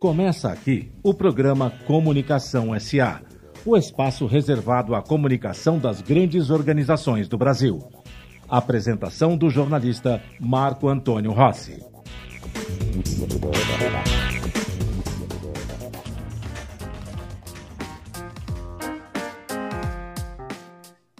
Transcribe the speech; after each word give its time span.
Começa 0.00 0.52
aqui 0.52 0.92
o 1.02 1.12
programa 1.12 1.72
Comunicação 1.84 2.68
SA, 2.78 3.20
o 3.66 3.76
espaço 3.76 4.26
reservado 4.26 4.94
à 4.94 5.02
comunicação 5.02 5.76
das 5.76 6.00
grandes 6.00 6.50
organizações 6.50 7.26
do 7.26 7.36
Brasil. 7.36 7.80
Apresentação 8.48 9.36
do 9.36 9.50
jornalista 9.50 10.22
Marco 10.38 10.86
Antônio 10.86 11.32
Rossi. 11.32 11.84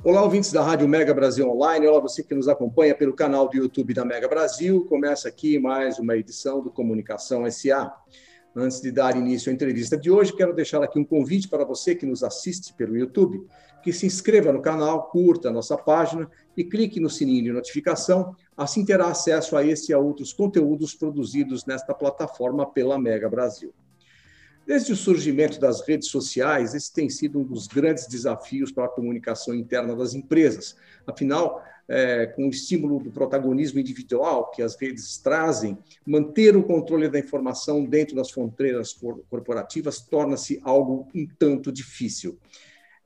Olá, 0.04 0.22
ouvintes 0.22 0.52
da 0.52 0.62
Rádio 0.62 0.86
Mega 0.86 1.12
Brasil 1.12 1.50
Online. 1.50 1.84
Olá, 1.88 1.98
você 1.98 2.22
que 2.22 2.32
nos 2.32 2.46
acompanha 2.46 2.94
pelo 2.94 3.12
canal 3.12 3.48
do 3.48 3.56
YouTube 3.56 3.92
da 3.92 4.04
Mega 4.04 4.28
Brasil. 4.28 4.86
Começa 4.88 5.28
aqui 5.28 5.58
mais 5.58 5.98
uma 5.98 6.16
edição 6.16 6.62
do 6.62 6.70
Comunicação 6.70 7.44
SA. 7.50 7.92
Antes 8.60 8.80
de 8.80 8.90
dar 8.90 9.16
início 9.16 9.50
à 9.50 9.54
entrevista 9.54 9.96
de 9.96 10.10
hoje, 10.10 10.34
quero 10.34 10.52
deixar 10.52 10.82
aqui 10.82 10.98
um 10.98 11.04
convite 11.04 11.46
para 11.46 11.64
você 11.64 11.94
que 11.94 12.04
nos 12.04 12.24
assiste 12.24 12.74
pelo 12.74 12.96
YouTube, 12.96 13.40
que 13.84 13.92
se 13.92 14.04
inscreva 14.04 14.52
no 14.52 14.60
canal, 14.60 15.08
curta 15.10 15.48
a 15.48 15.52
nossa 15.52 15.76
página 15.76 16.28
e 16.56 16.64
clique 16.64 16.98
no 16.98 17.08
sininho 17.08 17.44
de 17.44 17.52
notificação, 17.52 18.34
assim 18.56 18.84
terá 18.84 19.06
acesso 19.06 19.56
a 19.56 19.64
esse 19.64 19.92
e 19.92 19.94
a 19.94 19.98
outros 20.00 20.32
conteúdos 20.32 20.92
produzidos 20.92 21.64
nesta 21.66 21.94
plataforma 21.94 22.68
pela 22.68 22.98
Mega 22.98 23.28
Brasil. 23.28 23.72
Desde 24.66 24.92
o 24.92 24.96
surgimento 24.96 25.60
das 25.60 25.86
redes 25.86 26.08
sociais, 26.08 26.74
esse 26.74 26.92
tem 26.92 27.08
sido 27.08 27.38
um 27.38 27.44
dos 27.44 27.68
grandes 27.68 28.08
desafios 28.08 28.72
para 28.72 28.86
a 28.86 28.90
comunicação 28.90 29.54
interna 29.54 29.94
das 29.94 30.14
empresas. 30.14 30.74
Afinal, 31.06 31.62
é, 31.88 32.26
com 32.26 32.46
o 32.46 32.50
estímulo 32.50 33.02
do 33.02 33.10
protagonismo 33.10 33.80
individual 33.80 34.50
que 34.50 34.62
as 34.62 34.76
redes 34.76 35.16
trazem, 35.18 35.78
manter 36.06 36.56
o 36.56 36.62
controle 36.62 37.08
da 37.08 37.18
informação 37.18 37.84
dentro 37.84 38.14
das 38.14 38.30
fronteiras 38.30 38.92
corporativas 39.30 40.00
torna-se 40.00 40.60
algo 40.62 41.08
um 41.14 41.26
tanto 41.38 41.72
difícil. 41.72 42.38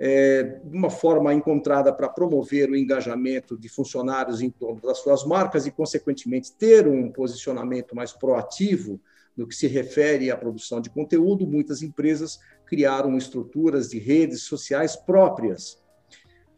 É, 0.04 0.60
uma 0.64 0.90
forma 0.90 1.32
encontrada 1.32 1.92
para 1.92 2.08
promover 2.08 2.68
o 2.68 2.76
engajamento 2.76 3.56
de 3.56 3.68
funcionários 3.68 4.40
em 4.40 4.50
torno 4.50 4.80
das 4.80 4.98
suas 4.98 5.24
marcas 5.24 5.64
e, 5.64 5.70
consequentemente, 5.70 6.50
ter 6.52 6.88
um 6.88 7.08
posicionamento 7.12 7.94
mais 7.94 8.12
proativo 8.12 9.00
no 9.36 9.46
que 9.46 9.54
se 9.54 9.68
refere 9.68 10.30
à 10.30 10.36
produção 10.36 10.80
de 10.80 10.90
conteúdo, 10.90 11.46
muitas 11.46 11.82
empresas 11.82 12.40
criaram 12.66 13.16
estruturas 13.16 13.90
de 13.90 13.98
redes 13.98 14.42
sociais 14.42 14.96
próprias. 14.96 15.81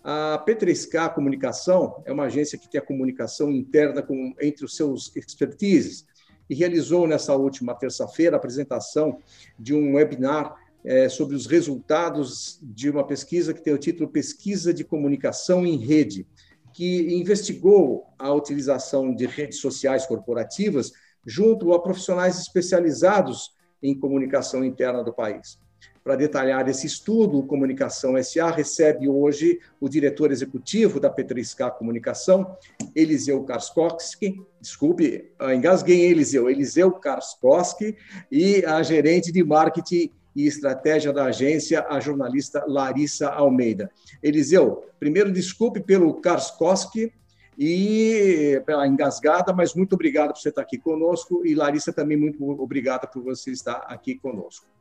A 0.06 0.44
P3K 0.46 1.14
Comunicação 1.14 2.02
é 2.04 2.12
uma 2.12 2.24
agência 2.24 2.58
que 2.58 2.68
tem 2.68 2.78
a 2.78 2.84
comunicação 2.84 3.50
interna 3.50 4.02
com, 4.02 4.34
entre 4.38 4.62
os 4.62 4.76
seus 4.76 5.10
expertises 5.16 6.04
e 6.48 6.54
realizou 6.54 7.08
nessa 7.08 7.34
última 7.34 7.74
terça-feira 7.74 8.36
a 8.36 8.38
apresentação 8.38 9.18
de 9.58 9.74
um 9.74 9.94
webinar 9.94 10.56
é, 10.84 11.08
sobre 11.08 11.34
os 11.34 11.46
resultados 11.46 12.58
de 12.62 12.90
uma 12.90 13.06
pesquisa 13.06 13.54
que 13.54 13.62
tem 13.62 13.72
o 13.72 13.78
título 13.78 14.10
Pesquisa 14.10 14.74
de 14.74 14.84
Comunicação 14.84 15.64
em 15.64 15.78
Rede, 15.78 16.26
que 16.74 17.14
investigou 17.14 18.04
a 18.18 18.30
utilização 18.30 19.14
de 19.14 19.24
redes 19.24 19.58
sociais 19.58 20.04
corporativas 20.04 20.92
junto 21.24 21.72
a 21.72 21.82
profissionais 21.82 22.38
especializados 22.38 23.54
em 23.82 23.98
comunicação 23.98 24.62
interna 24.62 25.02
do 25.02 25.14
país. 25.14 25.58
Para 26.04 26.16
detalhar 26.16 26.68
esse 26.68 26.86
estudo, 26.86 27.38
o 27.38 27.46
Comunicação 27.46 28.22
SA 28.22 28.50
recebe 28.50 29.08
hoje 29.08 29.58
o 29.80 29.88
diretor 29.88 30.30
executivo 30.30 31.00
da 31.00 31.10
P3K 31.10 31.70
Comunicação, 31.78 32.58
Eliseu 32.94 33.42
Karskowski, 33.42 34.38
desculpe, 34.60 35.32
engasguei 35.56 36.04
em 36.04 36.10
Eliseu, 36.10 36.50
Eliseu 36.50 36.92
Karskowski, 36.92 37.96
e 38.30 38.62
a 38.66 38.82
gerente 38.82 39.32
de 39.32 39.42
marketing 39.42 40.10
e 40.36 40.46
estratégia 40.46 41.10
da 41.10 41.24
agência, 41.24 41.86
a 41.88 41.98
jornalista 42.00 42.62
Larissa 42.68 43.30
Almeida. 43.30 43.90
Eliseu, 44.22 44.84
primeiro 45.00 45.32
desculpe 45.32 45.80
pelo 45.80 46.20
Karskowski, 46.20 47.10
e 47.56 48.60
pela 48.66 48.86
engasgada, 48.86 49.52
mas 49.52 49.74
muito 49.74 49.94
obrigado 49.94 50.32
por 50.32 50.40
você 50.40 50.48
estar 50.48 50.60
aqui 50.60 50.76
conosco 50.76 51.46
e 51.46 51.54
Larissa 51.54 51.92
também 51.92 52.16
muito 52.16 52.44
obrigada 52.60 53.06
por 53.06 53.22
você 53.22 53.52
estar 53.52 53.76
aqui 53.86 54.16
conosco 54.16 54.73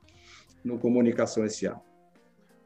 no 0.63 0.78
Comunicação 0.78 1.47
SA. 1.50 1.79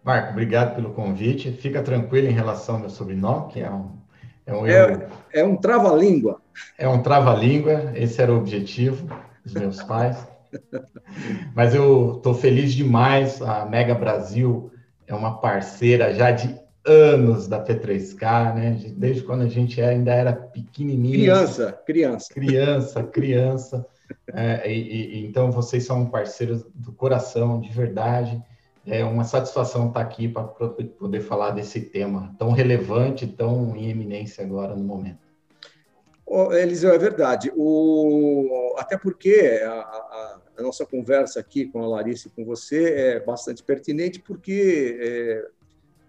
Marco, 0.04 0.32
obrigado 0.32 0.76
pelo 0.76 0.94
convite. 0.94 1.52
Fica 1.52 1.82
tranquilo 1.82 2.28
em 2.28 2.34
relação 2.34 2.76
ao 2.76 2.82
meu 2.82 2.90
sobrenome, 2.90 3.52
que 3.52 3.60
é 3.60 3.70
um 3.70 3.98
é 4.48 4.54
um, 4.54 4.66
é, 4.66 5.10
é 5.34 5.44
um 5.44 5.58
trava-língua. 5.58 6.42
É 6.78 6.88
um 6.88 7.04
trava-língua, 7.04 7.92
esse 7.96 8.22
era 8.22 8.32
o 8.32 8.38
objetivo 8.38 9.06
dos 9.44 9.54
meus 9.54 9.84
pais. 9.84 10.26
Mas 11.54 11.76
eu 11.76 12.16
estou 12.16 12.34
feliz 12.34 12.74
demais. 12.74 13.42
A 13.42 13.66
Mega 13.66 13.94
Brasil 13.94 14.72
é 15.06 15.14
uma 15.14 15.42
parceira 15.42 16.14
já 16.14 16.32
de 16.32 16.58
anos 16.86 17.50
da 17.50 17.62
P3K, 17.62 18.56
né? 18.56 18.94
Desde 18.96 19.24
quando 19.24 19.42
a 19.42 19.50
gente 19.50 19.82
ainda 19.82 20.14
era 20.14 20.32
pequenininho. 20.32 21.16
Criança, 21.16 21.82
criança. 21.86 22.34
Criança, 22.34 23.04
criança. 23.04 23.86
É, 24.34 24.72
e, 24.72 25.20
e, 25.22 25.26
então, 25.26 25.52
vocês 25.52 25.86
são 25.86 26.10
parceiros 26.10 26.66
do 26.74 26.92
coração, 26.92 27.60
de 27.60 27.70
verdade. 27.70 28.42
É 28.86 29.04
uma 29.04 29.24
satisfação 29.24 29.88
estar 29.88 30.02
aqui 30.02 30.28
para 30.28 30.44
poder 30.44 31.22
falar 31.22 31.52
desse 31.52 31.82
tema 31.82 32.34
tão 32.40 32.52
relevante, 32.52 33.28
tão 33.28 33.76
em 33.76 33.90
eminência 33.90 34.44
agora 34.44 34.76
no 34.76 34.84
momento. 34.84 35.28
Oh, 36.26 36.54
Eliseu, 36.54 36.94
é 36.94 36.98
verdade. 36.98 37.52
O... 37.56 38.76
Até 38.78 38.98
porque 38.98 39.62
a, 39.66 39.72
a, 39.72 40.40
a, 40.58 40.62
nossa 40.62 40.86
conversa 40.86 41.40
aqui 41.40 41.66
com 41.66 41.82
a 41.82 41.88
Larissa 41.88 42.28
e 42.28 42.32
com 42.32 42.46
você 42.46 42.94
é 42.94 43.20
bastante 43.20 43.64
pertinente, 43.64 44.20
porque 44.20 44.98
é, 45.02 45.48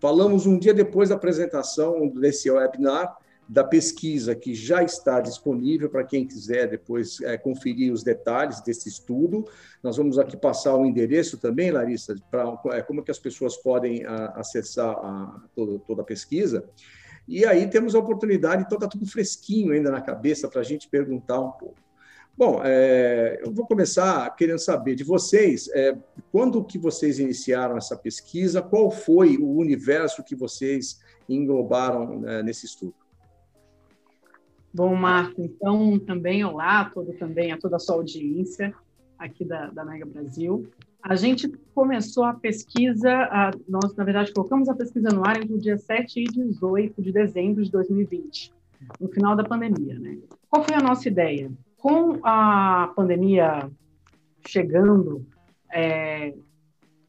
Falamos 0.01 0.47
um 0.47 0.59
dia 0.59 0.73
depois 0.73 1.09
da 1.09 1.17
apresentação 1.17 2.09
desse 2.09 2.49
webinar, 2.51 3.17
da 3.49 3.65
pesquisa 3.65 4.35
que 4.35 4.55
já 4.55 4.83
está 4.83 5.21
disponível 5.21 5.89
para 5.89 6.05
quem 6.05 6.27
quiser 6.27 6.69
depois 6.69 7.19
é, 7.23 7.39
conferir 7.39 7.91
os 7.91 8.03
detalhes 8.03 8.61
desse 8.61 8.89
estudo. 8.89 9.47
Nós 9.83 9.97
vamos 9.97 10.19
aqui 10.19 10.37
passar 10.37 10.75
o 10.75 10.85
endereço 10.85 11.39
também, 11.39 11.71
Larissa, 11.71 12.15
para 12.31 12.61
é, 12.73 12.83
como 12.83 13.03
que 13.03 13.11
as 13.11 13.19
pessoas 13.19 13.57
podem 13.57 14.05
a, 14.05 14.27
acessar 14.37 14.91
a, 14.91 15.43
toda, 15.55 15.79
toda 15.79 16.03
a 16.03 16.05
pesquisa. 16.05 16.69
E 17.27 17.47
aí 17.47 17.67
temos 17.69 17.95
a 17.95 17.99
oportunidade, 17.99 18.65
então 18.65 18.77
está 18.77 18.89
tudo 18.89 19.07
fresquinho 19.07 19.73
ainda 19.73 19.91
na 19.91 20.01
cabeça 20.01 20.47
para 20.49 20.61
a 20.61 20.65
gente 20.65 20.89
perguntar 20.89 21.41
um 21.41 21.53
pouco. 21.53 21.77
Bom, 22.37 22.61
é, 22.63 23.41
eu 23.43 23.51
vou 23.51 23.67
começar 23.67 24.29
querendo 24.37 24.61
saber 24.61 24.95
de 24.95 25.05
vocês, 25.05 25.69
é, 25.75 25.97
quando 26.31 26.63
que 26.63 26.79
vocês 26.79 27.19
iniciaram 27.19 27.77
essa 27.77 27.97
pesquisa, 27.97 28.63
qual 28.63 28.91
foi 28.91 29.37
o 29.39 29.57
universo 29.57 30.23
que 30.23 30.37
vocês 30.37 31.01
englobaram 31.29 32.21
né, 32.21 32.43
nesse 32.43 32.67
estudo? 32.67 32.95
Bom, 34.73 34.95
Marco, 34.95 35.41
então 35.41 35.99
também 35.99 36.45
olá 36.45 36.81
a 36.81 36.91
todo 36.91 37.13
também 37.15 37.53
a 37.53 37.59
toda 37.59 37.77
a 37.77 37.79
sua 37.79 37.97
audiência 37.97 38.75
aqui 39.19 39.45
da, 39.45 39.71
da 39.71 39.85
Mega 39.85 40.07
Brasil. 40.07 40.67
A 41.03 41.17
gente 41.17 41.49
começou 41.75 42.25
a 42.25 42.35
pesquisa, 42.35 43.11
a, 43.11 43.51
nós 43.69 43.95
na 43.97 44.05
verdade 44.05 44.33
colocamos 44.33 44.69
a 44.69 44.75
pesquisa 44.75 45.09
no 45.09 45.27
ar 45.27 45.37
entre 45.37 45.55
o 45.55 45.59
dia 45.59 45.79
7 45.79 46.21
e 46.21 46.25
18 46.25 47.01
de 47.01 47.13
dezembro 47.13 47.65
de 47.65 47.71
2020, 47.71 48.53
no 49.01 49.09
final 49.09 49.35
da 49.35 49.45
pandemia, 49.45 49.99
né? 49.99 50.19
Qual 50.51 50.65
foi 50.65 50.75
a 50.75 50.81
nossa 50.81 51.09
ideia? 51.09 51.51
com 51.79 52.19
a 52.23 52.93
pandemia 52.95 53.71
chegando 54.47 55.25
é, 55.73 56.35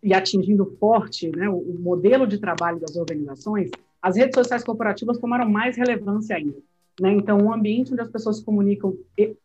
e 0.01 0.13
atingindo 0.13 0.77
forte 0.79 1.29
né, 1.35 1.49
o, 1.49 1.57
o, 1.57 1.79
modelo 1.79 2.27
de 2.27 2.37
trabalho 2.37 2.79
das 2.79 2.95
organizações, 2.95 3.69
as 4.01 4.15
redes 4.15 4.35
sociais 4.35 4.63
corporativas 4.63 5.17
tomaram 5.17 5.49
mais 5.49 5.75
relevância 5.75 6.35
ainda. 6.35 6.57
Né? 6.99 7.13
Então, 7.13 7.37
um 7.37 7.53
ambiente 7.53 7.91
onde 7.93 8.01
as 8.01 8.09
pessoas 8.09 8.37
se 8.37 8.45
comunicam 8.45 8.95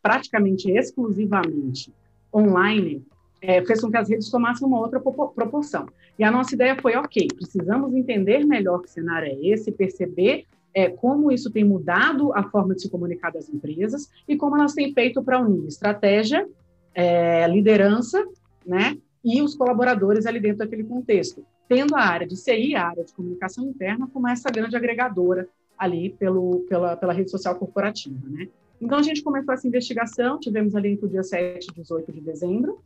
praticamente 0.01 0.69
exclusivamente 0.69 1.91
online 2.33 3.05
é, 3.41 3.63
fez 3.63 3.79
com 3.79 3.91
que 3.91 3.97
as 3.97 4.09
redes 4.09 4.29
tomassem 4.29 4.67
uma 4.67 4.79
outra 4.79 4.99
proporção. 4.99 5.87
E 6.17 6.23
a 6.23 6.31
nossa 6.31 6.55
ideia 6.55 6.75
foi, 6.81 6.95
ok, 6.95 7.27
precisamos 7.35 7.93
entender 7.93 8.45
melhor 8.45 8.81
que 8.81 8.89
cenário 8.89 9.27
é 9.27 9.47
esse, 9.47 9.71
perceber 9.71 10.45
é, 10.73 10.89
como 10.89 11.31
isso 11.31 11.51
tem 11.51 11.63
mudado 11.63 12.33
a 12.33 12.43
forma 12.43 12.75
de 12.75 12.81
se 12.81 12.89
comunicar 12.89 13.31
das 13.31 13.49
empresas 13.49 14.09
e 14.27 14.35
como 14.35 14.57
elas 14.57 14.73
têm 14.73 14.93
feito 14.93 15.23
para 15.23 15.39
unir 15.39 15.67
estratégia, 15.67 16.47
é, 16.93 17.47
liderança, 17.47 18.25
né, 18.65 18.97
e 19.23 19.41
os 19.41 19.55
colaboradores 19.55 20.25
ali 20.25 20.39
dentro 20.39 20.59
daquele 20.59 20.83
contexto, 20.83 21.45
tendo 21.67 21.95
a 21.95 22.01
área 22.01 22.27
de 22.27 22.35
CI, 22.35 22.75
a 22.75 22.87
área 22.87 23.03
de 23.03 23.13
comunicação 23.13 23.65
interna, 23.65 24.07
como 24.11 24.27
essa 24.27 24.49
grande 24.49 24.75
agregadora 24.75 25.47
ali 25.77 26.09
pelo, 26.11 26.61
pela, 26.69 26.95
pela 26.95 27.13
rede 27.13 27.31
social 27.31 27.55
corporativa, 27.55 28.27
né. 28.27 28.47
Então, 28.79 28.97
a 28.97 29.01
gente 29.03 29.23
começou 29.23 29.53
essa 29.53 29.67
investigação, 29.67 30.39
tivemos 30.39 30.75
ali 30.75 30.89
entre 30.89 31.05
o 31.05 31.09
dia 31.09 31.23
7 31.23 31.67
e 31.69 31.73
18 31.75 32.11
de 32.11 32.21
dezembro, 32.21 32.79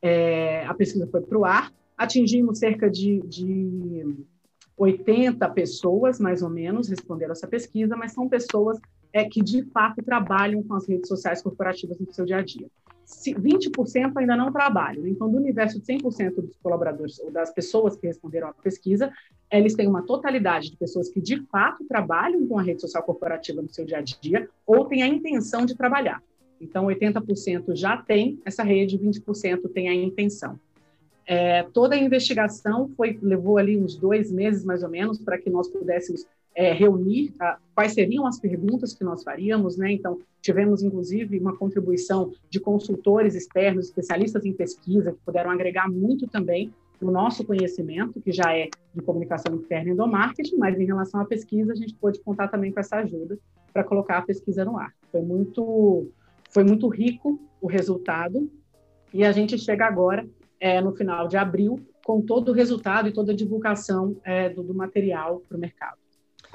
é, 0.00 0.64
a 0.66 0.74
pesquisa 0.74 1.06
foi 1.06 1.20
para 1.20 1.38
o 1.38 1.44
ar, 1.44 1.72
atingimos 1.96 2.58
cerca 2.58 2.90
de, 2.90 3.20
de 3.20 4.16
80 4.76 5.48
pessoas, 5.50 6.20
mais 6.20 6.42
ou 6.42 6.50
menos, 6.50 6.88
responderam 6.88 7.32
essa 7.32 7.46
pesquisa, 7.46 7.96
mas 7.96 8.12
são 8.12 8.28
pessoas 8.28 8.78
é, 9.12 9.24
que, 9.24 9.42
de 9.42 9.62
fato, 9.70 10.02
trabalham 10.02 10.62
com 10.62 10.74
as 10.74 10.88
redes 10.88 11.08
sociais 11.08 11.42
corporativas 11.42 11.98
no 11.98 12.12
seu 12.12 12.24
dia 12.24 12.38
a 12.38 12.42
dia. 12.42 12.66
20% 13.06 14.12
ainda 14.16 14.36
não 14.36 14.52
trabalham. 14.52 15.06
Então, 15.06 15.30
do 15.30 15.36
universo 15.36 15.80
de 15.80 15.86
100% 15.86 16.34
dos 16.36 16.56
colaboradores, 16.56 17.18
ou 17.20 17.30
das 17.30 17.52
pessoas 17.52 17.96
que 17.96 18.06
responderam 18.06 18.48
à 18.48 18.52
pesquisa, 18.52 19.12
eles 19.50 19.74
têm 19.74 19.86
uma 19.86 20.02
totalidade 20.02 20.70
de 20.70 20.76
pessoas 20.76 21.08
que, 21.08 21.20
de 21.20 21.40
fato, 21.46 21.84
trabalham 21.84 22.46
com 22.46 22.58
a 22.58 22.62
rede 22.62 22.80
social 22.80 23.02
corporativa 23.02 23.62
no 23.62 23.68
seu 23.68 23.84
dia 23.84 23.98
a 23.98 24.02
dia, 24.02 24.48
ou 24.66 24.84
têm 24.86 25.02
a 25.02 25.06
intenção 25.06 25.64
de 25.64 25.76
trabalhar. 25.76 26.22
Então, 26.60 26.86
80% 26.86 27.76
já 27.76 27.96
tem 27.96 28.40
essa 28.44 28.62
rede, 28.62 28.98
20% 28.98 29.68
tem 29.72 29.88
a 29.88 29.94
intenção. 29.94 30.58
É, 31.26 31.64
toda 31.64 31.96
a 31.96 31.98
investigação 31.98 32.88
foi 32.96 33.18
levou 33.20 33.58
ali 33.58 33.76
uns 33.76 33.96
dois 33.96 34.30
meses, 34.30 34.64
mais 34.64 34.82
ou 34.82 34.88
menos, 34.88 35.18
para 35.18 35.38
que 35.38 35.50
nós 35.50 35.68
pudéssemos 35.68 36.24
é, 36.56 36.72
reunir 36.72 37.34
a, 37.38 37.58
quais 37.74 37.92
seriam 37.92 38.26
as 38.26 38.40
perguntas 38.40 38.94
que 38.94 39.04
nós 39.04 39.22
faríamos, 39.22 39.76
né? 39.76 39.92
Então, 39.92 40.18
tivemos, 40.40 40.82
inclusive, 40.82 41.38
uma 41.38 41.54
contribuição 41.54 42.32
de 42.48 42.58
consultores 42.58 43.34
externos, 43.34 43.88
especialistas 43.88 44.44
em 44.46 44.54
pesquisa, 44.54 45.12
que 45.12 45.18
puderam 45.24 45.50
agregar 45.50 45.86
muito 45.86 46.26
também 46.26 46.72
no 46.98 47.12
nosso 47.12 47.44
conhecimento, 47.44 48.22
que 48.22 48.32
já 48.32 48.56
é 48.56 48.70
de 48.94 49.02
comunicação 49.02 49.54
interna 49.54 49.90
e 49.90 49.94
do 49.94 50.06
marketing, 50.06 50.56
mas 50.56 50.80
em 50.80 50.86
relação 50.86 51.20
à 51.20 51.26
pesquisa, 51.26 51.72
a 51.72 51.76
gente 51.76 51.94
pôde 51.94 52.18
contar 52.20 52.48
também 52.48 52.72
com 52.72 52.80
essa 52.80 52.96
ajuda 52.96 53.38
para 53.70 53.84
colocar 53.84 54.18
a 54.18 54.22
pesquisa 54.22 54.64
no 54.64 54.78
ar. 54.78 54.94
Foi 55.12 55.20
muito, 55.20 56.10
foi 56.50 56.64
muito 56.64 56.88
rico 56.88 57.38
o 57.60 57.66
resultado, 57.66 58.50
e 59.12 59.24
a 59.24 59.32
gente 59.32 59.58
chega 59.58 59.84
agora, 59.84 60.26
é, 60.58 60.80
no 60.80 60.96
final 60.96 61.28
de 61.28 61.36
abril, 61.36 61.78
com 62.02 62.22
todo 62.22 62.48
o 62.48 62.54
resultado 62.54 63.08
e 63.08 63.12
toda 63.12 63.32
a 63.32 63.36
divulgação 63.36 64.16
é, 64.24 64.48
do, 64.48 64.62
do 64.62 64.72
material 64.72 65.42
para 65.46 65.58
o 65.58 65.60
mercado. 65.60 66.05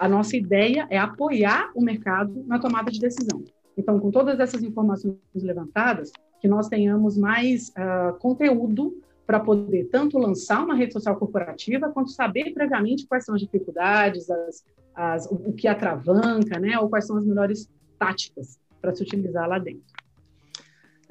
A 0.02 0.10
nossa 0.10 0.36
ideia 0.36 0.88
é 0.90 0.98
apoiar 0.98 1.70
o 1.76 1.80
mercado 1.80 2.44
na 2.48 2.58
tomada 2.58 2.90
de 2.90 3.00
decisão. 3.00 3.44
Então, 3.78 4.00
com 4.00 4.10
todas 4.10 4.40
essas 4.40 4.64
informações 4.64 5.16
levantadas, 5.36 6.12
que 6.40 6.48
nós 6.48 6.68
tenhamos 6.68 7.16
mais 7.16 7.70
uh, 7.70 8.18
conteúdo 8.18 9.00
para 9.28 9.40
poder 9.40 9.90
tanto 9.92 10.18
lançar 10.18 10.64
uma 10.64 10.74
rede 10.74 10.94
social 10.94 11.16
corporativa, 11.18 11.92
quanto 11.92 12.10
saber 12.10 12.52
previamente 12.52 13.06
quais 13.06 13.26
são 13.26 13.36
as 13.36 13.42
dificuldades, 13.42 14.28
as, 14.28 14.66
as, 14.96 15.28
o 15.28 15.54
que 15.54 15.68
atravanca, 15.68 16.60
né, 16.60 16.80
ou 16.80 16.90
quais 16.90 17.06
são 17.06 17.18
as 17.18 17.24
melhores 17.24 17.70
táticas 18.00 18.60
para 18.82 18.96
se 18.96 19.04
utilizar 19.04 19.48
lá 19.48 19.60
dentro. 19.60 19.84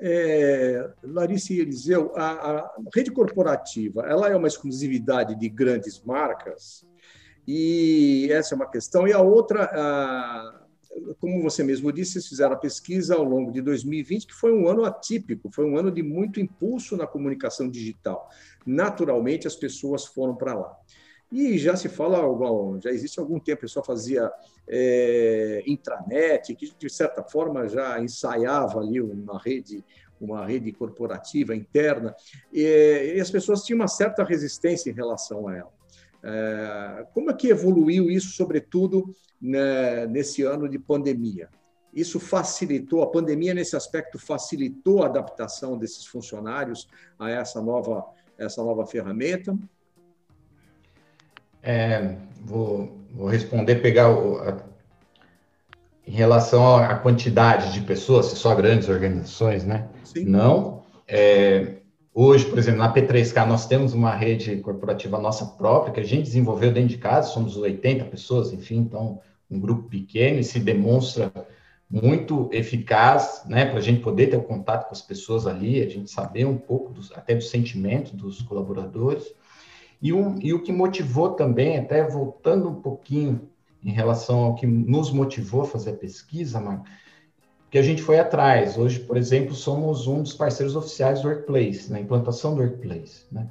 É, 0.00 0.90
Larissa 1.04 1.52
e 1.52 1.60
Eliseu, 1.60 2.10
a, 2.16 2.24
a, 2.24 2.70
rede 2.92 3.12
corporativa, 3.12 4.02
ela 4.02 4.28
é 4.28 4.34
uma 4.34 4.48
exclusividade 4.48 5.38
de 5.38 5.48
grandes 5.48 6.02
marcas 6.02 6.84
e 7.52 8.30
essa 8.30 8.54
é 8.54 8.56
uma 8.56 8.70
questão. 8.70 9.08
E 9.08 9.12
a 9.12 9.20
outra, 9.20 9.68
como 11.18 11.42
você 11.42 11.64
mesmo 11.64 11.90
disse, 11.90 12.12
vocês 12.12 12.28
fizeram 12.28 12.52
a 12.52 12.56
pesquisa 12.56 13.16
ao 13.16 13.24
longo 13.24 13.50
de 13.50 13.60
2020, 13.60 14.28
que 14.28 14.34
foi 14.34 14.52
um 14.52 14.68
ano 14.68 14.84
atípico, 14.84 15.50
foi 15.50 15.64
um 15.64 15.76
ano 15.76 15.90
de 15.90 16.00
muito 16.00 16.38
impulso 16.38 16.96
na 16.96 17.08
comunicação 17.08 17.68
digital. 17.68 18.30
Naturalmente, 18.64 19.48
as 19.48 19.56
pessoas 19.56 20.06
foram 20.06 20.36
para 20.36 20.54
lá. 20.54 20.76
E 21.32 21.58
já 21.58 21.74
se 21.74 21.88
fala, 21.88 22.20
já 22.80 22.90
existe 22.90 23.18
algum 23.18 23.40
tempo, 23.40 23.58
a 23.58 23.62
pessoa 23.62 23.84
fazia 23.84 24.30
é, 24.68 25.64
intranet, 25.66 26.54
que 26.54 26.72
de 26.78 26.88
certa 26.88 27.24
forma 27.24 27.68
já 27.68 28.00
ensaiava 28.00 28.78
ali 28.78 29.00
uma 29.00 29.40
rede, 29.40 29.84
uma 30.20 30.46
rede 30.46 30.70
corporativa 30.70 31.52
interna, 31.52 32.14
e, 32.52 33.14
e 33.16 33.20
as 33.20 33.30
pessoas 33.30 33.64
tinham 33.64 33.80
uma 33.80 33.88
certa 33.88 34.22
resistência 34.22 34.88
em 34.88 34.94
relação 34.94 35.48
a 35.48 35.56
ela. 35.56 35.79
É, 36.22 37.06
como 37.14 37.30
é 37.30 37.34
que 37.34 37.48
evoluiu 37.48 38.10
isso, 38.10 38.32
sobretudo 38.32 39.14
nesse 39.40 40.42
ano 40.42 40.68
de 40.68 40.78
pandemia? 40.78 41.48
Isso 41.92 42.20
facilitou, 42.20 43.02
a 43.02 43.10
pandemia 43.10 43.52
nesse 43.52 43.74
aspecto 43.74 44.18
facilitou 44.18 45.02
a 45.02 45.06
adaptação 45.06 45.76
desses 45.76 46.06
funcionários 46.06 46.88
a 47.18 47.30
essa 47.30 47.60
nova, 47.60 48.04
essa 48.38 48.62
nova 48.62 48.86
ferramenta? 48.86 49.56
É, 51.62 52.16
vou, 52.42 52.96
vou, 53.12 53.26
responder, 53.26 53.76
pegar 53.76 54.10
o, 54.10 54.38
a, 54.38 54.56
em 56.06 56.12
relação 56.12 56.76
à 56.76 56.94
quantidade 56.96 57.72
de 57.72 57.80
pessoas, 57.80 58.26
se 58.26 58.36
só 58.36 58.54
grandes 58.54 58.88
organizações, 58.88 59.64
né? 59.64 59.88
Sim. 60.04 60.24
Não. 60.24 60.82
É, 61.08 61.79
Hoje, 62.12 62.44
por 62.46 62.58
exemplo, 62.58 62.80
na 62.80 62.92
P3K, 62.92 63.46
nós 63.46 63.66
temos 63.66 63.94
uma 63.94 64.12
rede 64.12 64.56
corporativa 64.56 65.18
nossa 65.18 65.46
própria, 65.46 65.92
que 65.92 66.00
a 66.00 66.04
gente 66.04 66.24
desenvolveu 66.24 66.72
dentro 66.72 66.90
de 66.90 66.98
casa, 66.98 67.30
somos 67.30 67.56
80 67.56 68.04
pessoas, 68.06 68.52
enfim, 68.52 68.78
então, 68.78 69.20
um 69.48 69.60
grupo 69.60 69.88
pequeno 69.88 70.40
e 70.40 70.44
se 70.44 70.58
demonstra 70.58 71.32
muito 71.88 72.48
eficaz, 72.52 73.44
né, 73.46 73.64
para 73.64 73.78
a 73.78 73.82
gente 73.82 74.00
poder 74.00 74.28
ter 74.28 74.36
o 74.36 74.42
contato 74.42 74.86
com 74.86 74.92
as 74.92 75.02
pessoas 75.02 75.46
ali, 75.46 75.82
a 75.82 75.88
gente 75.88 76.10
saber 76.10 76.46
um 76.46 76.56
pouco 76.56 76.92
dos, 76.92 77.12
até 77.12 77.34
do 77.34 77.42
sentimento 77.42 78.16
dos 78.16 78.42
colaboradores. 78.42 79.32
E, 80.02 80.12
um, 80.12 80.36
e 80.40 80.52
o 80.52 80.62
que 80.62 80.72
motivou 80.72 81.30
também, 81.30 81.78
até 81.78 82.02
voltando 82.02 82.68
um 82.68 82.80
pouquinho 82.80 83.48
em 83.84 83.90
relação 83.90 84.40
ao 84.40 84.54
que 84.56 84.66
nos 84.66 85.12
motivou 85.12 85.62
a 85.62 85.66
fazer 85.66 85.90
a 85.90 85.96
pesquisa, 85.96 86.60
Marco, 86.60 86.86
que 87.70 87.78
a 87.78 87.82
gente 87.82 88.02
foi 88.02 88.18
atrás. 88.18 88.76
Hoje, 88.76 88.98
por 89.00 89.16
exemplo, 89.16 89.54
somos 89.54 90.06
um 90.06 90.22
dos 90.22 90.32
parceiros 90.32 90.74
oficiais 90.74 91.22
do 91.22 91.28
Workplace, 91.28 91.90
na 91.90 92.00
implantação 92.00 92.54
do 92.54 92.62
Workplace. 92.62 93.24
Né? 93.30 93.48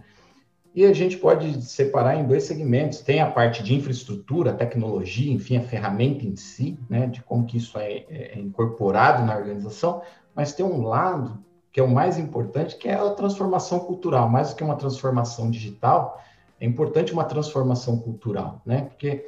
E 0.76 0.86
a 0.86 0.94
gente 0.94 1.18
pode 1.18 1.62
separar 1.64 2.18
em 2.18 2.28
dois 2.28 2.44
segmentos. 2.44 3.00
Tem 3.00 3.22
a 3.22 3.32
parte 3.32 3.64
de 3.64 3.74
infraestrutura, 3.74 4.54
tecnologia, 4.54 5.32
enfim, 5.32 5.58
a 5.58 5.62
ferramenta 5.62 6.26
em 6.26 6.36
si, 6.36 6.78
né, 6.90 7.08
de 7.08 7.22
como 7.24 7.46
que 7.46 7.58
isso 7.58 7.78
é, 7.80 8.06
é, 8.10 8.34
é 8.36 8.40
incorporado 8.40 9.26
na 9.26 9.36
organização, 9.36 10.02
mas 10.36 10.54
tem 10.54 10.66
um 10.66 10.84
lado 10.84 11.44
que 11.72 11.80
é 11.80 11.84
o 11.84 11.90
mais 11.90 12.18
importante, 12.18 12.78
que 12.78 12.88
é 12.88 12.96
a 12.96 13.10
transformação 13.12 13.80
cultural. 13.80 14.28
Mais 14.30 14.50
do 14.50 14.56
que 14.56 14.64
uma 14.64 14.76
transformação 14.76 15.50
digital, 15.50 16.22
é 16.60 16.66
importante 16.66 17.14
uma 17.14 17.24
transformação 17.24 17.98
cultural, 18.00 18.62
né? 18.66 18.82
Porque 18.82 19.26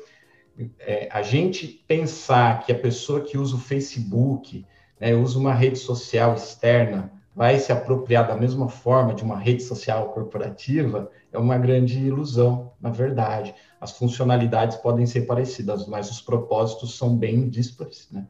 é, 0.80 1.08
a 1.12 1.22
gente 1.22 1.84
pensar 1.88 2.64
que 2.64 2.72
a 2.72 2.78
pessoa 2.78 3.22
que 3.22 3.38
usa 3.38 3.56
o 3.56 3.60
Facebook, 3.60 4.66
né, 5.02 5.16
usa 5.16 5.40
uma 5.40 5.52
rede 5.52 5.80
social 5.80 6.36
externa, 6.36 7.12
vai 7.36 7.58
se 7.58 7.72
apropriar 7.72 8.28
da 8.28 8.36
mesma 8.36 8.70
forma 8.70 9.16
de 9.16 9.24
uma 9.24 9.36
rede 9.36 9.64
social 9.64 10.10
corporativa, 10.10 11.10
é 11.32 11.40
uma 11.40 11.58
grande 11.58 11.98
ilusão, 11.98 12.74
na 12.80 12.92
verdade. 12.92 13.56
As 13.80 13.98
funcionalidades 13.98 14.78
podem 14.78 15.08
ser 15.08 15.22
parecidas, 15.22 15.88
mas 15.88 16.12
os 16.12 16.22
propósitos 16.22 16.96
são 16.96 17.18
bem 17.18 17.50
díspares, 17.50 18.08
né? 18.12 18.28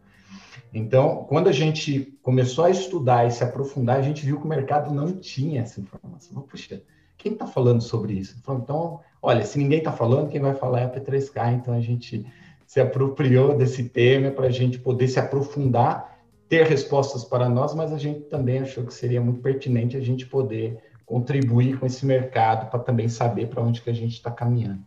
Então, 0.74 1.26
quando 1.28 1.50
a 1.50 1.52
gente 1.52 2.18
começou 2.24 2.64
a 2.64 2.70
estudar 2.70 3.28
e 3.28 3.32
se 3.32 3.44
aprofundar, 3.44 3.98
a 3.98 4.02
gente 4.02 4.26
viu 4.26 4.40
que 4.40 4.46
o 4.46 4.50
mercado 4.50 4.94
não 4.94 5.12
tinha 5.12 5.62
essa 5.62 5.82
informação. 5.82 6.42
Puxa, 6.44 6.82
quem 7.18 7.34
está 7.34 7.46
falando 7.46 7.82
sobre 7.82 8.14
isso? 8.14 8.38
Então, 8.40 9.02
olha, 9.22 9.44
se 9.44 9.58
ninguém 9.58 9.80
está 9.80 9.92
falando, 9.92 10.30
quem 10.30 10.40
vai 10.40 10.56
falar 10.56 10.80
é 10.80 10.86
a 10.86 10.90
P3K. 10.90 11.56
Então, 11.56 11.74
a 11.74 11.82
gente 11.82 12.26
se 12.66 12.80
apropriou 12.80 13.58
desse 13.58 13.90
tema 13.90 14.32
para 14.32 14.48
a 14.48 14.52
gente 14.52 14.80
poder 14.80 15.10
se 15.10 15.20
aprofundar 15.20 16.11
ter 16.52 16.68
respostas 16.68 17.24
para 17.24 17.48
nós, 17.48 17.74
mas 17.74 17.94
a 17.94 17.98
gente 17.98 18.26
também 18.26 18.60
achou 18.60 18.84
que 18.84 18.94
seria 18.94 19.22
muito 19.22 19.40
pertinente 19.40 19.96
a 19.96 20.02
gente 20.02 20.26
poder 20.26 20.78
contribuir 21.06 21.80
com 21.80 21.86
esse 21.86 22.06
mercado 22.06 22.70
para 22.70 22.78
também 22.82 23.08
saber 23.08 23.48
para 23.48 23.64
onde 23.64 23.82
que 23.82 23.90
a 23.90 23.94
gente 23.94 24.16
está 24.16 24.30
caminhando. 24.30 24.84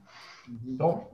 Então, 0.68 1.06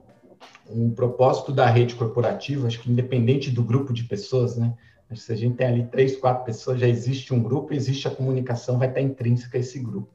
o 0.67 0.91
propósito 0.91 1.53
da 1.53 1.67
rede 1.67 1.95
corporativa, 1.95 2.67
acho 2.67 2.81
que 2.81 2.91
independente 2.91 3.49
do 3.49 3.63
grupo 3.63 3.93
de 3.93 4.03
pessoas, 4.03 4.57
né? 4.57 4.73
Se 5.15 5.31
a 5.31 5.37
gente 5.37 5.55
tem 5.55 5.67
ali 5.67 5.87
três, 5.87 6.17
quatro 6.17 6.43
pessoas, 6.43 6.81
já 6.81 6.87
existe 6.87 7.33
um 7.33 7.41
grupo, 7.41 7.73
existe 7.73 8.05
a 8.09 8.11
comunicação, 8.11 8.77
vai 8.77 8.89
estar 8.89 8.99
intrínseca 8.99 9.57
a 9.57 9.61
esse 9.61 9.79
grupo. 9.79 10.09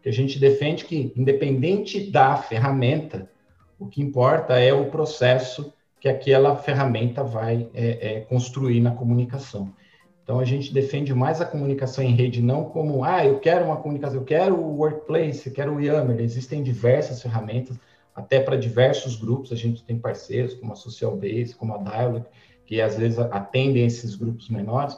O 0.00 0.02
que 0.02 0.08
a 0.08 0.12
gente 0.12 0.36
defende 0.40 0.82
é 0.82 0.86
que, 0.88 1.12
independente 1.14 2.10
da 2.10 2.36
ferramenta, 2.36 3.30
o 3.78 3.86
que 3.86 4.02
importa 4.02 4.58
é 4.58 4.72
o 4.72 4.90
processo 4.90 5.72
que 6.06 6.08
aquela 6.08 6.54
ferramenta 6.54 7.24
vai 7.24 7.68
é, 7.74 8.18
é, 8.18 8.20
construir 8.20 8.80
na 8.80 8.92
comunicação. 8.92 9.74
Então, 10.22 10.38
a 10.38 10.44
gente 10.44 10.72
defende 10.72 11.12
mais 11.12 11.40
a 11.40 11.44
comunicação 11.44 12.04
em 12.04 12.14
rede, 12.14 12.40
não 12.40 12.64
como, 12.64 13.02
ah, 13.02 13.24
eu 13.24 13.40
quero 13.40 13.64
uma 13.64 13.76
comunicação, 13.76 14.20
eu 14.20 14.24
quero 14.24 14.54
o 14.54 14.76
Workplace, 14.78 15.48
eu 15.48 15.52
quero 15.52 15.74
o 15.74 15.80
Yammer. 15.80 16.20
Existem 16.20 16.62
diversas 16.62 17.20
ferramentas, 17.20 17.76
até 18.14 18.38
para 18.38 18.56
diversos 18.56 19.16
grupos. 19.16 19.50
A 19.50 19.56
gente 19.56 19.82
tem 19.82 19.98
parceiros, 19.98 20.54
como 20.54 20.72
a 20.72 20.76
Social 20.76 21.16
Base, 21.16 21.56
como 21.56 21.74
a 21.74 21.78
Dialog, 21.78 22.24
que 22.64 22.80
às 22.80 22.96
vezes 22.96 23.18
atendem 23.18 23.84
esses 23.84 24.14
grupos 24.14 24.48
menores. 24.48 24.96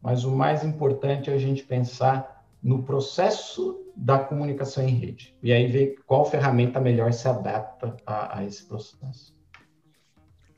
Mas 0.00 0.22
o 0.22 0.30
mais 0.30 0.62
importante 0.62 1.30
é 1.30 1.34
a 1.34 1.38
gente 1.38 1.64
pensar 1.64 2.44
no 2.62 2.84
processo 2.84 3.76
da 3.96 4.20
comunicação 4.20 4.84
em 4.84 4.94
rede. 4.94 5.34
E 5.42 5.52
aí 5.52 5.66
ver 5.66 5.96
qual 6.06 6.24
ferramenta 6.24 6.78
melhor 6.80 7.12
se 7.12 7.26
adapta 7.26 7.96
a, 8.06 8.38
a 8.38 8.44
esse 8.44 8.64
processo. 8.64 9.37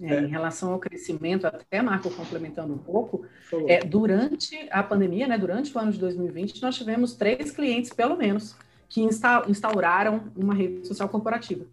É, 0.00 0.14
é. 0.14 0.21
Em 0.23 0.26
relação 0.28 0.73
ao 0.73 0.78
crescimento, 0.78 1.47
até 1.47 1.83
Marco 1.83 2.11
complementando 2.11 2.73
um 2.73 2.78
pouco, 2.78 3.25
é, 3.66 3.85
durante 3.85 4.57
a 4.71 4.83
pandemia, 4.83 5.26
né, 5.26 5.37
durante 5.37 5.76
o 5.76 5.80
ano 5.80 5.92
de 5.92 5.99
2020, 5.99 6.62
nós 6.62 6.76
tivemos 6.76 7.14
três 7.14 7.50
clientes, 7.50 7.92
pelo 7.92 8.16
menos, 8.16 8.57
que 8.88 9.02
insta 9.02 9.45
instauraram 9.47 10.25
uma 10.35 10.54
rede 10.54 10.87
social 10.87 11.09
corporativa. 11.09 11.64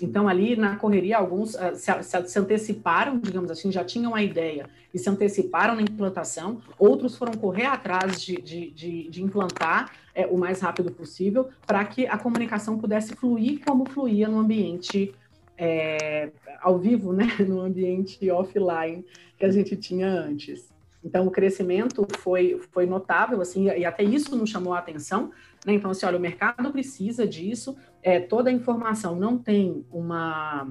Então, 0.00 0.28
ali 0.28 0.56
na 0.56 0.76
correria, 0.76 1.18
alguns 1.18 1.54
uh, 1.54 1.74
se, 1.74 2.02
se, 2.02 2.28
se, 2.28 2.38
anteciparam, 2.38 3.18
digamos 3.18 3.50
assim, 3.50 3.70
já 3.70 3.84
tinham 3.84 4.14
a 4.14 4.22
ideia 4.22 4.66
e 4.94 4.98
se 4.98 5.10
anteciparam 5.10 5.74
na 5.74 5.82
implantação, 5.82 6.60
outros 6.78 7.16
foram 7.16 7.34
correr 7.34 7.66
atrás 7.66 8.20
de, 8.20 8.36
de, 8.40 8.70
de, 8.70 9.10
de 9.10 9.22
implantar 9.22 9.92
é, 10.14 10.26
o 10.26 10.38
mais 10.38 10.60
rápido 10.60 10.90
possível 10.90 11.48
para 11.66 11.84
que 11.84 12.06
a 12.06 12.16
comunicação 12.16 12.78
pudesse 12.78 13.14
fluir 13.14 13.60
como 13.64 13.88
fluía 13.88 14.26
no 14.26 14.38
ambiente 14.38 15.14
é, 15.62 16.30
ao 16.62 16.78
vivo, 16.78 17.12
né, 17.12 17.28
no 17.46 17.60
ambiente 17.60 18.30
offline 18.30 19.04
que 19.36 19.44
a 19.44 19.50
gente 19.50 19.76
tinha 19.76 20.08
antes. 20.08 20.70
Então, 21.04 21.26
o 21.26 21.30
crescimento 21.30 22.06
foi, 22.18 22.60
foi 22.72 22.86
notável, 22.86 23.40
assim, 23.40 23.66
e 23.66 23.84
até 23.84 24.02
isso 24.02 24.34
nos 24.36 24.50
chamou 24.50 24.72
a 24.72 24.78
atenção. 24.78 25.30
Né? 25.66 25.74
Então, 25.74 25.90
assim, 25.90 26.06
olha, 26.06 26.18
o 26.18 26.20
mercado 26.20 26.70
precisa 26.70 27.26
disso, 27.26 27.76
é, 28.02 28.18
toda 28.18 28.48
a 28.48 28.52
informação 28.52 29.16
não 29.16 29.38
tem 29.38 29.84
uma, 29.90 30.66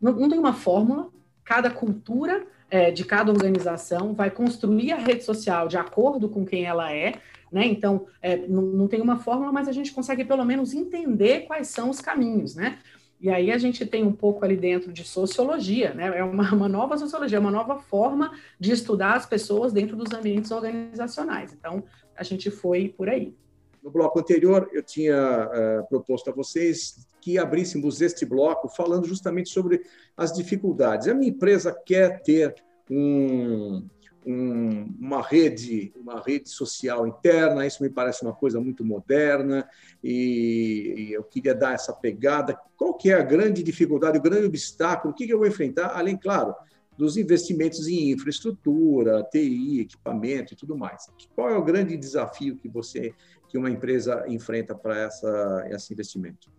não, 0.00 0.12
não 0.12 0.28
tem 0.28 0.38
uma 0.38 0.52
fórmula, 0.52 1.08
cada 1.44 1.70
cultura 1.70 2.46
é, 2.70 2.90
de 2.90 3.04
cada 3.04 3.30
organização 3.30 4.14
vai 4.14 4.30
construir 4.30 4.92
a 4.92 4.96
rede 4.96 5.22
social 5.24 5.68
de 5.68 5.76
acordo 5.76 6.28
com 6.28 6.44
quem 6.44 6.64
ela 6.64 6.92
é, 6.92 7.14
né? 7.52 7.64
Então, 7.66 8.06
é, 8.20 8.36
não, 8.36 8.62
não 8.62 8.88
tem 8.88 9.00
uma 9.00 9.18
fórmula, 9.18 9.52
mas 9.52 9.68
a 9.68 9.72
gente 9.72 9.92
consegue 9.92 10.24
pelo 10.24 10.44
menos 10.44 10.72
entender 10.74 11.46
quais 11.46 11.68
são 11.68 11.90
os 11.90 12.00
caminhos, 12.00 12.56
né? 12.56 12.78
E 13.24 13.30
aí 13.30 13.50
a 13.50 13.56
gente 13.56 13.86
tem 13.86 14.04
um 14.04 14.12
pouco 14.12 14.44
ali 14.44 14.54
dentro 14.54 14.92
de 14.92 15.02
sociologia, 15.02 15.94
né? 15.94 16.18
É 16.18 16.22
uma, 16.22 16.44
uma 16.52 16.68
nova 16.68 16.98
sociologia, 16.98 17.40
uma 17.40 17.50
nova 17.50 17.78
forma 17.78 18.38
de 18.60 18.70
estudar 18.70 19.14
as 19.14 19.24
pessoas 19.24 19.72
dentro 19.72 19.96
dos 19.96 20.12
ambientes 20.12 20.50
organizacionais. 20.50 21.50
Então, 21.54 21.82
a 22.14 22.22
gente 22.22 22.50
foi 22.50 22.90
por 22.94 23.08
aí. 23.08 23.34
No 23.82 23.90
bloco 23.90 24.18
anterior, 24.18 24.68
eu 24.74 24.82
tinha 24.82 25.16
uh, 25.16 25.88
proposto 25.88 26.28
a 26.28 26.34
vocês 26.34 27.06
que 27.18 27.38
abríssemos 27.38 28.02
este 28.02 28.26
bloco 28.26 28.68
falando 28.68 29.08
justamente 29.08 29.48
sobre 29.48 29.80
as 30.14 30.30
dificuldades. 30.30 31.08
A 31.08 31.14
minha 31.14 31.30
empresa 31.30 31.72
quer 31.72 32.20
ter 32.20 32.54
um, 32.90 33.86
um, 34.26 34.94
uma 34.98 35.22
rede, 35.22 35.92
uma 35.96 36.20
rede 36.20 36.48
social 36.48 37.06
interna. 37.06 37.66
Isso 37.66 37.82
me 37.82 37.90
parece 37.90 38.22
uma 38.22 38.32
coisa 38.32 38.60
muito 38.60 38.84
moderna 38.84 39.68
e, 40.02 40.94
e, 40.96 41.12
eu 41.12 41.22
queria 41.24 41.54
dar 41.54 41.74
essa 41.74 41.92
pegada. 41.92 42.58
Qual 42.76 42.94
que 42.94 43.10
é 43.10 43.14
a 43.14 43.22
grande 43.22 43.62
dificuldade, 43.62 44.18
o 44.18 44.22
grande 44.22 44.46
obstáculo? 44.46 45.12
O 45.12 45.16
que, 45.16 45.26
que 45.26 45.32
eu 45.32 45.38
vou 45.38 45.46
enfrentar? 45.46 45.96
Além, 45.96 46.16
claro, 46.16 46.54
dos 46.96 47.16
investimentos 47.16 47.86
em 47.88 48.12
infraestrutura, 48.12 49.22
TI, 49.30 49.80
equipamento 49.80 50.54
e 50.54 50.56
tudo 50.56 50.76
mais. 50.76 51.06
Qual 51.34 51.50
é 51.50 51.56
o 51.56 51.64
grande 51.64 51.96
desafio 51.96 52.56
que 52.56 52.68
você, 52.68 53.12
que 53.48 53.58
uma 53.58 53.70
empresa 53.70 54.24
enfrenta 54.28 54.74
para 54.74 54.98
essa 54.98 55.66
esse 55.70 55.92
investimento? 55.92 56.52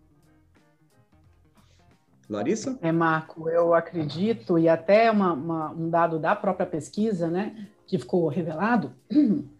Larissa? 2.28 2.78
É, 2.82 2.90
Marco, 2.90 3.48
eu 3.48 3.74
acredito, 3.74 4.58
e 4.58 4.68
até 4.68 5.10
uma, 5.10 5.32
uma, 5.32 5.70
um 5.70 5.88
dado 5.88 6.18
da 6.18 6.34
própria 6.34 6.66
pesquisa, 6.66 7.28
né, 7.28 7.68
que 7.86 7.98
ficou 7.98 8.26
revelado, 8.28 8.92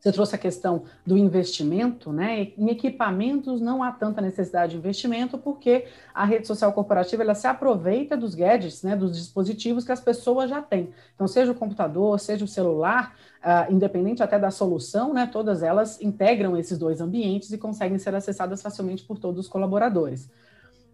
você 0.00 0.12
trouxe 0.12 0.34
a 0.34 0.38
questão 0.38 0.84
do 1.04 1.18
investimento, 1.18 2.12
né? 2.12 2.52
Em 2.56 2.70
equipamentos 2.70 3.60
não 3.60 3.82
há 3.82 3.90
tanta 3.90 4.20
necessidade 4.20 4.72
de 4.72 4.78
investimento 4.78 5.36
porque 5.36 5.86
a 6.14 6.24
rede 6.24 6.46
social 6.46 6.72
corporativa 6.72 7.22
ela 7.22 7.34
se 7.34 7.46
aproveita 7.46 8.16
dos 8.16 8.34
gadgets, 8.34 8.82
né? 8.82 8.94
Dos 8.94 9.16
dispositivos 9.16 9.84
que 9.84 9.92
as 9.92 10.00
pessoas 10.00 10.48
já 10.48 10.62
têm. 10.62 10.90
Então, 11.14 11.26
seja 11.26 11.50
o 11.50 11.54
computador, 11.54 12.18
seja 12.20 12.44
o 12.44 12.48
celular, 12.48 13.16
uh, 13.42 13.72
independente 13.72 14.22
até 14.22 14.38
da 14.38 14.50
solução, 14.50 15.12
né? 15.12 15.28
Todas 15.30 15.62
elas 15.62 16.00
integram 16.00 16.56
esses 16.56 16.78
dois 16.78 17.00
ambientes 17.00 17.52
e 17.52 17.58
conseguem 17.58 17.98
ser 17.98 18.14
acessadas 18.14 18.62
facilmente 18.62 19.02
por 19.02 19.18
todos 19.18 19.46
os 19.46 19.48
colaboradores. 19.48 20.30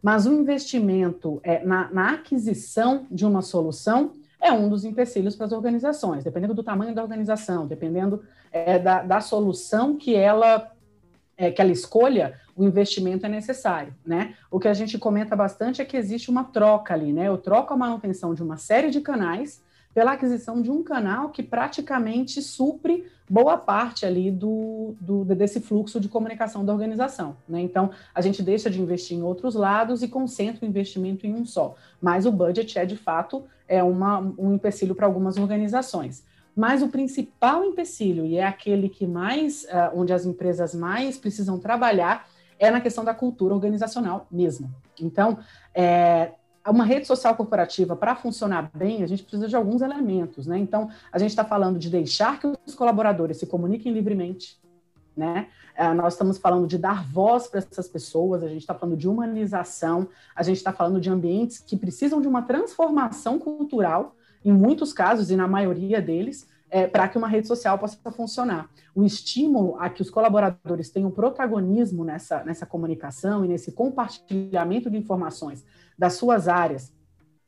Mas 0.05 0.27
o 0.27 0.33
investimento 0.35 1.41
é, 1.43 1.65
na, 1.65 1.91
na 1.91 2.11
aquisição 2.11 3.07
de 3.11 3.25
uma 3.25 3.41
solução 3.41 4.13
é 4.39 4.53
um 4.53 4.69
dos 4.69 4.85
empecilhos 4.85 5.35
para 5.35 5.47
as 5.47 5.53
organizações, 5.53 6.23
dependendo 6.23 6.53
do 6.53 6.63
tamanho 6.63 6.95
da 6.95 7.03
organização, 7.03 7.67
dependendo 7.67 8.23
é, 8.53 8.79
da, 8.79 9.03
da, 9.03 9.23
solução 9.23 9.97
que 9.97 10.15
ela 10.15 10.71
é, 11.39 11.51
que 11.51 11.63
ela 11.63 11.73
escolha, 11.73 12.39
o 12.55 12.65
investimento 12.65 13.25
é 13.25 13.31
necessário, 13.31 13.95
né? 14.05 14.35
O 14.51 14.61
que 14.61 14.69
a 14.69 14.75
gente 14.75 14.99
comenta 14.99 15.35
bastante 15.35 15.81
é 15.81 15.87
que 15.87 15.97
existe 15.97 16.31
uma 16.31 16.45
troca 16.45 16.93
ali, 16.93 17.11
né? 17.11 17.27
Eu 17.27 17.39
troco 17.39 17.73
a 17.73 17.77
manutenção 17.77 18.35
de 18.35 18.43
uma 18.43 18.59
série 18.59 18.91
de 18.91 19.01
canais 19.01 19.63
pela 19.95 20.13
aquisição 20.13 20.61
de 20.61 20.71
um 20.71 20.83
canal 20.83 21.31
que 21.31 21.43
praticamente 21.43 22.43
supre 22.43 23.07
boa 23.31 23.57
parte 23.57 24.05
ali 24.05 24.31
do, 24.31 24.95
do, 25.01 25.25
desse 25.25 25.61
fluxo 25.61 26.01
de 26.01 26.09
comunicação 26.09 26.65
da 26.65 26.73
organização. 26.73 27.37
Né? 27.49 27.61
Então, 27.61 27.91
a 28.15 28.21
gente 28.21 28.43
deixa 28.43 28.69
de 28.69 28.81
investir 28.81 29.17
em 29.17 29.23
outros 29.23 29.55
lados 29.55 30.03
e 30.03 30.09
concentra 30.09 30.67
o 30.67 30.69
investimento 30.69 31.27
em 31.27 31.35
um 31.35 31.47
só. 31.47 31.75
Mas 32.03 32.27
o 32.27 32.33
budget 32.33 32.79
é, 32.79 32.85
de 32.85 32.97
fato, 32.97 33.45
é 33.69 33.83
uma, 33.83 34.19
um 34.37 34.53
empecilho 34.53 34.95
para 34.95 35.07
algumas 35.07 35.39
organizações. 35.39 36.25
Mas 36.55 36.83
o 36.83 36.89
principal 36.89 37.65
empecilho, 37.65 38.27
e 38.27 38.37
é 38.37 38.45
aquele 38.45 38.89
que 38.89 39.07
mais, 39.07 39.65
uh, 39.65 39.99
onde 39.99 40.13
as 40.13 40.25
empresas 40.25 40.75
mais 40.75 41.17
precisam 41.17 41.59
trabalhar, 41.59 42.29
é 42.59 42.71
na 42.71 42.81
questão 42.81 43.05
da 43.05 43.15
cultura 43.15 43.55
organizacional 43.55 44.27
mesmo. 44.31 44.73
Então, 45.01 45.39
é, 45.75 46.33
uma 46.71 46.85
rede 46.85 47.07
social 47.07 47.37
corporativa, 47.37 47.95
para 47.95 48.17
funcionar 48.17 48.71
bem, 48.75 49.03
a 49.03 49.07
gente 49.07 49.23
precisa 49.23 49.47
de 49.47 49.55
alguns 49.55 49.83
elementos, 49.83 50.47
né? 50.47 50.59
Então, 50.59 50.89
a 51.13 51.19
gente 51.19 51.31
está 51.31 51.45
falando 51.45 51.79
de 51.79 51.91
deixar 51.91 52.41
que 52.41 52.47
os 52.67 52.75
colaboradores 52.75 53.37
se 53.37 53.47
comuniquem 53.47 53.93
livremente, 53.93 54.59
né? 55.15 55.49
É, 55.77 55.93
nós 55.93 56.15
estamos 56.15 56.39
falando 56.39 56.67
de 56.67 56.79
dar 56.79 57.05
voz 57.05 57.49
para 57.49 57.59
essas 57.59 57.89
pessoas, 57.89 58.43
a 58.43 58.49
gente 58.49 58.61
está 58.61 58.75
falando 58.75 58.97
de 58.97 59.09
humanização, 59.09 60.09
a 60.35 60.43
gente 60.43 60.57
está 60.57 60.73
falando 60.73 61.01
de 61.01 61.11
ambientes 61.11 61.59
que 61.59 61.77
precisam 61.77 62.21
de 62.21 62.29
uma 62.29 62.43
transformação 62.43 63.39
cultural, 63.39 64.15
em 64.45 64.53
muitos 64.53 64.93
casos 64.93 65.31
e 65.31 65.37
na 65.37 65.49
maioria 65.49 66.01
deles, 66.01 66.47
é, 66.71 66.87
para 66.87 67.09
que 67.09 67.19
uma 67.19 67.29
rede 67.29 67.47
social 67.47 67.79
possa 67.79 68.11
funcionar. 68.11 68.69
O 68.95 69.05
estímulo 69.05 69.77
a 69.79 69.91
que 69.91 70.03
os 70.03 70.11
colaboradores 70.11 70.91
tenham 70.91 71.11
protagonismo 71.11 72.05
nessa, 72.05 72.43
nessa 72.43 72.67
comunicação 72.67 73.45
e 73.45 73.49
nesse 73.49 73.73
compartilhamento 73.73 74.91
de 74.91 74.97
informações 74.97 75.65
das 75.99 76.15
suas 76.15 76.49
áreas, 76.49 76.93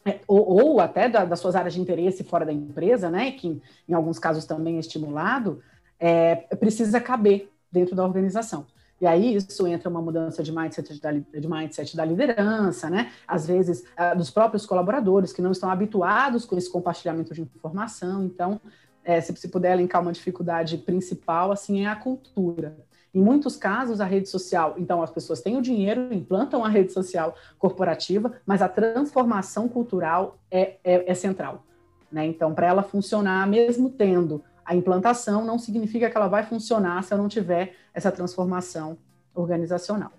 é, 0.04 0.20
ou, 0.28 0.48
ou, 0.48 0.80
até 0.80 1.08
da, 1.08 1.24
das 1.24 1.40
suas 1.40 1.56
áreas 1.56 1.74
de 1.74 1.80
interesse 1.80 2.22
fora 2.22 2.46
da 2.46 2.52
empresa, 2.52 3.10
né, 3.10 3.32
que 3.32 3.48
em, 3.48 3.62
em 3.88 3.92
alguns 3.92 4.18
casos 4.18 4.44
também 4.44 4.76
é 4.76 4.80
estimulado, 4.80 5.60
é, 5.98 6.36
precisa 6.56 7.00
caber 7.00 7.50
dentro 7.70 7.96
da 7.96 8.04
organização. 8.04 8.66
E 9.00 9.06
aí 9.06 9.36
isso 9.36 9.66
entra 9.66 9.90
uma 9.90 10.00
mudança 10.00 10.42
de 10.42 10.50
mindset 10.50 11.00
da, 11.00 11.12
de 11.12 11.48
mindset 11.48 11.96
da 11.96 12.04
liderança, 12.04 12.88
né? 12.88 13.12
Às 13.28 13.46
vezes 13.46 13.84
dos 14.16 14.30
próprios 14.30 14.64
colaboradores 14.64 15.34
que 15.34 15.42
não 15.42 15.52
estão 15.52 15.70
habituados 15.70 16.46
com 16.46 16.56
esse 16.56 16.70
compartilhamento 16.70 17.34
de 17.34 17.42
informação. 17.42 18.24
Então, 18.24 18.58
é, 19.04 19.20
se, 19.20 19.36
se 19.36 19.48
puder 19.48 19.72
elencar 19.72 20.00
uma 20.00 20.12
dificuldade 20.12 20.78
principal, 20.78 21.52
assim, 21.52 21.84
é 21.84 21.88
a 21.88 21.96
cultura. 21.96 22.76
Em 23.16 23.20
muitos 23.22 23.56
casos, 23.56 23.98
a 23.98 24.04
rede 24.04 24.28
social, 24.28 24.74
então 24.76 25.02
as 25.02 25.08
pessoas 25.08 25.40
têm 25.40 25.56
o 25.56 25.62
dinheiro, 25.62 26.12
implantam 26.12 26.62
a 26.62 26.68
rede 26.68 26.92
social 26.92 27.34
corporativa, 27.58 28.30
mas 28.44 28.60
a 28.60 28.68
transformação 28.68 29.70
cultural 29.70 30.38
é, 30.50 30.76
é, 30.84 31.10
é 31.10 31.14
central. 31.14 31.64
Né? 32.12 32.26
Então, 32.26 32.54
para 32.54 32.66
ela 32.66 32.82
funcionar, 32.82 33.48
mesmo 33.48 33.88
tendo 33.88 34.44
a 34.62 34.76
implantação, 34.76 35.46
não 35.46 35.58
significa 35.58 36.10
que 36.10 36.14
ela 36.14 36.28
vai 36.28 36.42
funcionar 36.42 37.02
se 37.04 37.14
eu 37.14 37.16
não 37.16 37.26
tiver 37.26 37.72
essa 37.94 38.12
transformação 38.12 38.98
organizacional. 39.34 40.12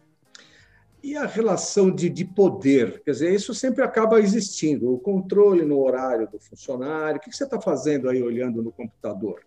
E 1.04 1.16
a 1.16 1.28
relação 1.28 1.92
de, 1.92 2.10
de 2.10 2.26
poder? 2.26 3.04
Quer 3.04 3.12
dizer, 3.12 3.32
isso 3.32 3.54
sempre 3.54 3.84
acaba 3.84 4.20
existindo. 4.20 4.92
O 4.92 4.98
controle 4.98 5.64
no 5.64 5.80
horário 5.80 6.28
do 6.28 6.40
funcionário. 6.40 7.18
O 7.18 7.20
que 7.20 7.32
você 7.32 7.44
está 7.44 7.62
fazendo 7.62 8.10
aí 8.10 8.24
olhando 8.24 8.64
no 8.64 8.72
computador? 8.72 9.42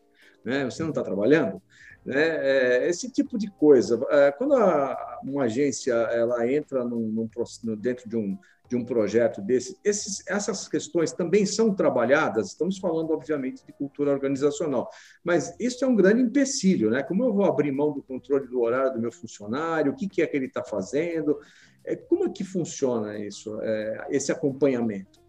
Né? 0.44 0.66
Você 0.66 0.84
não 0.84 0.90
está 0.90 1.02
trabalhando? 1.02 1.60
Né? 2.04 2.14
É, 2.14 2.88
esse 2.88 3.10
tipo 3.10 3.38
de 3.38 3.50
coisa. 3.50 4.00
É, 4.10 4.32
quando 4.32 4.54
a, 4.54 5.20
uma 5.22 5.44
agência 5.44 5.92
ela 5.92 6.50
entra 6.50 6.84
num, 6.84 7.08
num, 7.08 7.76
dentro 7.76 8.08
de 8.08 8.16
um, 8.16 8.38
de 8.68 8.76
um 8.76 8.84
projeto 8.84 9.42
desse, 9.42 9.76
esses, 9.84 10.24
essas 10.28 10.68
questões 10.68 11.12
também 11.12 11.44
são 11.44 11.74
trabalhadas. 11.74 12.48
Estamos 12.48 12.78
falando, 12.78 13.10
obviamente, 13.10 13.66
de 13.66 13.72
cultura 13.72 14.12
organizacional, 14.12 14.88
mas 15.24 15.54
isso 15.58 15.84
é 15.84 15.88
um 15.88 15.96
grande 15.96 16.22
empecilho, 16.22 16.88
né? 16.88 17.02
Como 17.02 17.24
eu 17.24 17.32
vou 17.32 17.44
abrir 17.44 17.72
mão 17.72 17.92
do 17.92 18.02
controle 18.02 18.46
do 18.46 18.60
horário 18.60 18.92
do 18.92 19.00
meu 19.00 19.12
funcionário? 19.12 19.92
O 19.92 19.96
que, 19.96 20.08
que 20.08 20.22
é 20.22 20.26
que 20.26 20.36
ele 20.36 20.46
está 20.46 20.62
fazendo? 20.62 21.38
É, 21.84 21.96
como 21.96 22.26
é 22.26 22.30
que 22.30 22.44
funciona 22.44 23.18
isso, 23.18 23.60
é, 23.60 24.06
esse 24.10 24.30
acompanhamento? 24.30 25.20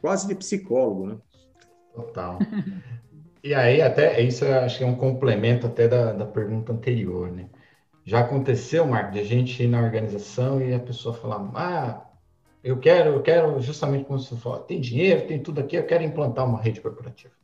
Quase 0.00 0.26
de 0.26 0.34
psicólogo, 0.34 1.06
né? 1.06 1.18
Total. 1.94 2.38
E 3.42 3.54
aí, 3.54 3.82
até 3.82 4.20
isso 4.20 4.44
acho 4.44 4.78
que 4.78 4.84
é 4.84 4.86
um 4.86 4.94
complemento 4.94 5.66
até 5.66 5.88
da, 5.88 6.12
da 6.12 6.24
pergunta 6.24 6.72
anterior, 6.72 7.30
né? 7.30 7.48
Já 8.04 8.20
aconteceu, 8.20 8.86
Marco, 8.86 9.12
de 9.12 9.20
a 9.20 9.24
gente 9.24 9.62
ir 9.62 9.68
na 9.68 9.80
organização 9.82 10.60
e 10.60 10.72
a 10.74 10.78
pessoa 10.78 11.14
falar, 11.14 11.50
ah, 11.54 12.06
eu 12.62 12.78
quero, 12.78 13.10
eu 13.10 13.22
quero 13.22 13.60
justamente 13.60 14.04
como 14.04 14.18
você 14.18 14.36
falou, 14.36 14.60
tem 14.60 14.80
dinheiro, 14.80 15.26
tem 15.26 15.42
tudo 15.42 15.60
aqui, 15.60 15.76
eu 15.76 15.86
quero 15.86 16.04
implantar 16.04 16.46
uma 16.46 16.60
rede 16.60 16.80
corporativa. 16.80 17.34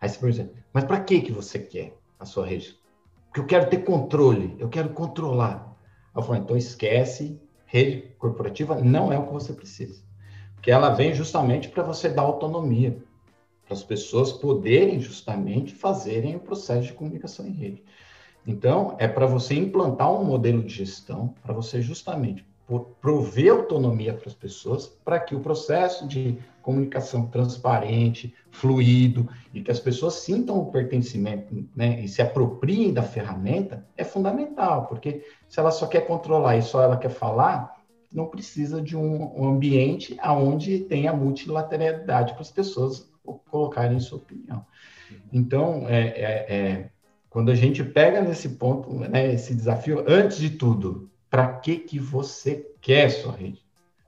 Aí 0.00 0.08
você 0.08 0.18
pergunta, 0.18 0.52
mas 0.72 0.84
para 0.84 1.00
que 1.00 1.20
que 1.20 1.32
você 1.32 1.58
quer 1.58 1.96
a 2.18 2.24
sua 2.24 2.46
rede? 2.46 2.78
Porque 3.26 3.40
eu 3.40 3.46
quero 3.46 3.70
ter 3.70 3.78
controle, 3.78 4.56
eu 4.58 4.68
quero 4.68 4.90
controlar. 4.90 5.76
Eu 6.14 6.22
falo, 6.22 6.38
então 6.38 6.56
esquece 6.56 7.40
rede 7.66 8.14
corporativa 8.18 8.74
não 8.74 9.12
é 9.12 9.18
o 9.18 9.26
que 9.26 9.32
você 9.32 9.52
precisa. 9.52 10.02
Porque 10.54 10.70
ela 10.70 10.90
vem 10.90 11.14
justamente 11.14 11.68
para 11.68 11.82
você 11.82 12.08
dar 12.08 12.22
autonomia, 12.22 13.02
para 13.72 13.78
as 13.78 13.82
pessoas 13.82 14.32
poderem 14.32 15.00
justamente 15.00 15.74
fazerem 15.74 16.36
o 16.36 16.40
processo 16.40 16.88
de 16.88 16.92
comunicação 16.92 17.46
em 17.46 17.52
rede. 17.52 17.82
Então, 18.46 18.96
é 18.98 19.08
para 19.08 19.24
você 19.24 19.54
implantar 19.54 20.12
um 20.12 20.24
modelo 20.24 20.62
de 20.62 20.74
gestão, 20.74 21.34
para 21.42 21.54
você 21.54 21.80
justamente 21.80 22.44
prover 23.00 23.52
autonomia 23.52 24.14
para 24.14 24.28
as 24.28 24.34
pessoas, 24.34 24.86
para 24.86 25.20
que 25.20 25.34
o 25.34 25.40
processo 25.40 26.06
de 26.06 26.38
comunicação 26.62 27.26
transparente, 27.26 28.34
fluido, 28.50 29.28
e 29.52 29.60
que 29.60 29.70
as 29.70 29.80
pessoas 29.80 30.14
sintam 30.14 30.58
o 30.58 30.70
pertencimento 30.70 31.66
né, 31.74 32.00
e 32.00 32.08
se 32.08 32.22
apropriem 32.22 32.92
da 32.92 33.02
ferramenta, 33.02 33.86
é 33.96 34.04
fundamental, 34.04 34.86
porque 34.86 35.24
se 35.48 35.58
ela 35.58 35.70
só 35.70 35.86
quer 35.86 36.06
controlar 36.06 36.56
e 36.56 36.62
só 36.62 36.82
ela 36.82 36.96
quer 36.96 37.10
falar, 37.10 37.82
não 38.12 38.26
precisa 38.26 38.80
de 38.80 38.96
um, 38.96 39.46
ambiente 39.46 40.16
onde 40.24 40.80
tenha 40.80 41.12
multilateralidade 41.12 42.32
para 42.32 42.42
as 42.42 42.50
pessoas 42.50 43.11
colocarem 43.22 44.00
sua 44.00 44.18
opinião. 44.18 44.64
Então, 45.32 45.88
é, 45.88 46.08
é, 46.08 46.54
é, 46.54 46.90
quando 47.28 47.50
a 47.50 47.54
gente 47.54 47.82
pega 47.82 48.20
nesse 48.20 48.50
ponto, 48.50 48.92
né, 48.94 49.32
esse 49.32 49.54
desafio, 49.54 50.04
antes 50.06 50.38
de 50.38 50.50
tudo, 50.50 51.10
para 51.30 51.54
que, 51.54 51.78
que 51.78 51.98
você 51.98 52.70
quer 52.80 53.10
sua 53.10 53.32
rede? 53.32 53.62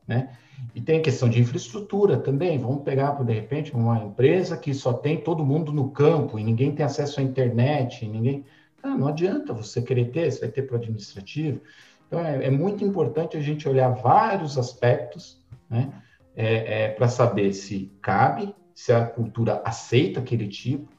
Né? 0.06 0.36
E 0.74 0.80
tem 0.80 0.98
a 0.98 1.02
questão 1.02 1.28
de 1.28 1.40
infraestrutura 1.40 2.18
também. 2.18 2.58
Vamos 2.58 2.82
pegar, 2.82 3.12
de 3.12 3.32
repente, 3.32 3.74
uma 3.74 4.04
empresa 4.04 4.56
que 4.56 4.74
só 4.74 4.92
tem 4.92 5.20
todo 5.20 5.44
mundo 5.44 5.72
no 5.72 5.90
campo 5.90 6.38
e 6.38 6.44
ninguém 6.44 6.74
tem 6.74 6.84
acesso 6.84 7.20
à 7.20 7.22
internet, 7.22 8.06
ninguém. 8.06 8.44
Ah, 8.82 8.96
não 8.96 9.08
adianta 9.08 9.52
você 9.52 9.80
querer 9.80 10.10
ter, 10.10 10.30
você 10.30 10.40
vai 10.40 10.50
ter 10.50 10.62
para 10.62 10.74
o 10.74 10.78
administrativo. 10.78 11.60
Então, 12.06 12.20
é, 12.20 12.46
é, 12.46 12.50
muito 12.50 12.84
importante 12.84 13.36
a 13.36 13.40
gente 13.40 13.68
olhar 13.68 13.88
vários 13.90 14.58
aspectos 14.58 15.42
né, 15.68 15.90
é, 16.36 16.84
é, 16.84 16.88
para 16.90 17.08
saber 17.08 17.52
se 17.52 17.90
cabe, 18.02 18.54
se 18.74 18.92
a 18.92 19.04
cultura 19.06 19.62
aceita 19.64 20.20
aquele 20.20 20.48
tipo. 20.48 20.92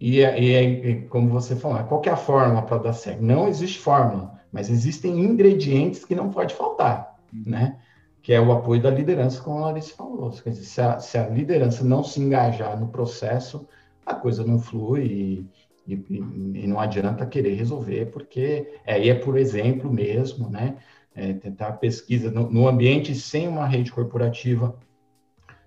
E, 0.00 0.20
e, 0.20 0.56
e 0.56 1.02
como 1.08 1.28
você 1.28 1.54
falou, 1.54 1.82
qual 1.84 2.02
é 2.06 2.10
a 2.10 2.16
fórmula 2.16 2.62
para 2.62 2.78
dar 2.78 2.92
certo? 2.92 3.22
Não 3.22 3.48
existe 3.48 3.78
fórmula, 3.78 4.40
mas 4.52 4.68
existem 4.68 5.18
ingredientes 5.20 6.04
que 6.04 6.14
não 6.14 6.30
pode 6.30 6.54
faltar, 6.54 7.16
né? 7.32 7.78
que 8.22 8.32
é 8.32 8.40
o 8.40 8.52
apoio 8.52 8.80
da 8.80 8.90
liderança, 8.90 9.42
como 9.42 9.58
a 9.58 9.66
Larissa 9.66 9.96
falou. 9.96 10.30
Quer 10.30 10.50
dizer, 10.50 10.64
se 10.64 10.80
a, 10.80 11.00
se 11.00 11.18
a 11.18 11.28
liderança 11.28 11.84
não 11.84 12.04
se 12.04 12.20
engajar 12.20 12.78
no 12.78 12.88
processo, 12.88 13.68
a 14.06 14.14
coisa 14.14 14.44
não 14.44 14.60
flui 14.60 15.48
e, 15.86 15.92
e, 15.92 16.16
e 16.62 16.66
não 16.66 16.78
adianta 16.78 17.26
querer 17.26 17.54
resolver, 17.54 18.06
porque 18.06 18.78
aí 18.86 19.10
é 19.10 19.14
por 19.14 19.36
exemplo 19.36 19.92
mesmo, 19.92 20.48
né? 20.48 20.76
É, 21.14 21.34
tentar 21.34 21.72
pesquisa 21.72 22.30
no, 22.30 22.50
no, 22.50 22.66
ambiente 22.66 23.14
sem 23.14 23.46
uma 23.46 23.66
rede 23.66 23.92
corporativa. 23.92 24.74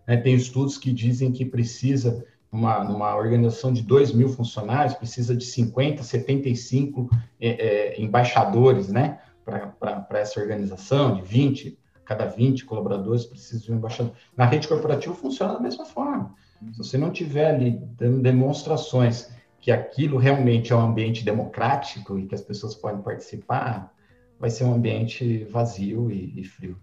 Né? 0.07 0.17
Tem 0.17 0.35
estudos 0.35 0.77
que 0.77 0.91
dizem 0.91 1.31
que 1.31 1.45
precisa, 1.45 2.25
uma, 2.51 2.83
numa 2.83 3.15
organização 3.15 3.71
de 3.73 3.81
2 3.81 4.13
mil 4.13 4.29
funcionários, 4.29 4.93
precisa 4.93 5.35
de 5.35 5.45
50, 5.45 6.03
75 6.03 7.09
é, 7.39 7.49
é, 7.49 8.01
embaixadores, 8.01 8.89
né? 8.89 9.19
Para 9.43 10.19
essa 10.19 10.39
organização, 10.39 11.15
de 11.15 11.21
20 11.21 11.77
cada 12.05 12.27
20 12.27 12.65
colaboradores 12.65 13.25
precisa 13.25 13.61
de 13.61 13.71
um 13.71 13.77
embaixador. 13.77 14.13
Na 14.37 14.45
rede 14.45 14.67
corporativa 14.67 15.13
funciona 15.15 15.53
da 15.53 15.59
mesma 15.59 15.85
forma. 15.85 16.33
Se 16.71 16.77
você 16.77 16.97
não 16.97 17.11
tiver 17.11 17.47
ali 17.47 17.71
dando 17.97 18.21
demonstrações 18.21 19.29
que 19.59 19.71
aquilo 19.71 20.17
realmente 20.17 20.71
é 20.71 20.75
um 20.75 20.81
ambiente 20.81 21.25
democrático 21.25 22.19
e 22.19 22.27
que 22.27 22.35
as 22.35 22.41
pessoas 22.41 22.75
podem 22.75 23.01
participar, 23.01 23.91
vai 24.39 24.49
ser 24.49 24.63
um 24.63 24.73
ambiente 24.75 25.43
vazio 25.45 26.11
e, 26.11 26.39
e 26.39 26.43
frio. 26.43 26.77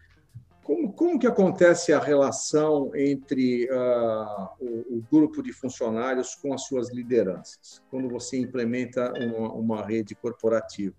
Como, 1.03 1.19
que 1.19 1.27
acontece 1.27 1.93
a 1.93 1.99
relação 1.99 2.95
entre 2.95 3.69
uh, 3.71 4.49
o, 4.61 4.99
o, 4.99 5.05
grupo 5.11 5.43
de 5.43 5.53
funcionários 5.53 6.37
com 6.37 6.55
as 6.55 6.63
suas 6.65 6.93
lideranças, 6.93 7.83
quando 7.91 8.09
você 8.09 8.39
implementa 8.39 9.13
uma, 9.19 9.53
uma 9.53 9.85
rede 9.85 10.15
corporativa? 10.15 10.95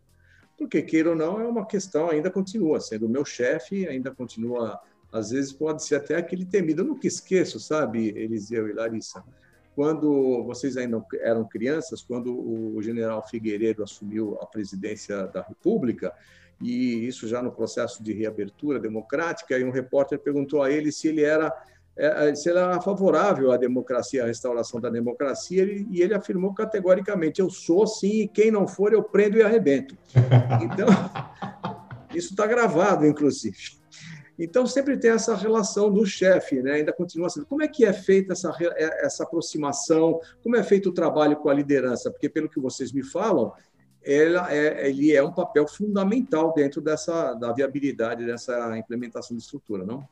porque, 0.58 0.82
queira 0.82 1.10
ou 1.10 1.16
não, 1.16 1.40
é 1.40 1.48
uma 1.48 1.66
questão, 1.66 2.10
ainda 2.10 2.30
continua 2.30 2.80
sendo 2.80 3.06
o 3.06 3.10
meu 3.10 3.26
chefe, 3.26 3.88
ainda 3.88 4.12
continua, 4.12 4.80
às 5.12 5.32
vezes 5.32 5.52
pode 5.52 5.84
ser 5.84 5.96
até 5.96 6.16
aquele 6.16 6.46
temido. 6.46 6.82
Eu 6.82 6.88
nunca 6.88 7.08
esqueço, 7.08 7.60
sabe, 7.60 8.10
Eliseu 8.10 8.70
e 8.70 8.74
Larissa, 8.74 9.24
quando 9.76 10.44
vocês 10.44 10.78
ainda 10.78 11.04
eram 11.22 11.48
crianças, 11.48 12.02
quando 12.02 12.34
o 12.34 12.82
general 12.82 13.28
Figueiredo 13.28 13.84
assumiu 13.84 14.38
a 14.42 14.46
presidência 14.46 15.28
da 15.28 15.42
República, 15.42 16.14
e 16.62 17.08
isso 17.08 17.28
já 17.28 17.42
no 17.42 17.52
processo 17.52 18.04
de 18.04 18.14
reabertura 18.14 18.80
democrática, 18.80 19.58
e 19.58 19.64
um 19.64 19.72
repórter 19.72 20.20
perguntou 20.20 20.62
a 20.62 20.72
ele 20.72 20.92
se 20.92 21.08
ele 21.08 21.24
era 21.24 21.54
é, 21.96 22.30
é, 22.30 22.36
se 22.36 22.50
ele 22.50 22.58
era 22.58 22.82
favorável 22.82 23.52
à 23.52 23.58
democracia, 23.58 24.24
à 24.24 24.26
restauração 24.26 24.82
da 24.82 24.90
democracia, 24.90 25.64
e 25.64 26.02
ele 26.02 26.14
afirmou 26.16 26.54
categoricamente: 26.54 27.40
eu 27.40 27.50
sou 27.50 27.86
sim, 27.86 28.22
e 28.22 28.28
quem 28.28 28.50
não 28.50 28.68
for, 28.68 28.94
eu 28.94 29.04
prendo 29.04 29.38
e 29.38 29.44
arrebento. 29.44 29.96
Então, 30.64 30.88
isso 32.16 32.32
está 32.32 32.48
gravado, 32.48 33.06
inclusive. 33.06 33.58
Então, 34.38 34.66
sempre 34.66 34.98
tem 34.98 35.12
essa 35.12 35.36
relação 35.36 35.92
do 35.92 36.06
chefe, 36.06 36.62
né? 36.62 36.74
ainda 36.74 36.92
continua 36.92 37.30
sendo. 37.30 37.46
Como 37.46 37.62
é 37.62 37.68
que 37.68 37.86
é 37.86 37.94
feita 37.94 38.34
essa, 38.34 38.56
é, 38.60 39.06
essa 39.06 39.24
aproximação? 39.24 40.20
Como 40.42 40.56
é 40.56 40.64
feito 40.64 40.90
o 40.90 40.94
trabalho 40.94 41.36
com 41.38 41.50
a 41.50 41.54
liderança? 41.54 42.10
Porque, 42.10 42.30
pelo 42.30 42.50
que 42.50 42.60
vocês 42.60 42.92
me 42.92 43.04
falam, 43.04 43.52
ela 44.06 44.54
é, 44.54 44.90
ele 44.90 45.16
é 45.16 45.24
um 45.24 45.32
papel 45.32 45.68
fundamental 45.68 46.54
dentro 46.54 46.82
dessa, 46.82 47.34
da 47.34 47.52
viabilidade 47.52 48.26
dessa 48.26 48.78
implementação 48.78 49.36
de 49.36 49.44
estrutura, 49.44 49.86
não? 49.86 50.08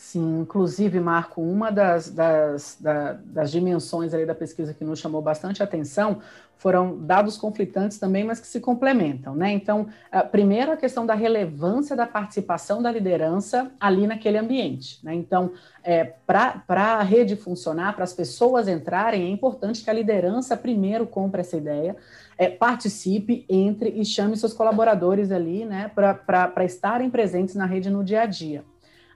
Sim, 0.00 0.42
inclusive, 0.42 1.00
Marco, 1.00 1.42
uma 1.42 1.72
das, 1.72 2.08
das, 2.08 2.78
das 3.24 3.50
dimensões 3.50 4.12
da 4.12 4.32
pesquisa 4.32 4.72
que 4.72 4.84
nos 4.84 5.00
chamou 5.00 5.20
bastante 5.20 5.60
atenção 5.60 6.20
foram 6.56 6.96
dados 7.04 7.36
conflitantes 7.36 7.98
também, 7.98 8.22
mas 8.22 8.38
que 8.38 8.46
se 8.46 8.60
complementam, 8.60 9.34
né? 9.34 9.50
Então, 9.50 9.88
primeiro 10.30 10.70
a 10.70 10.76
questão 10.76 11.04
da 11.04 11.14
relevância 11.14 11.96
da 11.96 12.06
participação 12.06 12.80
da 12.80 12.92
liderança 12.92 13.72
ali 13.80 14.06
naquele 14.06 14.38
ambiente, 14.38 15.04
né? 15.04 15.12
Então, 15.14 15.50
é, 15.82 16.04
para 16.04 16.62
a 16.68 17.02
rede 17.02 17.34
funcionar, 17.34 17.96
para 17.96 18.04
as 18.04 18.12
pessoas 18.12 18.68
entrarem, 18.68 19.24
é 19.24 19.28
importante 19.28 19.82
que 19.82 19.90
a 19.90 19.92
liderança 19.92 20.56
primeiro 20.56 21.08
compre 21.08 21.40
essa 21.40 21.56
ideia, 21.56 21.96
é, 22.38 22.48
participe, 22.48 23.44
entre 23.48 23.90
e 23.90 24.04
chame 24.04 24.36
seus 24.36 24.52
colaboradores 24.52 25.32
ali, 25.32 25.64
né, 25.64 25.90
para 25.94 26.64
estarem 26.64 27.10
presentes 27.10 27.56
na 27.56 27.66
rede 27.66 27.90
no 27.90 28.04
dia 28.04 28.22
a 28.22 28.26
dia. 28.26 28.64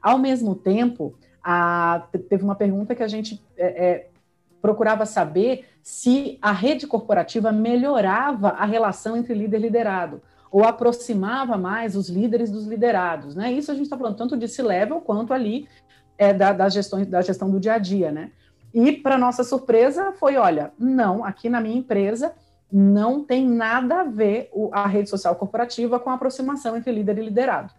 Ao 0.02 0.18
mesmo 0.18 0.54
tempo, 0.54 1.14
a, 1.42 2.06
teve 2.28 2.42
uma 2.42 2.56
pergunta 2.56 2.94
que 2.94 3.02
a 3.02 3.08
gente 3.08 3.40
é, 3.56 3.66
é, 3.66 4.08
procurava 4.60 5.06
saber 5.06 5.66
se 5.82 6.38
a 6.42 6.52
rede 6.52 6.86
corporativa 6.86 7.52
melhorava 7.52 8.48
a 8.50 8.64
relação 8.64 9.16
entre 9.16 9.34
líder 9.34 9.58
e 9.58 9.62
liderado, 9.62 10.20
ou 10.50 10.64
aproximava 10.64 11.56
mais 11.56 11.96
os 11.96 12.08
líderes 12.08 12.50
dos 12.50 12.66
liderados. 12.66 13.34
Né? 13.34 13.52
Isso 13.52 13.70
a 13.70 13.74
gente 13.74 13.84
está 13.84 13.96
falando 13.96 14.16
tanto 14.16 14.36
de 14.36 14.48
C-level 14.48 15.00
quanto 15.00 15.32
ali 15.32 15.68
é, 16.18 16.32
da, 16.32 16.52
da, 16.52 16.68
gestão, 16.68 17.04
da 17.04 17.22
gestão 17.22 17.50
do 17.50 17.60
dia 17.60 17.74
a 17.74 17.78
dia. 17.78 18.12
Né? 18.12 18.30
E, 18.74 18.92
para 18.92 19.16
nossa 19.16 19.44
surpresa, 19.44 20.12
foi: 20.12 20.36
olha, 20.36 20.72
não, 20.78 21.24
aqui 21.24 21.48
na 21.48 21.60
minha 21.60 21.78
empresa 21.78 22.32
não 22.70 23.22
tem 23.22 23.46
nada 23.46 24.00
a 24.00 24.04
ver 24.04 24.50
a 24.72 24.86
rede 24.86 25.10
social 25.10 25.36
corporativa 25.36 25.98
com 26.00 26.10
a 26.10 26.14
aproximação 26.14 26.76
entre 26.76 26.90
líder 26.90 27.18
e 27.18 27.24
liderado 27.24 27.72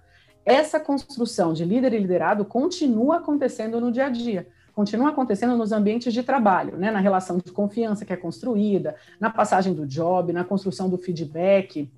essa 0.45 0.79
construção 0.79 1.53
de 1.53 1.63
líder 1.63 1.93
e 1.93 1.99
liderado 1.99 2.45
continua 2.45 3.17
acontecendo 3.17 3.79
no 3.79 3.91
dia 3.91 4.06
a 4.06 4.10
dia, 4.10 4.47
continua 4.73 5.10
acontecendo 5.10 5.56
nos 5.56 5.71
ambientes 5.71 6.13
de 6.13 6.23
trabalho, 6.23 6.77
né? 6.77 6.91
na 6.91 6.99
relação 6.99 7.38
de 7.38 7.51
confiança 7.51 8.06
que 8.06 8.13
é 8.13 8.17
construída, 8.17 8.95
na 9.19 9.29
passagem 9.29 9.73
do 9.73 9.86
job, 9.86 10.34
na 10.34 10.43
construção 10.43 10.89
do 10.89 10.97
feedback, 10.97 11.89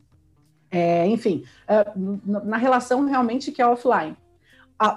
é, 0.69 1.07
enfim, 1.07 1.43
é, 1.67 1.85
na 2.25 2.57
relação 2.57 3.05
realmente 3.05 3.51
que 3.51 3.61
é 3.61 3.67
offline. 3.67 4.15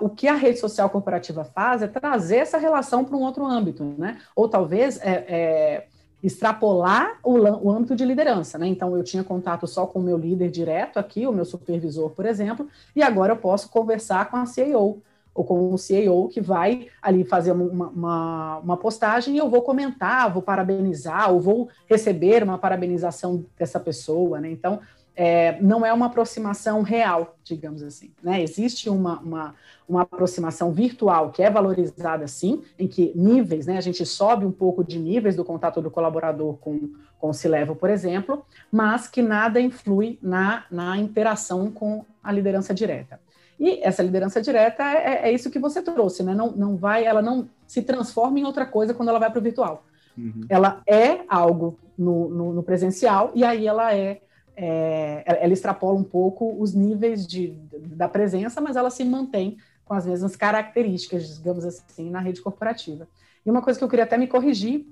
o 0.00 0.08
que 0.08 0.26
a 0.26 0.34
rede 0.34 0.58
social 0.58 0.90
corporativa 0.90 1.44
faz 1.44 1.82
é 1.82 1.86
trazer 1.86 2.36
essa 2.36 2.58
relação 2.58 3.04
para 3.04 3.16
um 3.16 3.22
outro 3.22 3.46
âmbito, 3.46 3.84
né? 3.96 4.18
Ou 4.34 4.48
talvez 4.48 4.98
é, 5.00 5.24
é 5.28 5.86
extrapolar 6.22 7.18
o, 7.22 7.38
o, 7.38 7.70
âmbito 7.70 7.94
de 7.94 8.04
liderança, 8.04 8.58
né? 8.58 8.66
Então 8.66 8.96
eu 8.96 9.04
tinha 9.04 9.22
contato 9.22 9.66
só 9.66 9.86
com 9.86 9.98
o 9.98 10.02
meu 10.02 10.16
líder 10.16 10.50
direto 10.50 10.98
aqui, 10.98 11.26
o 11.26 11.32
meu 11.32 11.44
supervisor, 11.44 12.10
por 12.10 12.26
exemplo, 12.26 12.66
e 12.94 13.02
agora 13.02 13.32
eu 13.32 13.36
posso 13.36 13.68
conversar 13.70 14.30
com 14.30 14.36
a 14.36 14.46
CEO 14.46 15.00
ou 15.32 15.44
com 15.44 15.72
o 15.72 15.78
CEO 15.78 16.28
que 16.28 16.40
vai 16.40 16.88
ali 17.00 17.24
fazer 17.24 17.52
uma, 17.52 17.88
uma, 17.88 18.58
uma 18.58 18.76
postagem 18.76 19.36
e 19.36 19.38
eu 19.38 19.48
vou 19.48 19.62
comentar, 19.62 20.32
vou 20.32 20.42
parabenizar, 20.42 21.32
ou 21.32 21.40
vou 21.40 21.68
receber 21.86 22.42
uma 22.42 22.58
parabenização 22.58 23.44
dessa 23.56 23.78
pessoa, 23.78 24.40
né? 24.40 24.50
Então 24.50 24.80
é, 25.20 25.60
não 25.60 25.84
é 25.84 25.92
uma 25.92 26.06
aproximação 26.06 26.80
real, 26.82 27.36
digamos 27.42 27.82
assim. 27.82 28.12
Né? 28.22 28.40
Existe 28.40 28.88
uma, 28.88 29.18
uma, 29.18 29.54
uma, 29.88 30.02
aproximação 30.02 30.70
virtual 30.70 31.32
que 31.32 31.42
é 31.42 31.50
valorizada, 31.50 32.28
sim, 32.28 32.62
em 32.78 32.86
que 32.86 33.10
níveis, 33.16 33.66
né, 33.66 33.76
a 33.76 33.80
gente 33.80 34.06
sobe 34.06 34.46
um 34.46 34.52
pouco 34.52 34.84
de 34.84 34.96
níveis 34.96 35.34
do 35.34 35.44
contato 35.44 35.82
do 35.82 35.90
colaborador 35.90 36.56
com, 36.58 36.90
com 37.18 37.30
o 37.30 37.34
Cilevo, 37.34 37.74
por 37.74 37.90
exemplo, 37.90 38.46
mas 38.70 39.08
que 39.08 39.20
nada 39.20 39.60
influi 39.60 40.20
na, 40.22 40.66
na 40.70 40.96
interação 40.96 41.68
com 41.68 42.04
a 42.22 42.30
liderança 42.30 42.72
direta. 42.72 43.18
E 43.58 43.80
essa 43.82 44.04
liderança 44.04 44.40
direta 44.40 44.84
é, 44.84 45.28
é, 45.28 45.32
isso 45.32 45.50
que 45.50 45.58
você 45.58 45.82
trouxe, 45.82 46.22
né? 46.22 46.32
Não, 46.32 46.52
não 46.52 46.76
vai, 46.76 47.04
ela 47.04 47.20
não 47.20 47.48
se 47.66 47.82
transforma 47.82 48.38
em 48.38 48.44
outra 48.44 48.64
coisa 48.64 48.94
quando 48.94 49.08
ela 49.08 49.18
vai 49.18 49.30
para 49.30 49.40
o 49.40 49.42
virtual. 49.42 49.84
Uhum. 50.16 50.42
Ela 50.48 50.80
é 50.86 51.22
algo 51.28 51.76
no, 51.98 52.28
no, 52.28 52.52
no, 52.52 52.62
presencial 52.62 53.32
e 53.34 53.42
aí 53.42 53.66
ela 53.66 53.92
é 53.92 54.20
é, 54.60 55.22
ela 55.24 55.52
extrapola 55.52 55.96
um 55.96 56.02
pouco 56.02 56.60
os 56.60 56.74
níveis 56.74 57.24
de, 57.24 57.50
da 57.94 58.08
presença, 58.08 58.60
mas 58.60 58.74
ela 58.74 58.90
se 58.90 59.04
mantém 59.04 59.56
com 59.84 59.94
as 59.94 60.04
mesmas 60.04 60.34
características, 60.34 61.36
digamos 61.36 61.64
assim, 61.64 62.10
na 62.10 62.18
rede 62.18 62.42
corporativa. 62.42 63.06
E 63.46 63.50
uma 63.50 63.62
coisa 63.62 63.78
que 63.78 63.84
eu 63.84 63.88
queria 63.88 64.04
até 64.04 64.18
me 64.18 64.26
corrigir, 64.26 64.84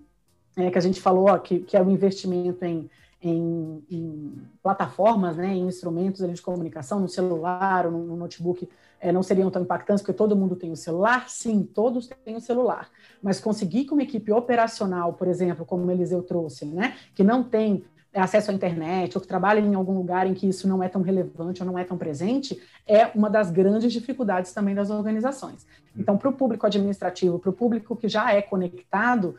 é 0.57 0.71
que 0.71 0.79
a 0.79 0.81
gente 0.81 1.01
falou 1.01 1.29
ó, 1.29 1.37
que, 1.37 1.59
que 1.59 1.77
é 1.77 1.83
o 1.83 1.91
investimento 1.91 2.65
em, 2.65 2.89
em, 3.21 3.85
em, 3.91 4.33
plataformas, 4.63 5.37
né, 5.37 5.53
em 5.53 5.67
instrumentos 5.67 6.25
de 6.33 6.41
comunicação, 6.41 7.01
no 7.01 7.09
celular 7.09 7.87
ou 7.87 7.93
no, 7.93 8.05
no 8.05 8.17
notebook, 8.17 8.69
é, 9.01 9.11
não 9.11 9.23
seriam 9.23 9.51
tão 9.51 9.63
impactantes, 9.63 10.01
porque 10.01 10.17
todo 10.17 10.37
mundo 10.37 10.55
tem 10.55 10.71
o 10.71 10.77
celular, 10.77 11.29
sim, 11.29 11.65
todos 11.65 12.09
têm 12.25 12.37
o 12.37 12.41
celular, 12.41 12.89
mas 13.21 13.41
conseguir 13.41 13.85
com 13.87 13.97
uma 13.97 14.05
equipe 14.05 14.31
operacional, 14.31 15.13
por 15.13 15.27
exemplo, 15.27 15.67
como 15.67 15.85
o 15.85 15.91
Eliseu 15.91 16.23
trouxe, 16.23 16.65
né, 16.67 16.97
que 17.17 17.25
não 17.25 17.43
tem 17.43 17.85
acesso 18.21 18.51
à 18.51 18.55
internet 18.55 19.17
ou 19.17 19.21
que 19.21 19.29
trabalha 19.29 19.61
em 19.61 19.75
algum 19.75 19.93
lugar 19.93 20.27
em 20.27 20.35
que 20.35 20.49
isso 20.49 20.67
não 20.67 20.83
é 20.83 20.89
tão 20.89 21.03
relevante 21.03 21.63
ou 21.63 21.67
não 21.67 21.79
é 21.79 21.85
tão 21.85 21.97
presente, 21.97 22.61
é 22.87 23.07
uma 23.15 23.29
das 23.29 23.51
grandes 23.51 23.93
dificuldades 23.93 24.53
também 24.53 24.75
das 24.75 24.91
organizações. 24.91 25.67
Então, 25.97 26.17
para 26.17 26.29
o 26.29 26.33
público 26.33 26.67
administrativo, 26.67 27.39
para 27.39 27.51
o 27.51 27.53
público 27.53 27.97
que 27.97 28.09
já 28.09 28.33
é 28.33 28.43
conectado, 28.43 29.37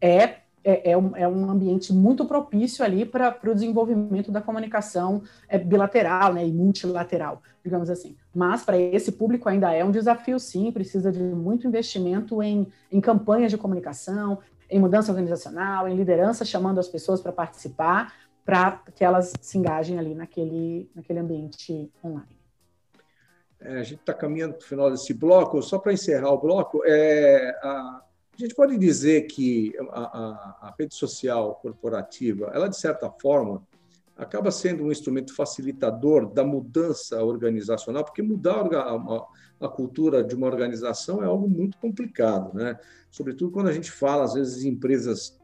é, 0.00 0.36
é, 0.64 0.92
é, 0.92 0.96
um, 0.96 1.16
é 1.16 1.28
um 1.28 1.50
ambiente 1.50 1.92
muito 1.92 2.24
propício 2.24 2.84
ali 2.84 3.04
para 3.04 3.38
o 3.44 3.54
desenvolvimento 3.54 4.32
da 4.32 4.40
comunicação 4.40 5.22
é, 5.48 5.58
bilateral 5.58 6.32
né, 6.32 6.46
e 6.46 6.52
multilateral, 6.52 7.42
digamos 7.62 7.90
assim. 7.90 8.16
Mas 8.34 8.62
para 8.62 8.78
esse 8.78 9.12
público 9.12 9.48
ainda 9.48 9.72
é 9.72 9.84
um 9.84 9.90
desafio, 9.90 10.38
sim, 10.38 10.72
precisa 10.72 11.12
de 11.12 11.22
muito 11.22 11.66
investimento 11.66 12.42
em, 12.42 12.66
em 12.90 13.00
campanhas 13.00 13.50
de 13.50 13.58
comunicação, 13.58 14.38
em 14.74 14.80
mudança 14.80 15.12
organizacional, 15.12 15.86
em 15.86 15.94
liderança, 15.94 16.44
chamando 16.44 16.80
as 16.80 16.88
pessoas 16.88 17.20
para 17.20 17.30
participar, 17.30 18.12
para 18.44 18.82
que 18.92 19.04
elas 19.04 19.32
se 19.40 19.56
engajem 19.56 20.00
ali 20.00 20.16
naquele, 20.16 20.90
naquele 20.92 21.20
ambiente 21.20 21.88
online. 22.04 22.36
É, 23.60 23.78
a 23.78 23.82
gente 23.84 24.00
está 24.00 24.12
caminhando 24.12 24.54
para 24.54 24.64
o 24.64 24.68
final 24.68 24.90
desse 24.90 25.14
bloco. 25.14 25.62
Só 25.62 25.78
para 25.78 25.92
encerrar 25.92 26.30
o 26.30 26.40
bloco, 26.40 26.82
é, 26.84 27.56
a, 27.62 27.68
a, 27.68 28.02
gente 28.36 28.52
pode 28.52 28.76
dizer 28.76 29.28
que 29.28 29.72
a, 29.92 30.00
a, 30.00 30.68
a, 30.68 30.74
rede 30.76 30.96
social 30.96 31.54
corporativa, 31.62 32.50
ela 32.52 32.68
de 32.68 32.76
certa 32.76 33.08
forma 33.08 33.62
acaba 34.16 34.50
sendo 34.50 34.82
um 34.82 34.90
instrumento 34.90 35.36
facilitador 35.36 36.32
da 36.32 36.42
mudança 36.42 37.22
organizacional, 37.22 38.04
porque 38.04 38.22
mudar 38.22 38.66
a, 38.74 39.24
a 39.64 39.68
cultura 39.68 40.22
de 40.22 40.34
uma 40.34 40.46
organização 40.46 41.22
é 41.22 41.26
algo 41.26 41.48
muito 41.48 41.78
complicado, 41.78 42.54
né? 42.54 42.78
Sobretudo 43.10 43.52
quando 43.52 43.68
a 43.68 43.72
gente 43.72 43.90
fala, 43.90 44.24
às 44.24 44.34
vezes, 44.34 44.64
em 44.64 44.68
empresas 44.68 45.38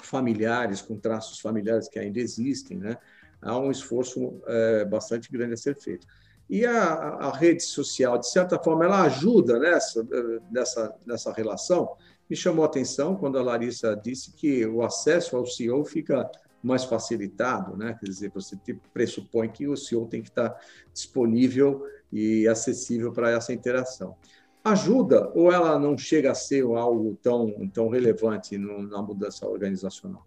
familiares, 0.00 0.82
com 0.82 0.98
traços 0.98 1.40
familiares 1.40 1.88
que 1.88 1.98
ainda 1.98 2.20
existem, 2.20 2.78
né? 2.78 2.96
Há 3.40 3.58
um 3.58 3.70
esforço 3.70 4.40
é, 4.46 4.84
bastante 4.84 5.30
grande 5.30 5.54
a 5.54 5.56
ser 5.56 5.76
feito. 5.76 6.06
E 6.48 6.64
a, 6.66 6.94
a, 6.94 7.36
rede 7.36 7.62
social, 7.62 8.18
de 8.18 8.30
certa 8.30 8.58
forma, 8.58 8.84
ela 8.84 9.02
ajuda 9.02 9.58
nessa, 9.58 10.06
nessa, 10.50 10.94
nessa 11.06 11.32
relação. 11.32 11.96
Me 12.28 12.36
chamou 12.36 12.64
a 12.64 12.68
atenção 12.68 13.16
quando 13.16 13.38
a 13.38 13.42
Larissa 13.42 13.96
disse 13.96 14.32
que 14.32 14.66
o 14.66 14.82
acesso 14.82 15.36
ao 15.36 15.46
CEO 15.46 15.84
fica 15.84 16.30
mais 16.64 16.84
facilitado, 16.84 17.76
né? 17.76 17.96
Quer 18.00 18.06
dizer, 18.06 18.30
você 18.32 18.56
pressupõe 18.92 19.48
que 19.48 19.68
o 19.68 19.76
CEO 19.76 20.06
tem 20.06 20.22
que 20.22 20.30
estar 20.30 20.58
disponível 20.92 21.84
e 22.10 22.48
acessível 22.48 23.12
para 23.12 23.30
essa 23.30 23.52
interação. 23.52 24.16
Ajuda 24.64 25.30
ou 25.34 25.52
ela 25.52 25.78
não 25.78 25.98
chega 25.98 26.30
a 26.30 26.34
ser 26.34 26.64
algo 26.64 27.18
tão, 27.22 27.68
tão 27.68 27.90
relevante 27.90 28.56
no, 28.56 28.82
na 28.82 29.02
mudança 29.02 29.46
organizacional? 29.46 30.26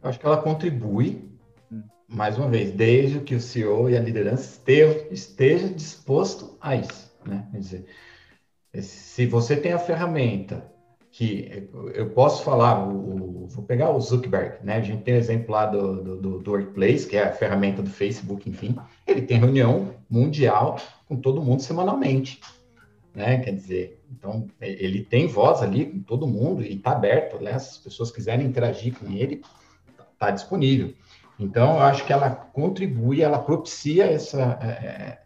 Eu 0.00 0.08
acho 0.08 0.20
que 0.20 0.26
ela 0.26 0.40
contribui, 0.40 1.28
hum. 1.72 1.82
mais 2.06 2.38
uma 2.38 2.48
vez, 2.48 2.70
desde 2.70 3.20
que 3.20 3.34
o 3.34 3.40
CEO 3.40 3.90
e 3.90 3.96
a 3.96 4.00
liderança 4.00 4.44
esteja, 4.44 5.08
esteja 5.10 5.68
disposto 5.68 6.56
a 6.60 6.76
isso. 6.76 7.12
Né? 7.26 7.48
Quer 7.50 7.58
dizer, 7.58 7.86
se 8.80 9.26
você 9.26 9.56
tem 9.56 9.72
a 9.72 9.78
ferramenta 9.78 10.72
que 11.16 11.70
eu 11.94 12.10
posso 12.10 12.42
falar, 12.42 12.88
o, 12.88 13.46
vou 13.46 13.64
pegar 13.64 13.90
o 13.90 14.00
Zuckerberg, 14.00 14.56
né? 14.64 14.78
A 14.78 14.80
gente 14.80 15.04
tem 15.04 15.14
o 15.14 15.16
exemplo 15.16 15.52
lá 15.52 15.64
do, 15.64 16.02
do, 16.16 16.38
do, 16.40 16.50
Workplace, 16.50 17.06
que 17.06 17.16
é 17.16 17.22
a 17.22 17.32
ferramenta 17.32 17.80
do 17.80 17.88
Facebook, 17.88 18.50
enfim. 18.50 18.74
Ele 19.06 19.22
tem 19.22 19.38
reunião 19.38 19.94
mundial 20.10 20.76
com 21.06 21.14
todo 21.14 21.40
mundo 21.40 21.62
semanalmente, 21.62 22.40
né? 23.14 23.38
Quer 23.38 23.52
dizer, 23.52 24.02
então 24.10 24.48
ele 24.60 25.04
tem 25.04 25.28
voz 25.28 25.62
ali 25.62 25.86
com 25.86 26.00
todo 26.00 26.26
mundo 26.26 26.62
e 26.62 26.74
está 26.74 26.90
aberto, 26.90 27.40
né? 27.40 27.56
Se 27.60 27.70
as 27.70 27.78
pessoas 27.78 28.10
quiserem 28.10 28.44
interagir 28.44 28.98
com 28.98 29.06
ele, 29.06 29.40
está 30.14 30.32
disponível. 30.32 30.94
Então, 31.38 31.76
eu 31.76 31.82
acho 31.82 32.04
que 32.04 32.12
ela 32.12 32.28
contribui, 32.28 33.22
ela 33.22 33.38
propicia 33.38 34.06
essa, 34.06 34.58
é, 34.60 34.66
é 34.66 35.18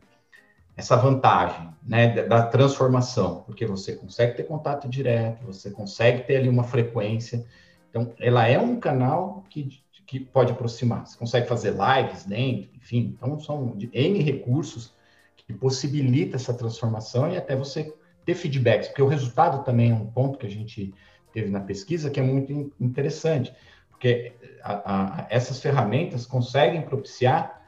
essa 0.79 0.97
vantagem 0.97 1.71
né, 1.83 2.23
da 2.23 2.45
transformação, 2.45 3.43
porque 3.45 3.67
você 3.67 3.97
consegue 3.97 4.37
ter 4.37 4.45
contato 4.45 4.89
direto, 4.89 5.45
você 5.45 5.73
consegue 5.73 6.23
ter 6.23 6.37
ali 6.37 6.49
uma 6.49 6.63
frequência. 6.63 7.45
Então, 7.91 8.15
ela 8.21 8.47
é 8.47 8.57
um 8.61 8.79
canal 8.79 9.43
que, 9.51 9.83
que 10.07 10.21
pode 10.21 10.53
aproximar. 10.53 11.05
Você 11.05 11.19
consegue 11.19 11.49
fazer 11.49 11.73
lives 11.73 12.25
dentro, 12.25 12.71
enfim. 12.77 13.17
Então, 13.17 13.41
são 13.41 13.77
N 13.93 14.23
recursos 14.23 14.95
que 15.37 15.53
possibilita 15.53 16.37
essa 16.37 16.55
transformação 16.55 17.29
e 17.29 17.37
até 17.37 17.57
você 17.57 17.93
ter 18.25 18.37
feedbacks, 18.37 18.87
porque 18.87 19.03
o 19.03 19.09
resultado 19.09 19.65
também 19.65 19.91
é 19.91 19.95
um 19.95 20.07
ponto 20.07 20.39
que 20.39 20.47
a 20.47 20.51
gente 20.51 20.95
teve 21.33 21.51
na 21.51 21.61
pesquisa 21.61 22.09
que 22.09 22.21
é 22.21 22.23
muito 22.23 22.73
interessante, 22.79 23.53
porque 23.91 24.33
a, 24.63 25.23
a, 25.23 25.27
essas 25.29 25.61
ferramentas 25.61 26.25
conseguem 26.25 26.83
propiciar 26.83 27.63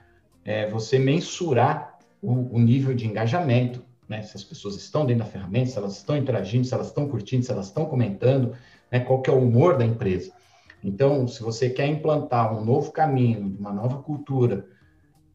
é, 0.45 0.71
você 0.71 0.97
mensurar 0.97 1.99
o, 2.23 2.57
o 2.57 2.59
nível 2.59 2.95
de 2.95 3.07
engajamento, 3.07 3.83
né? 4.09 4.23
Se 4.23 4.37
as 4.37 4.45
pessoas 4.45 4.77
estão 4.77 5.07
dentro 5.07 5.25
da 5.25 5.31
ferramenta, 5.31 5.71
se 5.71 5.79
elas 5.79 5.97
estão 5.97 6.17
interagindo, 6.17 6.67
se 6.67 6.75
elas 6.75 6.89
estão 6.89 7.09
curtindo, 7.09 7.45
se 7.45 7.53
elas 7.53 7.67
estão 7.67 7.87
comentando, 7.87 8.55
né? 8.91 9.01
Qual 9.01 9.23
que 9.23 9.31
é 9.31 9.33
o 9.33 9.39
humor 9.39 9.79
da 9.79 9.85
empresa. 9.85 10.33
Então, 10.83 11.29
se 11.29 11.43
você 11.43 11.71
quer 11.71 11.87
implantar 11.87 12.57
um 12.57 12.65
novo 12.65 12.91
caminho, 12.91 13.57
uma 13.59 13.73
nova 13.73 14.03
cultura, 14.03 14.67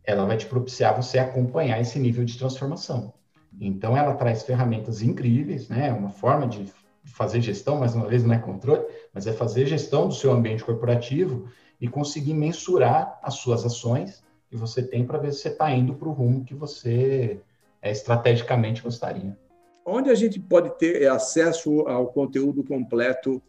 ela 0.04 0.26
vai 0.26 0.38
te 0.38 0.46
propiciar 0.46 0.96
você 0.96 1.20
acompanhar 1.20 1.80
esse 1.80 1.98
nível 2.00 2.26
de 2.26 2.38
transformação. 2.38 3.14
Então, 3.62 3.96
ela 3.96 4.14
traz 4.16 4.44
ferramentas 4.44 5.02
incríveis, 5.02 5.70
né? 5.70 5.94
Uma 5.94 6.10
forma 6.10 6.48
de 6.48 6.72
fazer 7.06 7.42
gestão, 7.42 7.80
mais 7.80 7.96
uma 7.96 8.08
vez, 8.08 8.24
não 8.24 8.34
é 8.34 8.40
controle, 8.40 8.84
mas 9.14 9.28
é 9.28 9.32
fazer 9.32 9.66
gestão 9.68 10.08
do 10.08 10.14
seu 10.14 10.34
ambiente 10.34 10.64
corporativo 10.64 11.48
e 11.80 11.88
conseguir 11.88 12.34
mensurar 12.34 13.20
as 13.22 13.36
suas 13.36 13.64
ações 13.64 14.25
que 14.56 14.58
você 14.58 14.82
tem 14.82 15.06
para 15.06 15.18
ver 15.18 15.34
se 15.34 15.42
você 15.42 15.50
está 15.50 15.70
indo 15.70 15.94
para 15.94 16.08
o 16.08 16.14
rumo 16.14 16.46
que 16.46 16.56
você 16.56 17.42
é, 17.82 17.92
estrategicamente 17.92 18.82
gostaria. 18.82 19.38
Onde 19.86 20.10
a 20.10 20.16
gente 20.16 20.40
pode 20.40 20.78
ter 20.80 21.08
acesso 21.08 21.82
ao 21.82 22.08
conteúdo 22.08 22.64
completo 22.64 23.42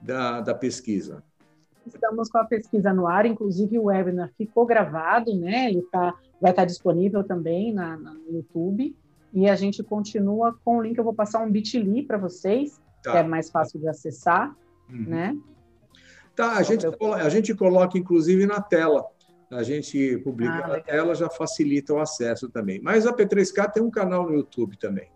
da, 0.00 0.40
da 0.42 0.54
pesquisa? 0.54 1.24
Estamos 1.86 2.28
com 2.28 2.38
a 2.38 2.44
pesquisa 2.44 2.92
no 2.92 3.06
ar, 3.06 3.24
inclusive 3.24 3.78
o 3.78 3.84
webinar 3.84 4.30
ficou 4.36 4.66
gravado, 4.66 5.34
né? 5.34 5.70
Ele 5.70 5.82
tá, 5.90 6.14
vai 6.40 6.50
estar 6.50 6.66
disponível 6.66 7.24
também 7.24 7.72
na, 7.72 7.96
na, 7.96 8.12
no 8.12 8.36
YouTube. 8.36 8.94
E 9.32 9.48
a 9.48 9.56
gente 9.56 9.82
continua 9.82 10.54
com 10.64 10.76
o 10.76 10.82
link. 10.82 10.98
Eu 10.98 11.04
vou 11.04 11.14
passar 11.14 11.40
um 11.40 11.50
bit.ly 11.50 12.02
para 12.02 12.18
vocês, 12.18 12.80
tá. 13.02 13.12
que 13.12 13.18
é 13.18 13.22
mais 13.22 13.50
fácil 13.50 13.80
de 13.80 13.88
acessar, 13.88 14.54
uhum. 14.88 15.06
né? 15.08 15.36
Tá, 16.36 16.58
a 16.58 16.62
gente, 16.62 16.86
a 16.86 17.28
gente 17.28 17.54
coloca 17.54 17.98
inclusive 17.98 18.46
na 18.46 18.60
tela 18.60 19.06
a 19.50 19.62
gente 19.62 20.18
publica 20.18 20.64
ah, 20.64 20.68
na 20.68 20.80
tela, 20.80 21.14
já 21.14 21.28
facilita 21.28 21.92
o 21.92 21.98
acesso 21.98 22.48
também. 22.48 22.80
Mas 22.80 23.06
a 23.06 23.12
P3K 23.12 23.72
tem 23.72 23.82
um 23.82 23.90
canal 23.90 24.28
no 24.28 24.34
YouTube 24.34 24.76
também. 24.76 25.10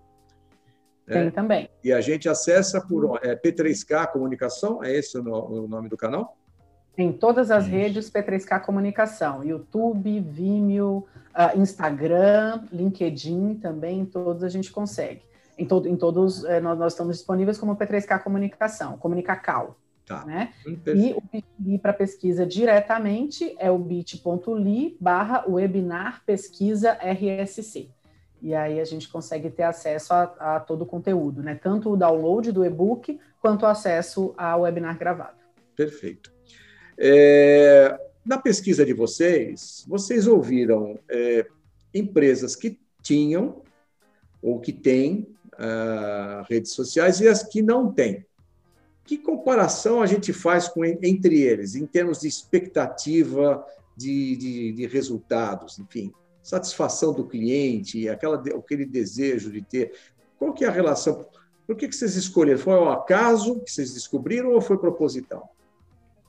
Tem 1.06 1.28
é, 1.28 1.30
também. 1.30 1.68
E 1.82 1.92
a 1.92 2.00
gente 2.00 2.28
acessa 2.28 2.80
por 2.80 3.20
é, 3.22 3.36
P3K 3.36 4.10
Comunicação, 4.10 4.82
é 4.82 4.92
esse 4.92 5.16
o 5.18 5.68
nome 5.68 5.88
do 5.88 5.96
canal? 5.96 6.36
Em 6.96 7.12
todas 7.12 7.50
as 7.50 7.66
redes 7.66 8.10
P3K 8.10 8.60
Comunicação, 8.64 9.44
YouTube, 9.44 10.20
Vimeo, 10.20 11.06
uh, 11.34 11.58
Instagram, 11.58 12.62
LinkedIn 12.72 13.56
também, 13.56 14.04
todos 14.04 14.44
a 14.44 14.48
gente 14.48 14.70
consegue. 14.70 15.22
Em, 15.58 15.66
todo, 15.66 15.88
em 15.88 15.96
todos, 15.96 16.44
eh, 16.44 16.60
nós, 16.60 16.76
nós, 16.78 16.92
estamos 16.92 17.16
disponíveis 17.16 17.58
como 17.58 17.76
P3K 17.76 18.22
Comunicação, 18.22 18.96
Comunicacal. 18.98 19.76
Tá. 20.06 20.24
Né? 20.26 20.52
E 20.66 21.14
o 21.14 21.22
bit.ly 21.32 21.78
para 21.78 21.92
pesquisa 21.92 22.44
diretamente 22.44 23.56
é 23.58 23.70
o 23.70 23.78
bit.ly 23.78 24.96
barra 25.00 25.44
webinar 25.48 26.22
pesquisa 26.26 26.92
RSC. 26.92 27.88
E 28.42 28.54
aí 28.54 28.78
a 28.78 28.84
gente 28.84 29.08
consegue 29.08 29.48
ter 29.48 29.62
acesso 29.62 30.12
a, 30.12 30.56
a 30.56 30.60
todo 30.60 30.82
o 30.82 30.86
conteúdo, 30.86 31.42
né? 31.42 31.54
Tanto 31.54 31.90
o 31.90 31.96
download 31.96 32.52
do 32.52 32.62
e-book 32.62 33.18
quanto 33.40 33.62
o 33.62 33.66
acesso 33.66 34.34
ao 34.36 34.62
webinar 34.62 34.98
gravado. 34.98 35.38
Perfeito. 35.74 36.30
É, 36.98 37.98
na 38.24 38.36
pesquisa 38.36 38.84
de 38.84 38.92
vocês, 38.92 39.84
vocês 39.88 40.26
ouviram 40.26 40.98
é, 41.08 41.46
empresas 41.94 42.54
que 42.54 42.78
tinham 43.02 43.62
ou 44.42 44.60
que 44.60 44.72
têm 44.72 45.26
uh, 45.54 46.44
redes 46.48 46.72
sociais 46.72 47.20
e 47.20 47.28
as 47.28 47.42
que 47.42 47.62
não 47.62 47.92
têm. 47.92 48.26
Que 49.04 49.18
comparação 49.18 50.00
a 50.00 50.06
gente 50.06 50.32
faz 50.32 50.68
com, 50.68 50.84
entre 50.84 51.40
eles, 51.40 51.74
em 51.74 51.86
termos 51.86 52.20
de 52.20 52.28
expectativa 52.28 53.64
de, 53.96 54.36
de, 54.36 54.72
de 54.72 54.86
resultados, 54.86 55.78
enfim, 55.78 56.12
satisfação 56.42 57.12
do 57.12 57.26
cliente, 57.26 58.08
aquela, 58.08 58.36
aquele 58.36 58.84
desejo 58.84 59.52
de 59.52 59.62
ter. 59.62 59.92
Qual 60.38 60.52
que 60.52 60.64
é 60.64 60.68
a 60.68 60.72
relação? 60.72 61.26
Por 61.66 61.76
que, 61.76 61.88
que 61.88 61.94
vocês 61.94 62.16
escolheram? 62.16 62.58
Foi 62.58 62.74
ao 62.74 62.90
acaso 62.90 63.60
que 63.60 63.70
vocês 63.70 63.94
descobriram 63.94 64.52
ou 64.52 64.60
foi 64.60 64.76
proposital? 64.76 65.54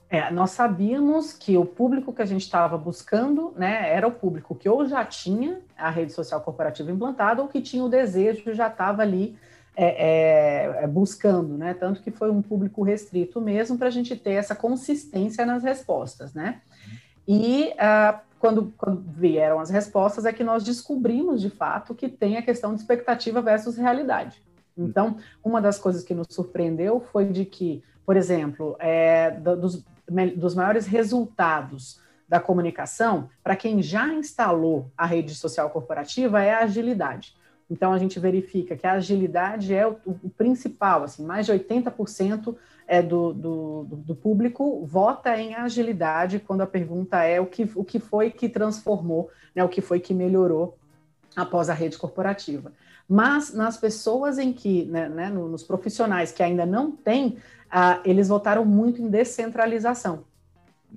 É, 0.08 0.30
nós 0.30 0.52
sabíamos 0.52 1.32
que 1.32 1.56
o 1.56 1.64
público 1.64 2.12
que 2.12 2.22
a 2.22 2.26
gente 2.26 2.42
estava 2.42 2.78
buscando 2.78 3.52
né, 3.56 3.92
era 3.92 4.06
o 4.06 4.12
público 4.12 4.54
que 4.54 4.68
ou 4.68 4.86
já 4.86 5.04
tinha 5.04 5.60
a 5.76 5.90
rede 5.90 6.12
social 6.12 6.40
corporativa 6.40 6.92
implantada 6.92 7.42
ou 7.42 7.48
que 7.48 7.60
tinha 7.60 7.82
o 7.82 7.88
desejo 7.88 8.54
já 8.54 8.68
estava 8.68 9.02
ali 9.02 9.36
é, 9.76 9.84
é, 9.84 10.84
é, 10.84 10.86
buscando, 10.86 11.58
né? 11.58 11.74
Tanto 11.74 12.00
que 12.00 12.10
foi 12.10 12.30
um 12.30 12.40
público 12.40 12.82
restrito 12.82 13.40
mesmo 13.42 13.76
para 13.76 13.88
a 13.88 13.90
gente 13.90 14.16
ter 14.16 14.32
essa 14.32 14.56
consistência 14.56 15.44
nas 15.44 15.62
respostas, 15.62 16.32
né? 16.32 16.62
E 17.28 17.72
uh, 17.74 18.18
quando, 18.38 18.72
quando, 18.78 19.04
vieram 19.12 19.60
as 19.60 19.68
respostas 19.68 20.24
é 20.24 20.32
que 20.32 20.42
nós 20.42 20.64
descobrimos 20.64 21.42
de 21.42 21.50
fato 21.50 21.94
que 21.94 22.08
tem 22.08 22.38
a 22.38 22.42
questão 22.42 22.74
de 22.74 22.80
expectativa 22.80 23.42
versus 23.42 23.76
realidade. 23.76 24.42
Então, 24.76 25.18
uma 25.44 25.60
das 25.60 25.78
coisas 25.78 26.02
que 26.02 26.14
nos 26.14 26.28
surpreendeu 26.30 27.00
foi 27.12 27.26
de 27.26 27.44
que, 27.44 27.82
por 28.04 28.16
exemplo, 28.16 28.76
é, 28.78 29.32
dos, 29.32 29.84
dos 30.36 30.54
maiores 30.54 30.86
resultados 30.86 32.00
da 32.28 32.40
comunicação, 32.40 33.28
para 33.42 33.56
quem 33.56 33.82
já 33.82 34.08
instalou 34.12 34.90
a 34.96 35.06
rede 35.06 35.34
social 35.34 35.70
corporativa, 35.70 36.42
é 36.42 36.54
a 36.54 36.64
agilidade. 36.64 37.34
Então, 37.68 37.92
a 37.92 37.98
gente 37.98 38.20
verifica 38.20 38.76
que 38.76 38.86
a 38.86 38.92
agilidade 38.92 39.74
é 39.74 39.86
o, 39.86 39.96
o 40.06 40.30
principal, 40.30 41.02
assim, 41.02 41.24
mais 41.24 41.46
de 41.46 41.52
80% 41.52 42.54
é 42.86 43.02
do, 43.02 43.32
do, 43.32 43.84
do, 43.90 44.14
público 44.14 44.84
vota 44.86 45.36
em 45.36 45.56
agilidade 45.56 46.38
quando 46.38 46.60
a 46.60 46.66
pergunta 46.66 47.24
é 47.24 47.40
o 47.40 47.46
que, 47.46 47.68
o 47.74 47.84
que 47.84 47.98
foi 47.98 48.30
que 48.30 48.48
transformou, 48.48 49.28
né, 49.52 49.64
o 49.64 49.68
que 49.68 49.80
foi 49.80 49.98
que 49.98 50.14
melhorou 50.14 50.78
após 51.34 51.68
a 51.68 51.74
rede 51.74 51.98
corporativa. 51.98 52.72
Mas 53.08 53.52
nas 53.52 53.76
pessoas 53.76 54.38
em 54.38 54.52
que, 54.52 54.84
né, 54.84 55.08
né, 55.08 55.28
nos 55.28 55.64
profissionais 55.64 56.30
que 56.30 56.44
ainda 56.44 56.64
não 56.64 56.92
têm, 56.92 57.38
ah, 57.68 58.00
eles 58.04 58.28
votaram 58.28 58.64
muito 58.64 59.02
em 59.02 59.08
descentralização 59.08 60.24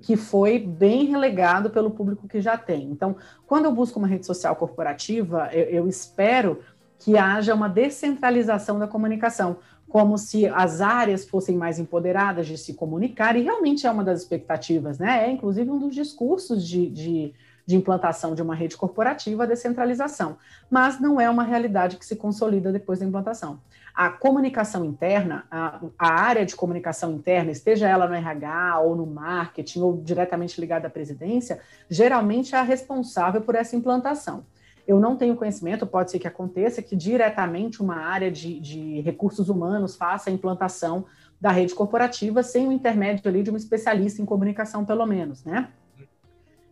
que 0.00 0.16
foi 0.16 0.58
bem 0.58 1.04
relegado 1.04 1.70
pelo 1.70 1.90
público 1.90 2.26
que 2.26 2.40
já 2.40 2.56
tem. 2.56 2.90
Então, 2.90 3.16
quando 3.46 3.66
eu 3.66 3.72
busco 3.72 3.98
uma 3.98 4.08
rede 4.08 4.26
social 4.26 4.56
corporativa, 4.56 5.50
eu, 5.52 5.64
eu 5.64 5.88
espero 5.88 6.60
que 6.98 7.16
haja 7.16 7.54
uma 7.54 7.68
descentralização 7.68 8.78
da 8.78 8.86
comunicação, 8.86 9.58
como 9.88 10.16
se 10.16 10.46
as 10.46 10.80
áreas 10.80 11.24
fossem 11.24 11.56
mais 11.56 11.78
empoderadas 11.78 12.46
de 12.46 12.56
se 12.56 12.74
comunicar, 12.74 13.36
e 13.36 13.42
realmente 13.42 13.86
é 13.86 13.90
uma 13.90 14.04
das 14.04 14.20
expectativas, 14.20 14.98
né? 14.98 15.26
É 15.26 15.30
inclusive 15.30 15.70
um 15.70 15.78
dos 15.78 15.94
discursos 15.94 16.66
de, 16.66 16.88
de 16.88 17.34
de 17.66 17.76
implantação 17.76 18.34
de 18.34 18.42
uma 18.42 18.54
rede 18.54 18.76
corporativa, 18.76 19.44
a 19.44 19.46
descentralização, 19.46 20.36
mas 20.70 21.00
não 21.00 21.20
é 21.20 21.28
uma 21.28 21.42
realidade 21.42 21.96
que 21.96 22.04
se 22.06 22.16
consolida 22.16 22.72
depois 22.72 22.98
da 22.98 23.06
implantação. 23.06 23.60
A 23.94 24.08
comunicação 24.08 24.84
interna, 24.84 25.44
a, 25.50 25.80
a 25.98 26.12
área 26.12 26.46
de 26.46 26.54
comunicação 26.54 27.12
interna, 27.12 27.50
esteja 27.50 27.88
ela 27.88 28.06
no 28.06 28.14
RH 28.14 28.80
ou 28.80 28.96
no 28.96 29.06
marketing 29.06 29.80
ou 29.80 29.96
diretamente 29.96 30.60
ligada 30.60 30.86
à 30.86 30.90
presidência, 30.90 31.60
geralmente 31.88 32.54
é 32.54 32.58
a 32.58 32.62
responsável 32.62 33.40
por 33.40 33.54
essa 33.54 33.76
implantação. 33.76 34.44
Eu 34.86 34.98
não 34.98 35.16
tenho 35.16 35.36
conhecimento, 35.36 35.86
pode 35.86 36.10
ser 36.10 36.18
que 36.18 36.26
aconteça, 36.26 36.82
que 36.82 36.96
diretamente 36.96 37.82
uma 37.82 37.96
área 37.96 38.30
de, 38.30 38.58
de 38.58 39.00
recursos 39.02 39.48
humanos 39.48 39.96
faça 39.96 40.30
a 40.30 40.32
implantação 40.32 41.04
da 41.40 41.50
rede 41.50 41.74
corporativa 41.74 42.42
sem 42.42 42.68
o 42.68 42.72
intermédio 42.72 43.28
ali 43.28 43.42
de 43.42 43.50
um 43.50 43.56
especialista 43.56 44.20
em 44.20 44.26
comunicação, 44.26 44.84
pelo 44.84 45.06
menos, 45.06 45.44
né? 45.44 45.68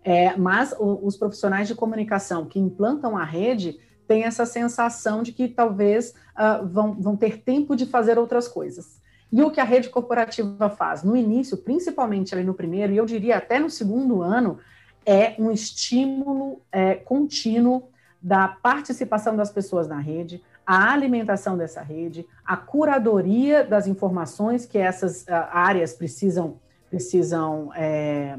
É, 0.04 0.36
mas 0.36 0.74
o, 0.78 1.06
os 1.06 1.16
profissionais 1.16 1.68
de 1.68 1.74
comunicação 1.74 2.46
que 2.46 2.58
implantam 2.58 3.16
a 3.16 3.24
rede 3.24 3.78
têm 4.06 4.24
essa 4.24 4.46
sensação 4.46 5.22
de 5.22 5.32
que 5.32 5.48
talvez 5.48 6.14
uh, 6.34 6.66
vão, 6.66 6.94
vão 6.94 7.16
ter 7.16 7.42
tempo 7.42 7.76
de 7.76 7.84
fazer 7.84 8.18
outras 8.18 8.48
coisas. 8.48 8.98
E 9.30 9.42
o 9.42 9.50
que 9.50 9.60
a 9.60 9.64
rede 9.64 9.90
corporativa 9.90 10.70
faz 10.70 11.02
no 11.02 11.14
início, 11.14 11.58
principalmente 11.58 12.34
ali 12.34 12.42
no 12.42 12.54
primeiro, 12.54 12.92
e 12.92 12.96
eu 12.96 13.04
diria 13.04 13.36
até 13.36 13.58
no 13.58 13.68
segundo 13.68 14.22
ano, 14.22 14.58
é 15.04 15.34
um 15.38 15.50
estímulo 15.50 16.62
é, 16.72 16.94
contínuo 16.94 17.88
da 18.20 18.48
participação 18.48 19.36
das 19.36 19.50
pessoas 19.50 19.86
na 19.86 19.98
rede, 19.98 20.42
a 20.66 20.92
alimentação 20.92 21.56
dessa 21.56 21.80
rede, 21.82 22.26
a 22.44 22.56
curadoria 22.56 23.64
das 23.64 23.86
informações 23.86 24.66
que 24.66 24.78
essas 24.78 25.22
uh, 25.22 25.48
áreas 25.50 25.92
precisam, 25.92 26.58
precisam 26.90 27.70
é, 27.74 28.38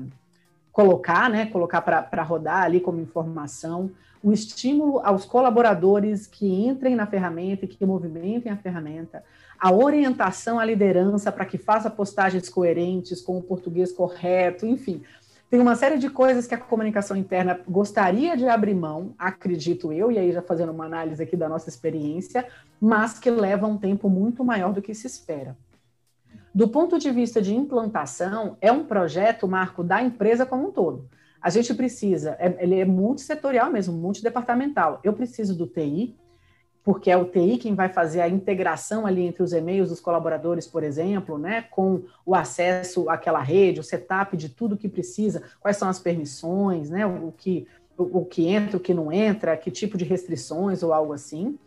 colocar, 0.80 1.30
né, 1.30 1.46
colocar 1.48 1.82
para 1.82 2.24
rodar 2.24 2.63
ali 2.63 2.80
como 2.80 3.02
informação, 3.02 3.92
o 4.24 4.32
estímulo 4.32 5.02
aos 5.04 5.26
colaboradores 5.26 6.26
que 6.26 6.48
entrem 6.48 6.96
na 6.96 7.06
ferramenta 7.06 7.65
e 7.65 7.68
que 7.68 7.86
movimentem 7.86 8.50
a 8.50 8.56
ferramenta, 8.56 9.22
a 9.60 9.74
orientação 9.74 10.58
à 10.58 10.63
liderança 10.63 11.34
para 11.34 11.44
que 11.44 11.58
faça 11.58 11.89
postagens 11.89 12.48
coerentes 12.48 13.22
com 13.22 13.38
o 13.38 13.42
português 13.42 13.92
correto, 13.92 14.65
enfim. 14.65 15.04
Tem 15.50 15.60
uma 15.60 15.76
série 15.76 15.98
de 15.98 16.10
coisas 16.10 16.48
que 16.48 16.56
a 16.56 16.58
comunicação 16.58 17.18
interna 17.18 17.60
gostaria 17.68 18.38
de 18.38 18.48
abrir 18.48 18.76
mão, 18.76 19.13
acredito 19.20 19.92
eu, 19.92 20.10
e 20.10 20.18
aí 20.18 20.32
já 20.32 20.42
fazendo 20.42 20.72
uma 20.72 20.86
análise 20.86 21.22
aqui 21.22 21.36
da 21.36 21.50
nossa 21.50 21.68
experiência, 21.68 22.48
mas 22.80 23.20
que 23.20 23.30
leva 23.30 23.68
um 23.68 23.78
tempo 23.78 24.10
muito 24.10 24.46
maior 24.46 24.72
do 24.72 24.82
que 24.82 24.96
se 24.96 25.08
espera. 25.08 25.58
Do 26.54 26.68
ponto 26.68 26.98
de 26.98 27.12
vista 27.12 27.42
de 27.42 27.54
implantação, 27.56 28.58
é 28.60 28.72
um 28.72 28.84
projeto, 28.84 29.48
Marco, 29.48 29.84
da 29.84 30.02
empresa 30.02 30.46
como 30.46 30.70
um 30.70 30.72
todo. 30.72 31.08
A 31.42 31.50
gente 31.50 31.74
precisa, 31.74 32.36
é, 32.40 32.58
ele 32.60 32.80
é 32.80 32.86
multissetorial 32.86 33.72
mesmo, 33.72 33.98
multidepartamental. 33.98 35.00
Eu 35.04 35.14
preciso 35.14 35.56
do 35.56 35.68
TI, 35.68 36.16
porque 36.84 37.12
é 37.12 37.16
o 37.16 37.26
TI 37.26 37.58
quem 37.58 37.76
vai 37.76 37.90
fazer 37.90 38.22
a 38.22 38.28
integração 38.28 39.06
ali 39.06 39.22
entre 39.22 39.44
os 39.44 39.54
e-mails 39.54 39.90
dos 39.90 40.00
colaboradores, 40.00 40.68
por 40.68 40.84
exemplo, 40.84 41.38
né, 41.38 41.66
com 41.70 42.04
o 42.26 42.34
acesso 42.36 43.10
àquela 43.10 43.42
rede, 43.42 43.80
o 43.80 43.84
setup 43.84 44.36
de 44.36 44.50
tudo 44.50 44.78
que 44.78 44.90
precisa, 44.90 45.44
quais 45.60 45.78
são 45.78 45.88
as 45.88 46.00
permissões, 46.00 46.90
né, 46.90 47.06
o 47.06 47.32
que, 47.38 47.68
o, 47.98 48.20
o 48.20 48.26
que 48.26 48.48
entra, 48.48 48.78
o 48.78 48.80
que 48.80 48.94
não 48.94 49.12
entra, 49.12 49.56
que 49.56 49.72
tipo 49.72 49.98
de 49.98 50.04
restrições 50.04 50.84
ou 50.84 50.92
algo 50.92 51.14
assim. 51.14 51.58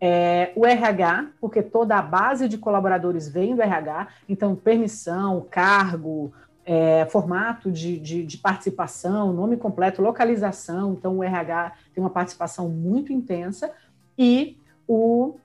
É, 0.00 0.52
o 0.54 0.64
RH, 0.64 1.30
porque 1.40 1.62
toda 1.62 1.96
a 1.96 2.02
base 2.02 2.48
de 2.48 2.56
colaboradores 2.56 3.28
vem 3.28 3.56
do 3.56 3.62
RH, 3.62 4.08
então 4.28 4.54
permissão, 4.54 5.46
cargo, 5.50 6.32
é, 6.64 7.06
formato 7.06 7.72
de, 7.72 7.98
de, 7.98 8.24
de, 8.24 8.38
participação, 8.38 9.32
nome 9.32 9.56
completo, 9.56 10.02
localização, 10.02 10.92
então 10.92 11.16
o 11.16 11.24
RH 11.24 11.72
tem 11.94 12.04
uma 12.04 12.10
participação 12.10 12.68
muito 12.68 13.12
intensa, 13.12 13.72
e 14.16 14.56
o 14.86 15.36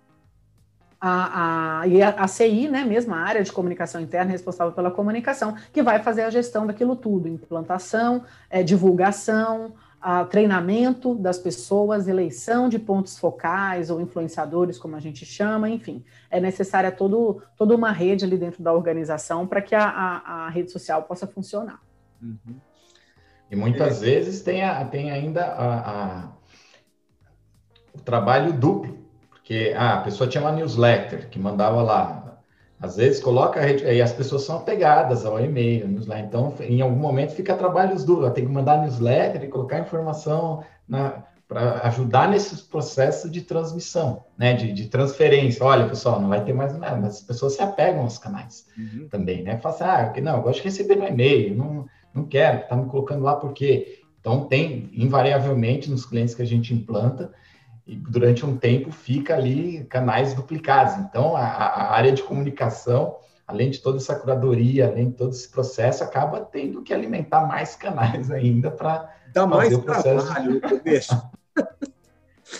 a, 1.05 1.81
a, 1.81 1.87
e 1.87 2.01
a, 2.01 2.11
a 2.11 2.27
CI, 2.27 2.69
né, 2.69 2.85
mesmo 2.85 3.13
a 3.13 3.17
área 3.17 3.43
de 3.43 3.51
comunicação 3.51 3.99
interna 3.99 4.31
responsável 4.31 4.71
pela 4.71 4.89
comunicação, 4.89 5.53
que 5.73 5.83
vai 5.83 5.99
fazer 5.99 6.21
a 6.21 6.29
gestão 6.29 6.65
daquilo 6.65 6.95
tudo, 6.95 7.27
implantação, 7.27 8.23
é, 8.49 8.63
divulgação, 8.63 9.73
a 10.03 10.25
treinamento 10.25 11.15
das 11.15 11.37
pessoas, 11.37 12.09
eleição 12.09 12.67
de 12.67 12.77
pontos 12.77 13.17
focais 13.17 13.89
ou 13.89 14.01
influenciadores, 14.01 14.77
como 14.77 14.97
a 14.97 14.99
gente 14.99 15.25
chama, 15.25 15.69
enfim, 15.69 16.03
é 16.29 16.41
necessária 16.41 16.91
todo, 16.91 17.41
toda 17.55 17.73
uma 17.73 17.89
rede 17.89 18.25
ali 18.25 18.37
dentro 18.37 18.61
da 18.61 18.73
organização 18.73 19.47
para 19.47 19.61
que 19.61 19.73
a, 19.73 19.87
a, 19.87 20.45
a, 20.45 20.49
rede 20.49 20.73
social 20.73 21.03
possa 21.03 21.25
funcionar. 21.25 21.79
Uhum. 22.21 22.55
E 23.49 23.55
muitas 23.55 24.03
é. 24.03 24.05
vezes 24.05 24.41
tem, 24.41 24.61
a, 24.61 24.83
tem 24.83 25.09
ainda 25.09 25.45
a, 25.45 26.33
o 27.95 28.01
trabalho 28.01 28.51
duplo, 28.51 28.97
porque 29.29 29.73
ah, 29.73 29.99
a 29.99 30.01
pessoa 30.01 30.29
tinha 30.29 30.43
uma 30.43 30.51
newsletter 30.51 31.29
que 31.29 31.39
mandava 31.39 31.81
lá 31.81 32.22
às 32.83 32.97
vezes 32.97 33.21
coloca 33.21 33.61
a 33.61 33.63
rede, 33.63 33.85
e 33.85 34.01
as 34.01 34.11
pessoas 34.11 34.43
são 34.43 34.57
apegadas 34.57 35.25
ao 35.25 35.39
e-mail, 35.39 35.87
Então, 36.19 36.53
em 36.59 36.81
algum 36.81 36.97
momento 36.97 37.31
fica 37.31 37.55
trabalhos 37.55 38.03
duros, 38.03 38.33
tem 38.33 38.45
que 38.45 38.51
mandar 38.51 38.81
newsletter 38.81 39.41
e 39.41 39.47
colocar 39.47 39.79
informação 39.79 40.61
para 41.47 41.79
ajudar 41.83 42.27
nesses 42.27 42.59
processos 42.59 43.31
de 43.31 43.41
transmissão, 43.41 44.25
né, 44.37 44.53
de, 44.53 44.73
de, 44.73 44.89
transferência. 44.89 45.65
Olha, 45.65 45.87
pessoal, 45.87 46.19
não 46.19 46.27
vai 46.27 46.43
ter 46.43 46.51
mais 46.51 46.77
nada, 46.77 46.97
mas 46.97 47.15
as 47.15 47.21
pessoas 47.21 47.53
se 47.53 47.61
apegam 47.61 48.01
aos 48.01 48.17
canais 48.17 48.67
uhum. 48.77 49.07
também, 49.09 49.43
né? 49.43 49.57
Fala 49.59 49.75
assim, 49.75 50.19
ah, 50.19 50.21
não, 50.21 50.35
eu 50.35 50.41
gosto 50.41 50.57
de 50.57 50.65
receber 50.65 50.97
no 50.97 51.07
e-mail, 51.07 51.55
não, 51.55 51.85
não 52.13 52.25
quero, 52.25 52.67
tá 52.67 52.75
me 52.75 52.89
colocando 52.89 53.23
lá 53.23 53.37
porque. 53.37 54.01
Então, 54.19 54.45
tem, 54.45 54.89
invariavelmente, 54.93 55.89
nos 55.91 56.05
clientes 56.05 56.33
que 56.33 56.41
a 56.41 56.45
gente 56.45 56.73
implanta, 56.73 57.31
e 57.85 57.95
durante 57.95 58.45
um 58.45 58.55
tempo 58.55 58.91
fica 58.91 59.35
ali 59.35 59.83
canais 59.85 60.33
duplicados. 60.33 60.95
Então, 60.97 61.35
a, 61.35 61.41
a 61.41 61.93
área 61.93 62.11
de 62.11 62.23
comunicação, 62.23 63.17
além 63.45 63.69
de 63.69 63.79
toda 63.79 63.97
essa 63.97 64.15
curadoria, 64.15 64.87
além 64.87 65.09
de 65.09 65.17
todo 65.17 65.31
esse 65.31 65.49
processo, 65.49 66.03
acaba 66.03 66.39
tendo 66.41 66.81
que 66.81 66.93
alimentar 66.93 67.45
mais 67.45 67.75
canais 67.75 68.31
ainda 68.31 68.71
para 68.71 69.13
Dá 69.33 69.45
mais 69.47 69.75
trabalho 69.77 70.53
no 70.53 70.61
começo. 70.61 71.31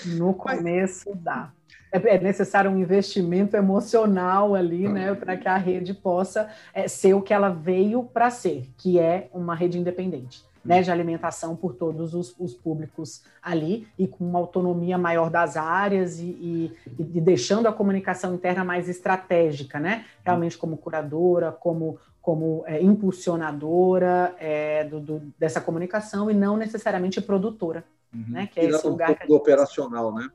no 0.06 0.34
começo 0.34 1.16
dá. 1.16 1.52
É, 1.92 2.16
é 2.16 2.20
necessário 2.20 2.72
um 2.72 2.80
investimento 2.80 3.56
emocional 3.56 4.56
ali, 4.56 4.88
né, 4.88 5.14
para 5.14 5.38
que 5.38 5.48
a 5.48 5.56
rede 5.56 5.94
possa 5.94 6.50
é, 6.74 6.88
ser 6.88 7.14
o 7.14 7.22
que 7.22 7.34
ela 7.34 7.50
veio 7.50 8.04
para 8.04 8.32
ser, 8.32 8.68
que 8.78 9.00
é 9.00 9.30
uma 9.32 9.56
rede 9.56 9.78
independente 9.78 10.44
né, 10.64 10.82
de 10.82 10.90
alimentação 10.90 11.56
por 11.56 11.76
todos 11.76 12.14
os, 12.14 12.34
os, 12.40 12.54
públicos 12.54 13.24
ali 13.42 13.88
e 13.98 14.08
com 14.08 14.24
uma 14.24 14.40
autonomia 14.40 14.98
maior 14.98 15.30
das 15.30 15.58
áreas 15.58 16.20
e, 16.20 16.24
e, 16.24 16.78
e, 16.98 17.22
deixando 17.22 17.68
a 17.68 17.74
comunicação 17.74 18.34
interna 18.34 18.64
mais 18.64 18.88
estratégica, 18.88 19.80
né? 19.80 20.06
Realmente 20.24 20.58
como 20.58 20.78
curadora, 20.78 21.52
como, 21.52 22.00
como 22.22 22.64
é, 22.66 22.82
impulsionadora 22.82 24.36
é, 24.40 24.86
do, 24.86 25.00
do, 25.00 25.34
dessa 25.38 25.60
comunicação 25.60 26.32
e 26.32 26.34
não 26.34 26.56
necessariamente 26.56 27.20
produtora, 27.20 27.84
uhum. 28.14 28.26
né? 28.30 28.48
Que 28.48 28.62
é 28.62 28.66
esse 28.66 28.88
lugar 28.88 29.12
um 29.12 29.16
que 29.16 29.28
do 29.28 29.36
operacional, 29.36 30.14
né? 30.14 30.30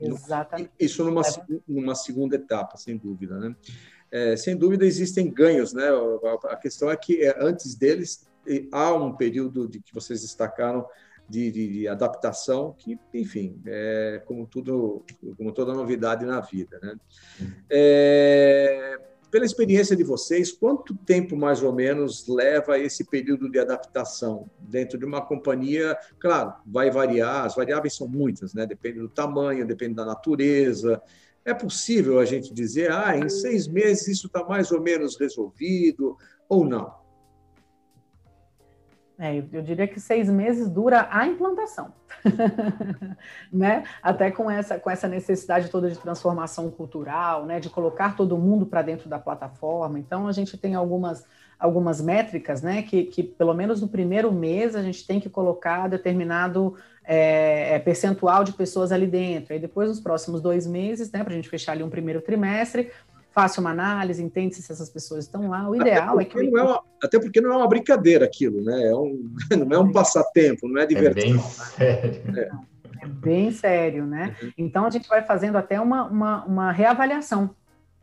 Exatamente. 0.00 0.70
Isso 0.80 1.04
numa, 1.04 1.22
numa 1.68 1.94
segunda 1.94 2.34
etapa, 2.34 2.76
sem 2.76 2.96
dúvida, 2.96 3.38
né? 3.38 3.54
É, 4.10 4.36
sem 4.36 4.56
dúvida 4.56 4.84
existem 4.84 5.30
ganhos, 5.30 5.72
né? 5.72 5.88
A 6.50 6.56
questão 6.56 6.90
é 6.90 6.96
que 6.96 7.22
é, 7.24 7.34
antes 7.40 7.76
deles 7.76 8.26
há 8.72 8.92
um 8.94 9.14
período 9.14 9.68
de 9.68 9.80
que 9.80 9.94
vocês 9.94 10.22
destacaram 10.22 10.86
de, 11.28 11.50
de, 11.50 11.68
de, 11.68 11.88
adaptação 11.88 12.74
que, 12.76 12.98
enfim, 13.14 13.60
é 13.64 14.22
como 14.26 14.46
tudo, 14.46 15.04
como 15.36 15.52
toda 15.52 15.72
novidade 15.72 16.26
na 16.26 16.40
vida, 16.40 16.78
né? 16.82 16.96
É, 17.70 18.98
pela 19.32 19.46
experiência 19.46 19.96
de 19.96 20.04
vocês, 20.04 20.52
quanto 20.52 20.94
tempo 20.94 21.34
mais 21.34 21.62
ou 21.62 21.72
menos 21.72 22.28
leva 22.28 22.78
esse 22.78 23.02
período 23.04 23.50
de 23.50 23.58
adaptação 23.58 24.50
dentro 24.60 24.98
de 24.98 25.06
uma 25.06 25.22
companhia? 25.22 25.96
Claro, 26.20 26.52
vai 26.66 26.90
variar, 26.90 27.46
as 27.46 27.54
variáveis 27.54 27.96
são 27.96 28.06
muitas, 28.06 28.52
né? 28.52 28.66
Depende 28.66 28.98
do 28.98 29.08
tamanho, 29.08 29.66
depende 29.66 29.94
da 29.94 30.04
natureza. 30.04 31.00
É 31.46 31.54
possível 31.54 32.18
a 32.18 32.26
gente 32.26 32.52
dizer, 32.52 32.92
ah, 32.92 33.16
em 33.16 33.30
seis 33.30 33.66
meses 33.66 34.06
isso 34.06 34.26
está 34.26 34.44
mais 34.44 34.70
ou 34.70 34.82
menos 34.82 35.18
resolvido 35.18 36.14
ou 36.46 36.66
não? 36.66 37.01
É, 39.22 39.36
eu 39.52 39.62
diria 39.62 39.86
que 39.86 40.00
seis 40.00 40.28
meses 40.28 40.68
dura 40.68 41.06
a 41.08 41.24
implantação, 41.28 41.94
né? 43.52 43.84
Até 44.02 44.32
com 44.32 44.50
essa, 44.50 44.80
com 44.80 44.90
essa 44.90 45.06
necessidade 45.06 45.68
toda 45.68 45.88
de 45.88 45.96
transformação 45.96 46.68
cultural, 46.72 47.46
né? 47.46 47.60
De 47.60 47.70
colocar 47.70 48.16
todo 48.16 48.36
mundo 48.36 48.66
para 48.66 48.82
dentro 48.82 49.08
da 49.08 49.20
plataforma. 49.20 49.96
Então, 49.96 50.26
a 50.26 50.32
gente 50.32 50.58
tem 50.58 50.74
algumas, 50.74 51.24
algumas 51.56 52.00
métricas, 52.00 52.62
né? 52.62 52.82
Que, 52.82 53.04
que 53.04 53.22
pelo 53.22 53.54
menos 53.54 53.80
no 53.80 53.86
primeiro 53.86 54.32
mês 54.32 54.74
a 54.74 54.82
gente 54.82 55.06
tem 55.06 55.20
que 55.20 55.30
colocar 55.30 55.88
determinado 55.88 56.74
é, 57.04 57.76
é 57.76 57.78
percentual 57.78 58.42
de 58.42 58.52
pessoas 58.52 58.90
ali 58.90 59.06
dentro. 59.06 59.52
Aí 59.54 59.60
depois, 59.60 59.88
nos 59.88 60.00
próximos 60.00 60.40
dois 60.40 60.66
meses, 60.66 61.12
né? 61.12 61.22
Para 61.22 61.32
a 61.32 61.36
gente 61.36 61.48
fechar 61.48 61.72
ali 61.72 61.84
um 61.84 61.90
primeiro 61.90 62.20
trimestre, 62.20 62.90
faça 63.32 63.60
uma 63.60 63.70
análise, 63.70 64.22
entende 64.22 64.54
se 64.54 64.70
essas 64.70 64.90
pessoas 64.90 65.24
estão 65.24 65.48
lá. 65.48 65.68
O 65.68 65.74
ideal 65.74 66.20
é 66.20 66.24
que. 66.24 66.40
Não 66.42 66.58
é 66.58 66.62
uma, 66.62 66.82
até 67.02 67.18
porque 67.18 67.40
não 67.40 67.52
é 67.52 67.56
uma 67.56 67.68
brincadeira 67.68 68.24
aquilo, 68.24 68.62
né? 68.62 68.88
É 68.88 68.94
um, 68.94 69.34
não 69.66 69.76
é 69.76 69.78
um 69.78 69.90
passatempo, 69.90 70.68
não 70.68 70.80
é 70.80 70.86
diversão. 70.86 71.22
É 71.22 71.24
bem 71.24 71.40
sério. 71.40 72.38
É. 72.38 72.50
é 73.02 73.06
bem 73.06 73.50
sério, 73.50 74.06
né? 74.06 74.36
Uhum. 74.40 74.52
Então 74.58 74.84
a 74.84 74.90
gente 74.90 75.08
vai 75.08 75.22
fazendo 75.22 75.56
até 75.56 75.80
uma, 75.80 76.04
uma, 76.04 76.44
uma 76.44 76.72
reavaliação 76.72 77.50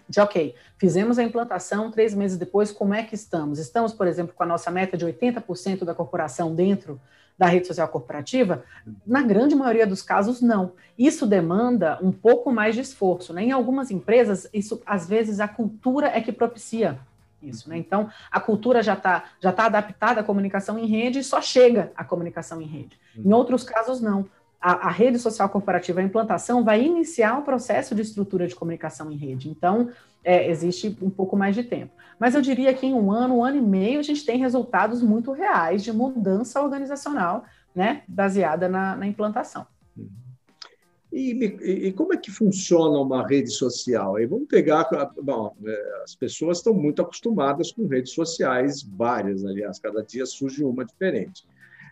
de 0.09 0.19
ok, 0.19 0.55
fizemos 0.79 1.19
a 1.19 1.23
implantação, 1.23 1.91
três 1.91 2.15
meses 2.15 2.35
depois, 2.35 2.71
como 2.71 2.95
é 2.95 3.03
que 3.03 3.13
estamos? 3.13 3.59
Estamos, 3.59 3.93
por 3.93 4.07
exemplo, 4.07 4.33
com 4.35 4.41
a 4.41 4.45
nossa 4.45 4.71
meta 4.71 4.97
de 4.97 5.05
80% 5.05 5.85
da 5.85 5.93
corporação 5.93 6.55
dentro 6.55 6.99
da 7.39 7.47
rede 7.47 7.67
social 7.67 7.87
corporativa? 7.87 8.65
Na 9.07 9.23
grande 9.23 9.55
maioria 9.55 9.87
dos 9.87 10.01
casos, 10.01 10.41
não. 10.41 10.73
Isso 10.97 11.25
demanda 11.25 11.97
um 12.01 12.11
pouco 12.11 12.51
mais 12.51 12.75
de 12.75 12.81
esforço. 12.81 13.33
Né? 13.33 13.45
Em 13.45 13.51
algumas 13.51 13.89
empresas, 13.89 14.49
isso 14.53 14.81
às 14.85 15.07
vezes 15.07 15.39
a 15.39 15.47
cultura 15.47 16.07
é 16.07 16.19
que 16.19 16.33
propicia 16.33 16.99
isso, 17.41 17.69
né? 17.69 17.77
Então, 17.77 18.09
a 18.29 18.37
cultura 18.41 18.83
já 18.83 18.95
está 18.95 19.23
já 19.39 19.53
tá 19.53 19.67
adaptada 19.67 20.19
à 20.19 20.23
comunicação 20.25 20.77
em 20.77 20.85
rede 20.85 21.19
e 21.19 21.23
só 21.23 21.41
chega 21.41 21.89
à 21.95 22.03
comunicação 22.03 22.61
em 22.61 22.65
rede. 22.65 22.99
Em 23.15 23.31
outros 23.31 23.63
casos, 23.63 24.01
não. 24.01 24.27
A, 24.59 24.89
a, 24.89 24.91
rede 24.91 25.17
social 25.17 25.47
corporativa, 25.47 26.01
a 26.01 26.03
implantação, 26.03 26.65
vai 26.65 26.83
iniciar 26.83 27.37
o 27.37 27.43
processo 27.43 27.95
de 27.95 28.01
estrutura 28.01 28.45
de 28.45 28.53
comunicação 28.53 29.09
em 29.09 29.15
rede. 29.15 29.47
Então, 29.47 29.89
é, 30.21 30.49
existe 30.49 30.97
um 31.01 31.09
pouco 31.09 31.37
mais 31.37 31.55
de 31.55 31.63
tempo. 31.63 31.93
Mas 32.19 32.35
eu 32.35 32.41
diria 32.41 32.73
que 32.73 32.85
em 32.85 32.93
um 32.93 33.11
ano, 33.11 33.37
um 33.37 33.43
ano 33.43 33.57
e 33.57 33.61
meio, 33.61 33.99
a 33.99 34.03
gente 34.03 34.25
tem 34.25 34.37
resultados 34.37 35.01
muito 35.01 35.31
reais 35.31 35.83
de 35.83 35.93
mudança 35.93 36.61
organizacional, 36.61 37.45
né, 37.73 38.03
baseada 38.07 38.67
na, 38.67 38.95
na 38.95 39.07
implantação. 39.07 39.65
E, 41.11 41.31
e, 41.87 41.93
como 41.93 42.13
é 42.13 42.17
que 42.17 42.29
funciona 42.29 42.99
uma 42.99 43.25
rede 43.27 43.49
social? 43.49 44.15
Aí 44.15 44.27
vamos 44.27 44.47
pegar. 44.47 44.87
Bom, 45.19 45.55
é, 45.65 46.01
as 46.03 46.13
pessoas 46.13 46.57
estão 46.57 46.73
muito 46.73 47.01
acostumadas 47.01 47.71
com 47.71 47.87
redes 47.87 48.13
sociais, 48.13 48.83
várias, 48.83 49.43
aliás, 49.43 49.79
cada 49.79 50.03
dia 50.03 50.25
surge 50.27 50.63
uma 50.63 50.85
diferente. 50.85 51.47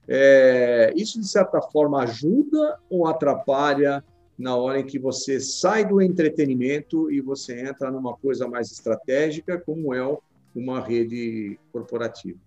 É, 0.08 0.94
isso, 0.96 1.20
de 1.20 1.28
certa 1.28 1.60
forma, 1.62 2.04
ajuda 2.04 2.78
ou 2.90 3.08
atrapalha 3.08 4.04
na 4.38 4.56
hora 4.56 4.80
em 4.80 4.86
que 4.86 5.00
você 5.00 5.40
sai 5.40 5.86
do 5.86 6.02
entretenimento 6.02 7.12
e 7.12 7.20
você 7.22 7.62
entra 7.68 7.90
numa 7.90 8.16
coisa 8.16 8.48
mais 8.48 8.72
estratégica, 8.72 9.60
como 9.60 9.94
é 9.94 10.18
uma 10.56 10.80
rede 10.80 11.60
corporativa. 11.72 12.38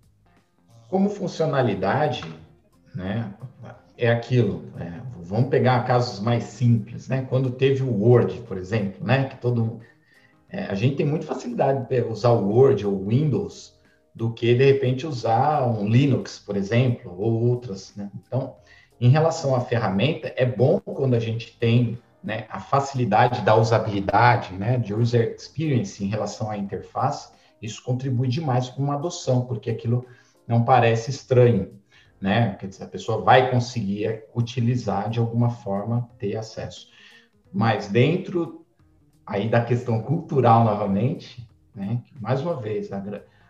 Como 0.89 1.09
funcionalidade, 1.09 2.23
né, 2.95 3.33
é 3.97 4.11
aquilo. 4.11 4.65
É, 4.79 5.01
vamos 5.23 5.51
pegar 5.51 5.85
casos 5.85 6.21
mais 6.21 6.45
simples, 6.45 7.09
né? 7.09 7.27
Quando 7.29 7.51
teve 7.51 7.83
o 7.83 7.93
Word, 7.93 8.41
por 8.49 8.57
exemplo, 8.57 9.05
né, 9.05 9.29
que 9.29 9.41
todo 9.41 9.81
é, 10.49 10.65
a 10.65 10.75
gente 10.75 10.97
tem 10.97 11.07
muita 11.07 11.27
facilidade 11.27 11.89
de 11.89 12.03
usar 12.03 12.31
o 12.31 12.49
Word 12.49 12.85
ou 12.85 13.07
Windows 13.07 13.79
do 14.13 14.33
que 14.33 14.55
de 14.55 14.65
repente 14.65 15.07
usar 15.07 15.65
um 15.67 15.89
Linux, 15.89 16.39
por 16.39 16.57
exemplo, 16.57 17.15
ou 17.17 17.49
outras. 17.49 17.95
Né? 17.95 18.11
Então, 18.27 18.57
em 19.01 19.09
relação 19.09 19.55
à 19.55 19.61
ferramenta, 19.61 20.33
é 20.37 20.45
bom 20.45 20.79
quando 20.79 21.15
a 21.15 21.19
gente 21.19 21.57
tem 21.59 21.99
né, 22.23 22.47
a 22.51 22.61
facilidade 22.61 23.41
da 23.41 23.57
usabilidade, 23.57 24.53
né, 24.53 24.77
de 24.77 24.93
user 24.93 25.35
experience 25.35 26.05
em 26.05 26.09
relação 26.09 26.51
à 26.51 26.57
interface, 26.59 27.33
isso 27.63 27.83
contribui 27.83 28.29
demais 28.29 28.69
com 28.69 28.83
uma 28.83 28.95
adoção, 28.95 29.47
porque 29.47 29.71
aquilo 29.71 30.07
não 30.47 30.65
parece 30.65 31.11
estranho, 31.11 31.79
né? 32.21 32.57
Quer 32.59 32.69
dizer, 32.69 32.85
a 32.85 32.89
pessoa 32.89 33.23
vai 33.23 33.51
conseguir 33.51 34.25
utilizar 34.35 35.09
de 35.11 35.19
alguma 35.19 35.51
forma, 35.51 36.09
ter 36.19 36.37
acesso. 36.37 36.89
Mas 37.53 37.89
dentro 37.89 38.65
aí 39.27 39.49
da 39.49 39.63
questão 39.63 40.03
cultural 40.03 40.65
novamente, 40.65 41.47
né? 41.75 42.03
Mais 42.19 42.41
uma 42.41 42.57
vez, 42.57 42.91
a, 42.93 43.03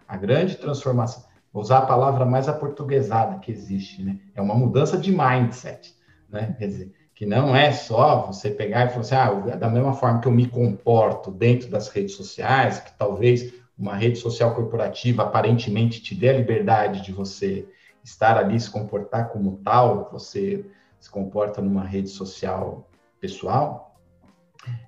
a 0.07 0.17
grande 0.17 0.57
transformação 0.57 1.30
usar 1.53 1.79
a 1.79 1.87
palavra 1.87 2.25
mais 2.25 2.49
aportuguesada 2.49 3.39
que 3.39 3.51
existe, 3.51 4.03
né? 4.03 4.19
É 4.35 4.41
uma 4.41 4.55
mudança 4.55 4.97
de 4.97 5.11
mindset, 5.11 5.95
né? 6.29 6.55
Quer 6.59 6.67
dizer, 6.67 6.93
que 7.15 7.27
não 7.27 7.55
é 7.55 7.71
só 7.73 8.27
você 8.27 8.51
pegar 8.51 8.87
e 8.87 8.89
falar 8.89 9.01
assim, 9.01 9.15
ah, 9.15 9.57
da 9.57 9.69
mesma 9.69 9.93
forma 9.93 10.21
que 10.21 10.27
eu 10.27 10.33
me 10.33 10.47
comporto 10.47 11.31
dentro 11.31 11.69
das 11.69 11.89
redes 11.89 12.15
sociais, 12.15 12.81
que 12.81 12.97
talvez 12.97 13.53
uma 13.77 13.95
rede 13.95 14.19
social 14.19 14.55
corporativa 14.55 15.25
aparentemente 15.25 16.03
te 16.03 16.15
dê 16.15 16.31
a 16.31 16.39
liberdade 16.39 17.03
de 17.03 17.13
você 17.13 17.69
estar 18.03 18.39
ali, 18.39 18.59
se 18.59 18.71
comportar 18.71 19.29
como 19.29 19.59
tal, 19.59 20.09
você 20.11 20.65
se 20.99 21.11
comporta 21.11 21.61
numa 21.61 21.85
rede 21.85 22.09
social 22.09 22.89
pessoal, 23.21 23.99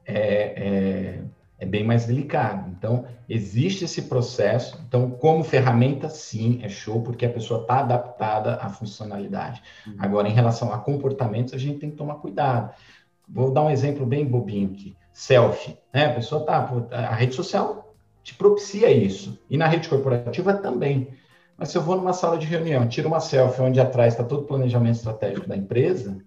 é, 0.07 0.55
é 0.57 1.25
é 1.63 1.65
bem 1.65 1.85
mais 1.85 2.07
delicado. 2.07 2.69
Então, 2.77 3.05
existe 3.29 3.85
esse 3.85 4.03
processo. 4.03 4.77
Então, 4.89 5.09
como 5.11 5.45
ferramenta, 5.45 6.09
sim, 6.09 6.59
é 6.61 6.69
show, 6.69 7.01
porque 7.03 7.25
a 7.25 7.31
pessoa 7.31 7.61
está 7.61 7.79
adaptada 7.79 8.57
à 8.57 8.69
funcionalidade. 8.69 9.63
Uhum. 9.87 9.95
Agora, 9.97 10.29
em 10.29 10.33
relação 10.33 10.73
a 10.73 10.79
comportamentos, 10.79 11.55
a 11.55 11.59
gente 11.59 11.79
tem 11.79 11.89
que 11.89 11.97
tomar 11.97 12.17
cuidado. 12.17 12.75
Vou 13.29 13.53
dar 13.53 13.63
um 13.63 13.71
exemplo 13.71 14.05
bem 14.05 14.25
bobinho 14.27 14.73
aqui. 14.73 14.97
Selfie. 15.13 15.79
Né? 15.95 16.07
A 16.07 16.15
pessoa 16.15 16.45
tá, 16.45 16.69
a 16.91 17.15
rede 17.15 17.37
social 17.37 17.95
te 18.25 18.35
propicia 18.35 18.91
isso. 18.91 19.41
E 19.49 19.57
na 19.57 19.69
rede 19.69 19.89
corporativa 19.89 20.55
também. 20.55 21.11
Mas 21.57 21.69
se 21.69 21.79
eu 21.79 21.83
vou 21.83 21.95
numa 21.95 22.13
sala 22.13 22.39
de 22.39 22.47
reunião, 22.47 22.89
tiro 22.89 23.07
uma 23.07 23.21
selfie 23.21 23.63
onde 23.63 23.81
atrás 23.81 24.15
está 24.15 24.25
todo 24.25 24.41
o 24.41 24.47
planejamento 24.47 24.97
estratégico 24.97 25.49
da 25.49 25.57
empresa, 25.57 26.19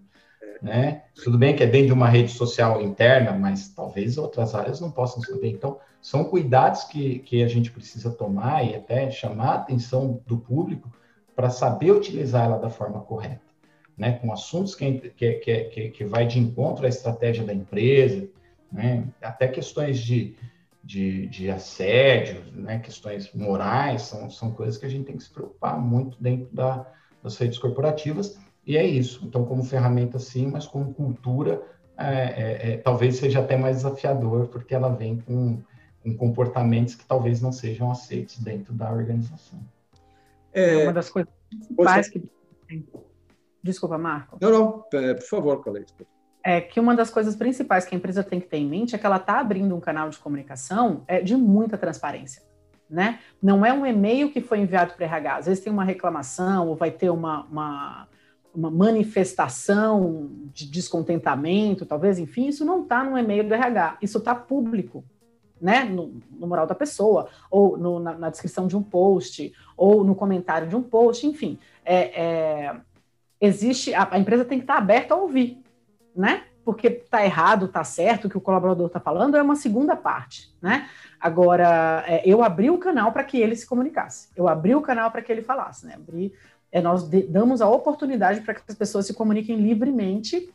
né? 0.66 1.04
Tudo 1.14 1.38
bem 1.38 1.54
que 1.54 1.62
é 1.62 1.66
dentro 1.66 1.86
de 1.86 1.92
uma 1.92 2.08
rede 2.08 2.32
social 2.32 2.82
interna, 2.82 3.32
mas 3.32 3.68
talvez 3.68 4.18
outras 4.18 4.52
áreas 4.52 4.80
não 4.80 4.90
possam 4.90 5.22
saber. 5.22 5.48
Então, 5.48 5.78
são 6.02 6.24
cuidados 6.24 6.84
que, 6.84 7.20
que 7.20 7.42
a 7.42 7.48
gente 7.48 7.70
precisa 7.70 8.10
tomar 8.10 8.64
e 8.66 8.74
até 8.74 9.08
chamar 9.08 9.50
a 9.50 9.54
atenção 9.54 10.20
do 10.26 10.36
público 10.36 10.92
para 11.36 11.50
saber 11.50 11.92
utilizar 11.92 12.46
ela 12.46 12.58
da 12.58 12.68
forma 12.68 13.00
correta, 13.00 13.46
né? 13.96 14.12
Com 14.18 14.32
assuntos 14.32 14.74
que, 14.74 15.10
que, 15.10 15.34
que, 15.34 15.90
que 15.90 16.04
vai 16.04 16.26
de 16.26 16.40
encontro 16.40 16.84
à 16.84 16.88
estratégia 16.88 17.44
da 17.44 17.54
empresa, 17.54 18.28
né? 18.70 19.04
Até 19.22 19.46
questões 19.46 20.00
de, 20.00 20.36
de, 20.82 21.28
de 21.28 21.48
assédio, 21.48 22.42
né? 22.52 22.80
Questões 22.80 23.32
morais, 23.32 24.02
são, 24.02 24.28
são 24.28 24.50
coisas 24.50 24.76
que 24.76 24.86
a 24.86 24.88
gente 24.88 25.04
tem 25.04 25.16
que 25.16 25.22
se 25.22 25.30
preocupar 25.30 25.80
muito 25.80 26.20
dentro 26.20 26.48
da, 26.52 26.84
das 27.22 27.36
redes 27.38 27.56
corporativas, 27.56 28.36
e 28.66 28.76
é 28.76 28.84
isso. 28.84 29.24
Então, 29.24 29.44
como 29.44 29.62
ferramenta, 29.62 30.18
sim, 30.18 30.48
mas 30.48 30.66
como 30.66 30.92
cultura, 30.92 31.62
é, 31.96 32.08
é, 32.08 32.72
é, 32.72 32.76
talvez 32.78 33.16
seja 33.16 33.40
até 33.40 33.56
mais 33.56 33.76
desafiador, 33.76 34.48
porque 34.48 34.74
ela 34.74 34.88
vem 34.88 35.18
com, 35.20 35.62
com 36.02 36.16
comportamentos 36.16 36.94
que 36.94 37.04
talvez 37.04 37.40
não 37.40 37.52
sejam 37.52 37.90
aceitos 37.90 38.38
dentro 38.38 38.74
da 38.74 38.92
organização. 38.92 39.60
É, 40.52 40.82
uma 40.82 40.92
das 40.92 41.08
coisas 41.08 41.32
principais 41.48 42.08
que. 42.08 42.22
Desculpa, 43.62 43.96
Marco. 43.96 44.38
Não, 44.40 44.50
não, 44.50 44.84
é, 44.94 45.14
por 45.14 45.26
favor, 45.26 45.62
Caleta. 45.62 45.92
É 46.42 46.60
que 46.60 46.78
uma 46.78 46.94
das 46.94 47.10
coisas 47.10 47.34
principais 47.34 47.84
que 47.84 47.94
a 47.94 47.98
empresa 47.98 48.22
tem 48.22 48.40
que 48.40 48.46
ter 48.46 48.58
em 48.58 48.66
mente 48.66 48.94
é 48.94 48.98
que 48.98 49.06
ela 49.06 49.16
está 49.16 49.40
abrindo 49.40 49.74
um 49.74 49.80
canal 49.80 50.08
de 50.08 50.18
comunicação 50.18 51.02
é, 51.06 51.20
de 51.20 51.36
muita 51.36 51.76
transparência. 51.76 52.42
Né? 52.88 53.18
Não 53.42 53.66
é 53.66 53.72
um 53.72 53.84
e-mail 53.84 54.30
que 54.30 54.40
foi 54.40 54.60
enviado 54.60 54.94
para 54.94 55.02
o 55.02 55.04
RH. 55.04 55.36
Às 55.36 55.46
vezes 55.46 55.64
tem 55.64 55.72
uma 55.72 55.82
reclamação 55.82 56.68
ou 56.68 56.76
vai 56.76 56.90
ter 56.92 57.10
uma, 57.10 57.44
uma, 57.46 58.08
uma 58.56 58.70
manifestação 58.70 60.30
de 60.52 60.66
descontentamento, 60.66 61.84
talvez, 61.84 62.18
enfim, 62.18 62.48
isso 62.48 62.64
não 62.64 62.82
está 62.82 63.04
no 63.04 63.18
e-mail 63.18 63.46
do 63.46 63.54
RH, 63.54 63.98
isso 64.00 64.16
está 64.16 64.34
público 64.34 65.04
né, 65.60 65.84
no, 65.84 66.20
no, 66.30 66.46
moral 66.46 66.66
da 66.66 66.74
pessoa, 66.74 67.28
ou 67.50 67.76
no, 67.76 67.98
na, 67.98 68.14
na, 68.14 68.30
descrição 68.30 68.66
de 68.66 68.76
um 68.76 68.82
post, 68.82 69.52
ou 69.76 70.04
no 70.04 70.14
comentário 70.14 70.68
de 70.68 70.76
um 70.76 70.82
post, 70.82 71.26
enfim. 71.26 71.58
É, 71.84 72.22
é, 72.22 72.76
existe, 73.40 73.94
a, 73.94 74.08
a, 74.10 74.18
empresa 74.18 74.44
tem 74.44 74.58
que 74.58 74.64
estar 74.64 74.76
aberta 74.76 75.14
a 75.14 75.18
ouvir, 75.18 75.62
né? 76.14 76.44
Porque 76.64 76.88
está 76.88 77.24
errado, 77.24 77.66
está 77.66 77.84
certo, 77.84 78.24
o 78.24 78.30
que 78.30 78.36
o 78.36 78.40
colaborador 78.40 78.88
está 78.88 78.98
falando 78.98 79.36
é 79.36 79.42
uma 79.42 79.54
segunda 79.54 79.96
parte, 79.96 80.52
né? 80.60 80.88
Agora, 81.20 82.04
é, 82.06 82.22
eu 82.26 82.42
abri 82.42 82.70
o 82.70 82.78
canal 82.78 83.12
para 83.12 83.24
que 83.24 83.38
ele 83.38 83.56
se 83.56 83.66
comunicasse, 83.66 84.28
eu 84.36 84.48
abri 84.48 84.74
o 84.74 84.82
canal 84.82 85.10
para 85.10 85.22
que 85.22 85.32
ele 85.32 85.42
falasse, 85.42 85.86
né? 85.86 85.94
Abri, 85.94 86.34
é, 86.76 86.82
nós 86.82 87.08
damos 87.08 87.62
a 87.62 87.68
oportunidade 87.70 88.42
para 88.42 88.52
que 88.52 88.60
as 88.68 88.74
pessoas 88.74 89.06
se 89.06 89.14
comuniquem 89.14 89.56
livremente 89.56 90.52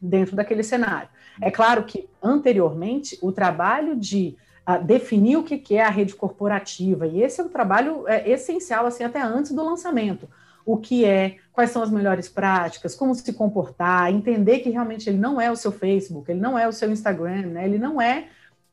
dentro 0.00 0.34
daquele 0.34 0.64
cenário. 0.64 1.08
É 1.40 1.48
claro 1.48 1.84
que, 1.84 2.08
anteriormente, 2.20 3.16
o 3.22 3.30
trabalho 3.30 3.94
de 3.94 4.36
uh, 4.68 4.82
definir 4.82 5.36
o 5.36 5.44
que, 5.44 5.56
que 5.58 5.76
é 5.76 5.84
a 5.84 5.88
rede 5.88 6.16
corporativa, 6.16 7.06
e 7.06 7.22
esse 7.22 7.40
é 7.40 7.44
um 7.44 7.48
trabalho 7.48 8.08
é, 8.08 8.28
essencial, 8.28 8.84
assim, 8.84 9.04
até 9.04 9.22
antes 9.22 9.52
do 9.52 9.64
lançamento. 9.64 10.28
O 10.66 10.76
que 10.76 11.04
é, 11.04 11.36
quais 11.52 11.70
são 11.70 11.84
as 11.84 11.90
melhores 11.90 12.28
práticas, 12.28 12.96
como 12.96 13.14
se 13.14 13.32
comportar, 13.32 14.12
entender 14.12 14.58
que 14.58 14.70
realmente 14.70 15.08
ele 15.08 15.18
não 15.18 15.40
é 15.40 15.52
o 15.52 15.56
seu 15.56 15.70
Facebook, 15.70 16.28
ele 16.28 16.40
não 16.40 16.58
é 16.58 16.66
o 16.66 16.72
seu 16.72 16.90
Instagram, 16.90 17.46
né? 17.46 17.64
ele 17.64 17.78
não 17.78 18.02
é, 18.02 18.26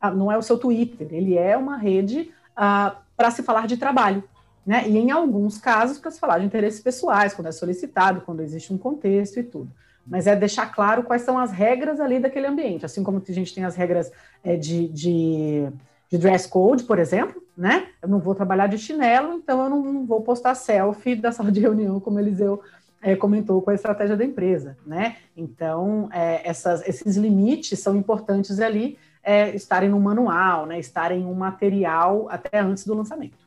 uh, 0.03 0.09
não 0.09 0.31
é 0.31 0.37
o 0.37 0.41
seu 0.41 0.57
Twitter, 0.57 1.09
ele 1.11 1.37
é 1.37 1.55
uma 1.55 1.77
rede 1.77 2.33
uh, 2.53 2.97
para 3.15 3.29
se 3.29 3.43
falar 3.43 3.67
de 3.67 3.77
trabalho. 3.77 4.23
Né? 4.67 4.87
E 4.87 4.97
em 4.97 5.09
alguns 5.09 5.57
casos, 5.57 5.97
para 5.97 6.11
se 6.11 6.19
falar 6.19 6.39
de 6.39 6.45
interesses 6.45 6.81
pessoais, 6.81 7.33
quando 7.33 7.47
é 7.47 7.51
solicitado, 7.51 8.21
quando 8.21 8.41
existe 8.41 8.71
um 8.73 8.77
contexto 8.77 9.39
e 9.39 9.43
tudo 9.43 9.71
mas 10.09 10.25
é 10.25 10.35
deixar 10.35 10.67
claro 10.67 11.03
quais 11.03 11.23
são 11.23 11.37
as 11.37 11.51
regras 11.51 11.99
ali 11.99 12.19
daquele 12.19 12.47
ambiente, 12.47 12.85
assim 12.85 13.03
como 13.03 13.21
a 13.27 13.31
gente 13.31 13.53
tem 13.53 13.65
as 13.65 13.75
regras 13.75 14.11
é, 14.43 14.55
de, 14.55 14.87
de, 14.87 15.67
de, 16.09 16.17
dress 16.17 16.47
code, 16.47 16.85
por 16.85 16.97
exemplo, 16.97 17.43
né? 17.57 17.87
Eu 18.01 18.07
não 18.07 18.19
vou 18.19 18.33
trabalhar 18.33 18.67
de 18.67 18.77
chinelo, 18.77 19.33
então 19.33 19.63
eu 19.63 19.69
não 19.69 20.05
vou 20.05 20.21
postar 20.21 20.55
selfie 20.55 21.15
da 21.15 21.31
sala 21.31 21.51
de 21.51 21.59
reunião, 21.59 21.99
como 21.99 22.19
Eliseu 22.19 22.61
é, 23.01 23.15
comentou 23.15 23.61
com 23.61 23.69
a 23.69 23.75
estratégia 23.75 24.15
da 24.15 24.23
empresa, 24.23 24.77
né? 24.85 25.17
Então, 25.35 26.09
é, 26.13 26.47
essas, 26.47 26.87
esses 26.87 27.17
limites 27.17 27.79
são 27.79 27.95
importantes 27.95 28.59
ali 28.59 28.97
é, 29.21 29.53
estarem 29.53 29.89
no 29.89 29.99
manual, 29.99 30.65
né? 30.65 30.79
Estarem 30.79 31.21
em 31.21 31.25
um 31.25 31.33
material 31.33 32.27
até 32.29 32.59
antes 32.59 32.85
do 32.85 32.93
lançamento. 32.93 33.46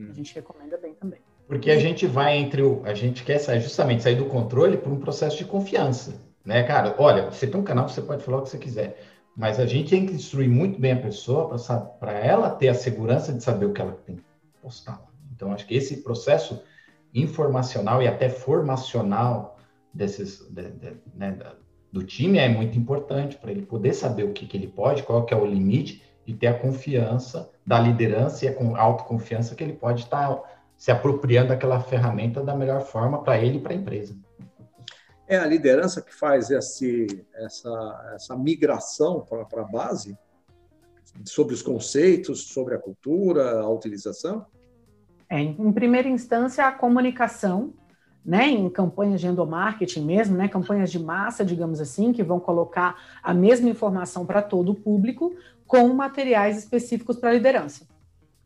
Hum. 0.00 0.08
A 0.10 0.14
gente 0.14 0.34
recomenda 0.34 0.78
bem 0.78 0.94
também. 0.94 1.20
Porque 1.46 1.70
a 1.70 1.78
gente 1.78 2.06
vai 2.06 2.38
entre 2.38 2.62
o. 2.62 2.82
A 2.84 2.94
gente 2.94 3.22
quer 3.22 3.38
sair, 3.38 3.60
justamente 3.60 4.02
sair 4.02 4.14
do 4.14 4.26
controle 4.26 4.78
por 4.78 4.90
um 4.90 4.98
processo 4.98 5.36
de 5.36 5.44
confiança. 5.44 6.14
Né, 6.42 6.62
cara? 6.62 6.94
Olha, 6.98 7.30
você 7.30 7.46
tem 7.46 7.60
um 7.60 7.64
canal, 7.64 7.86
você 7.86 8.00
pode 8.00 8.24
falar 8.24 8.38
o 8.38 8.42
que 8.42 8.48
você 8.48 8.58
quiser. 8.58 8.98
Mas 9.36 9.60
a 9.60 9.66
gente 9.66 9.90
tem 9.90 10.06
que 10.06 10.14
instruir 10.14 10.48
muito 10.48 10.80
bem 10.80 10.92
a 10.92 11.00
pessoa 11.00 11.54
para 12.00 12.12
ela 12.12 12.50
ter 12.50 12.68
a 12.68 12.74
segurança 12.74 13.32
de 13.32 13.42
saber 13.42 13.66
o 13.66 13.72
que 13.72 13.80
ela 13.80 13.92
tem 13.92 14.16
que 14.16 14.24
postar. 14.62 15.04
Então, 15.34 15.52
acho 15.52 15.66
que 15.66 15.74
esse 15.74 15.98
processo 15.98 16.62
informacional 17.14 18.02
e 18.02 18.08
até 18.08 18.28
formacional 18.28 19.58
desses, 19.92 20.40
de, 20.50 20.70
de, 20.70 20.96
né, 21.14 21.38
do 21.92 22.02
time 22.02 22.38
é 22.38 22.48
muito 22.48 22.78
importante 22.78 23.36
para 23.36 23.50
ele 23.50 23.62
poder 23.62 23.92
saber 23.92 24.24
o 24.24 24.32
que, 24.32 24.46
que 24.46 24.56
ele 24.56 24.68
pode, 24.68 25.02
qual 25.02 25.24
que 25.24 25.34
é 25.34 25.36
o 25.36 25.46
limite 25.46 26.02
e 26.30 26.34
ter 26.34 26.46
a 26.46 26.54
confiança 26.54 27.50
da 27.66 27.80
liderança 27.80 28.44
e 28.44 28.48
a 28.48 28.80
autoconfiança 28.80 29.56
que 29.56 29.64
ele 29.64 29.72
pode 29.72 30.04
estar 30.04 30.28
tá 30.28 30.42
se 30.76 30.92
apropriando 30.92 31.48
daquela 31.48 31.80
ferramenta 31.80 32.40
da 32.40 32.54
melhor 32.54 32.82
forma 32.82 33.20
para 33.20 33.36
ele 33.38 33.58
e 33.58 33.60
para 33.60 33.72
a 33.72 33.76
empresa. 33.76 34.16
É 35.26 35.36
a 35.36 35.44
liderança 35.44 36.00
que 36.00 36.14
faz 36.14 36.50
esse, 36.50 37.26
essa, 37.34 38.12
essa 38.14 38.36
migração 38.36 39.20
para 39.20 39.62
a 39.62 39.64
base 39.64 40.16
sobre 41.24 41.52
os 41.52 41.62
conceitos, 41.62 42.48
sobre 42.48 42.76
a 42.76 42.78
cultura, 42.78 43.60
a 43.60 43.68
utilização? 43.68 44.46
É, 45.28 45.40
em 45.40 45.72
primeira 45.72 46.08
instância, 46.08 46.64
a 46.64 46.72
comunicação, 46.72 47.74
né, 48.24 48.48
em 48.48 48.68
campanhas 48.70 49.20
de 49.20 49.26
endomarketing 49.26 50.04
mesmo, 50.04 50.36
né, 50.36 50.48
campanhas 50.48 50.90
de 50.90 50.98
massa, 50.98 51.44
digamos 51.44 51.80
assim, 51.80 52.12
que 52.12 52.22
vão 52.22 52.38
colocar 52.38 52.96
a 53.22 53.34
mesma 53.34 53.68
informação 53.68 54.24
para 54.24 54.42
todo 54.42 54.72
o 54.72 54.74
público, 54.74 55.34
com 55.70 55.86
materiais 55.94 56.58
específicos 56.58 57.16
para 57.16 57.30
a 57.30 57.32
liderança 57.32 57.88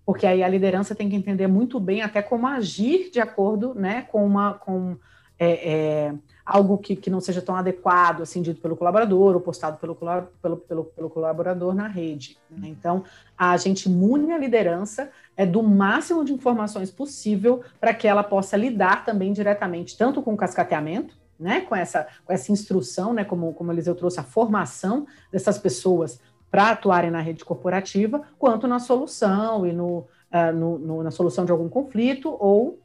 porque 0.05 0.27
aí 0.27 0.43
a 0.43 0.49
liderança 0.49 0.95
tem 0.95 1.09
que 1.09 1.17
entender 1.17 1.47
muito 1.47 1.81
bem 1.81 2.03
até 2.03 2.21
como 2.21 2.47
agir 2.47 3.11
de 3.11 3.21
acordo 3.21 3.75
né, 3.75 4.03
com, 4.03 4.25
uma, 4.25 4.55
com 4.55 4.97
é, 5.39 5.73
é, 5.73 6.15
algo 6.45 6.77
que, 6.77 6.95
que 6.95 7.09
não 7.09 7.21
seja 7.21 7.41
tão 7.41 7.57
adequado, 7.57 8.23
assim, 8.23 8.43
dito 8.43 8.61
pelo 8.61 8.77
colaborador 8.77 9.35
ou 9.35 9.41
postado 9.41 9.79
pelo, 9.79 9.95
pelo, 9.95 10.57
pelo, 10.59 10.85
pelo 10.85 11.11
colaborador 11.11 11.75
na 11.75 11.89
rede. 11.89 12.37
Né? 12.51 12.69
Então, 12.69 13.03
a 13.37 13.57
gente 13.57 13.89
mune 13.89 14.33
a 14.33 14.39
liderança 14.39 15.11
é, 15.37 15.47
do 15.47 15.63
máximo 15.63 16.25
de 16.25 16.35
informações 16.35 16.91
possível 16.91 17.63
para 17.81 17.95
que 17.95 18.07
ela 18.07 18.23
possa 18.23 18.57
lidar 18.57 19.07
também 19.07 19.33
diretamente, 19.33 19.97
tanto 19.97 20.23
com 20.23 20.35
o 20.35 20.37
cascateamento, 20.37 21.17
né, 21.41 21.63
com 21.63 21.75
essa, 21.75 22.07
com 22.25 22.33
essa 22.33 22.53
instrução, 22.53 23.13
né, 23.13 23.25
como, 23.25 23.53
como 23.55 23.73
Eliseu 23.73 23.95
trouxe, 23.97 24.21
a 24.21 24.23
formação 24.23 25.05
dessas 25.33 25.59
pessoas 25.59 26.21
para 26.55 26.71
atuarem 26.71 27.11
na 27.11 27.21
rede 27.21 27.45
corporativa, 27.45 28.23
quanto 28.39 28.69
na 28.69 28.79
solução 28.79 29.67
e 29.67 29.73
no, 29.73 30.07
uh, 30.33 30.53
no, 30.55 30.79
no 30.79 31.03
na 31.03 31.11
solução 31.11 31.45
de 31.45 31.51
algum 31.51 31.69
conflito 31.69 32.37
ou 32.39 32.79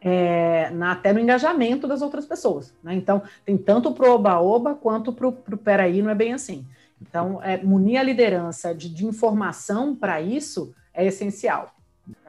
é, 0.00 0.70
na, 0.70 0.92
até 0.92 1.12
no 1.12 1.20
engajamento 1.20 1.86
das 1.86 2.00
outras 2.00 2.24
pessoas. 2.24 2.74
Né? 2.82 2.94
Então, 2.94 3.20
tem 3.44 3.58
tanto 3.58 3.92
para 3.92 4.08
o 4.08 4.14
oba-oba 4.14 4.74
quanto 4.74 5.12
para 5.12 5.28
o 5.28 5.32
peraí, 5.58 6.00
não 6.00 6.08
é 6.08 6.14
bem 6.14 6.32
assim. 6.32 6.64
Então, 7.02 7.42
é, 7.42 7.62
munir 7.62 8.00
a 8.00 8.02
liderança 8.02 8.74
de, 8.74 8.88
de 8.88 9.04
informação 9.04 9.94
para 9.94 10.22
isso 10.22 10.74
é 10.94 11.04
essencial. 11.04 11.74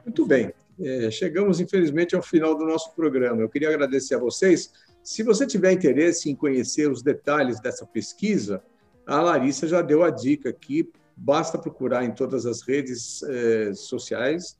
Muito 0.04 0.26
bem. 0.26 0.52
É, 0.78 1.10
chegamos, 1.10 1.62
infelizmente, 1.62 2.18
ao 2.18 2.22
final 2.22 2.54
do 2.54 2.66
nosso 2.66 2.94
programa. 2.94 3.42
Eu 3.42 3.48
queria 3.48 3.70
agradecer 3.70 4.16
a 4.16 4.20
vocês. 4.20 4.74
Se 5.02 5.24
você 5.24 5.48
tiver 5.48 5.72
interesse 5.72 6.30
em 6.30 6.36
conhecer 6.36 6.92
os 6.92 7.02
detalhes 7.02 7.62
dessa 7.62 7.86
pesquisa, 7.86 8.62
a 9.10 9.22
Larissa 9.22 9.68
já 9.68 9.82
deu 9.82 10.04
a 10.04 10.12
dica 10.12 10.50
aqui, 10.50 10.90
basta 11.18 11.58
procurar 11.58 12.06
em 12.06 12.12
todas 12.12 12.46
as 12.46 12.62
redes 12.62 13.24
eh, 13.24 13.74
sociais 13.74 14.58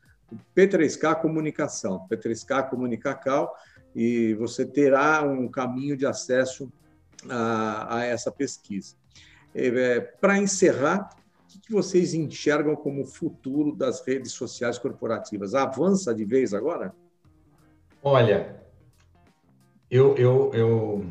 P3K 0.56 1.22
Comunicação, 1.22 2.08
P3K 2.10 2.70
Comunicacal, 2.70 3.54
e 3.96 4.34
você 4.36 4.66
terá 4.66 5.24
um 5.24 5.48
caminho 5.48 5.96
de 5.96 6.06
acesso 6.06 6.72
a, 7.30 7.98
a 7.98 8.06
essa 8.06 8.32
pesquisa. 8.32 8.96
É, 9.54 10.00
Para 10.00 10.38
encerrar, 10.38 11.10
o 11.56 11.60
que 11.60 11.72
vocês 11.72 12.14
enxergam 12.14 12.76
como 12.76 13.06
futuro 13.06 13.76
das 13.76 14.06
redes 14.06 14.32
sociais 14.32 14.78
corporativas? 14.78 15.56
Avança 15.56 16.14
de 16.14 16.26
vez 16.26 16.54
agora? 16.54 16.94
Olha, 18.04 18.56
eu, 19.90 20.16
eu, 20.16 20.52
eu 20.54 21.06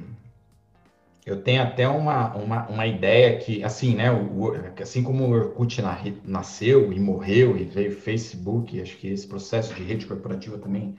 eu 1.28 1.42
tenho 1.42 1.62
até 1.62 1.86
uma, 1.86 2.34
uma, 2.34 2.66
uma 2.68 2.86
ideia 2.86 3.36
que, 3.38 3.62
assim, 3.62 3.94
né, 3.94 4.10
o, 4.10 4.54
assim 4.80 5.02
como 5.02 5.24
o 5.24 5.30
Orkut 5.30 5.82
nasceu 6.24 6.90
e 6.90 6.98
morreu 6.98 7.54
e 7.58 7.64
veio 7.64 7.92
Facebook, 7.92 8.80
acho 8.80 8.96
que 8.96 9.08
esse 9.08 9.26
processo 9.26 9.74
de 9.74 9.82
rede 9.82 10.06
corporativa 10.06 10.56
também 10.56 10.96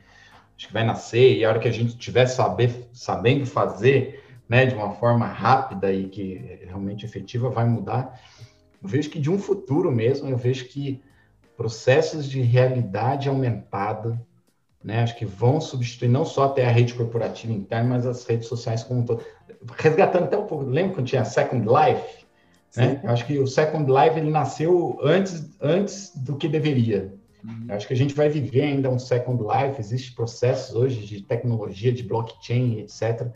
acho 0.56 0.68
que 0.68 0.74
vai 0.74 0.86
nascer, 0.86 1.36
e 1.36 1.44
a 1.44 1.50
hora 1.50 1.58
que 1.58 1.68
a 1.68 1.72
gente 1.72 1.90
estiver 1.90 2.28
saber, 2.28 2.90
sabendo 2.94 3.44
fazer, 3.48 4.24
né, 4.48 4.68
de 4.68 4.76
uma 4.76 4.92
forma 4.92 5.26
rápida 5.26 5.92
e 5.92 6.08
que 6.08 6.60
realmente 6.64 7.06
efetiva, 7.06 7.50
vai 7.50 7.66
mudar. 7.66 8.22
Eu 8.84 8.88
vejo 8.88 9.10
que 9.10 9.20
de 9.20 9.32
um 9.32 9.40
futuro 9.40 9.92
mesmo, 9.92 10.30
eu 10.30 10.38
vejo 10.38 10.66
que 10.66 11.02
processos 11.58 12.30
de 12.30 12.42
realidade 12.42 13.28
aumentada, 13.28 14.22
né, 14.84 15.02
acho 15.02 15.18
que 15.18 15.26
vão 15.26 15.60
substituir 15.60 16.08
não 16.08 16.24
só 16.24 16.46
até 16.46 16.68
a 16.68 16.72
rede 16.72 16.94
corporativa 16.94 17.52
interna, 17.52 17.90
mas 17.90 18.06
as 18.06 18.26
redes 18.26 18.48
sociais 18.48 18.84
como 18.84 19.00
um 19.00 19.06
todo. 19.06 19.24
Resgatando 19.78 20.24
até 20.24 20.38
um 20.38 20.46
pouco, 20.46 20.66
lembra 20.66 20.96
quando 20.96 21.08
tinha 21.08 21.26
Second 21.26 21.68
Life? 21.68 22.26
Né? 22.78 23.00
Eu 23.04 23.10
acho 23.10 23.26
que 23.26 23.38
o 23.40 23.48
Second 23.48 23.92
Life 23.92 24.18
ele 24.18 24.30
nasceu 24.30 25.00
antes, 25.02 25.58
antes 25.60 26.16
do 26.16 26.36
que 26.36 26.48
deveria. 26.48 27.14
Uhum. 27.44 27.66
Eu 27.68 27.76
acho 27.76 27.88
que 27.88 27.94
a 27.94 27.98
gente 27.98 28.14
vai 28.14 28.30
viver 28.30 28.62
ainda 28.62 28.90
um 28.90 29.00
Second 29.00 29.42
Life, 29.42 29.80
existem 29.80 30.16
processos 30.16 30.76
hoje 30.76 31.06
de 31.06 31.22
tecnologia, 31.22 31.92
de 31.92 32.04
blockchain, 32.04 32.80
etc., 32.80 33.28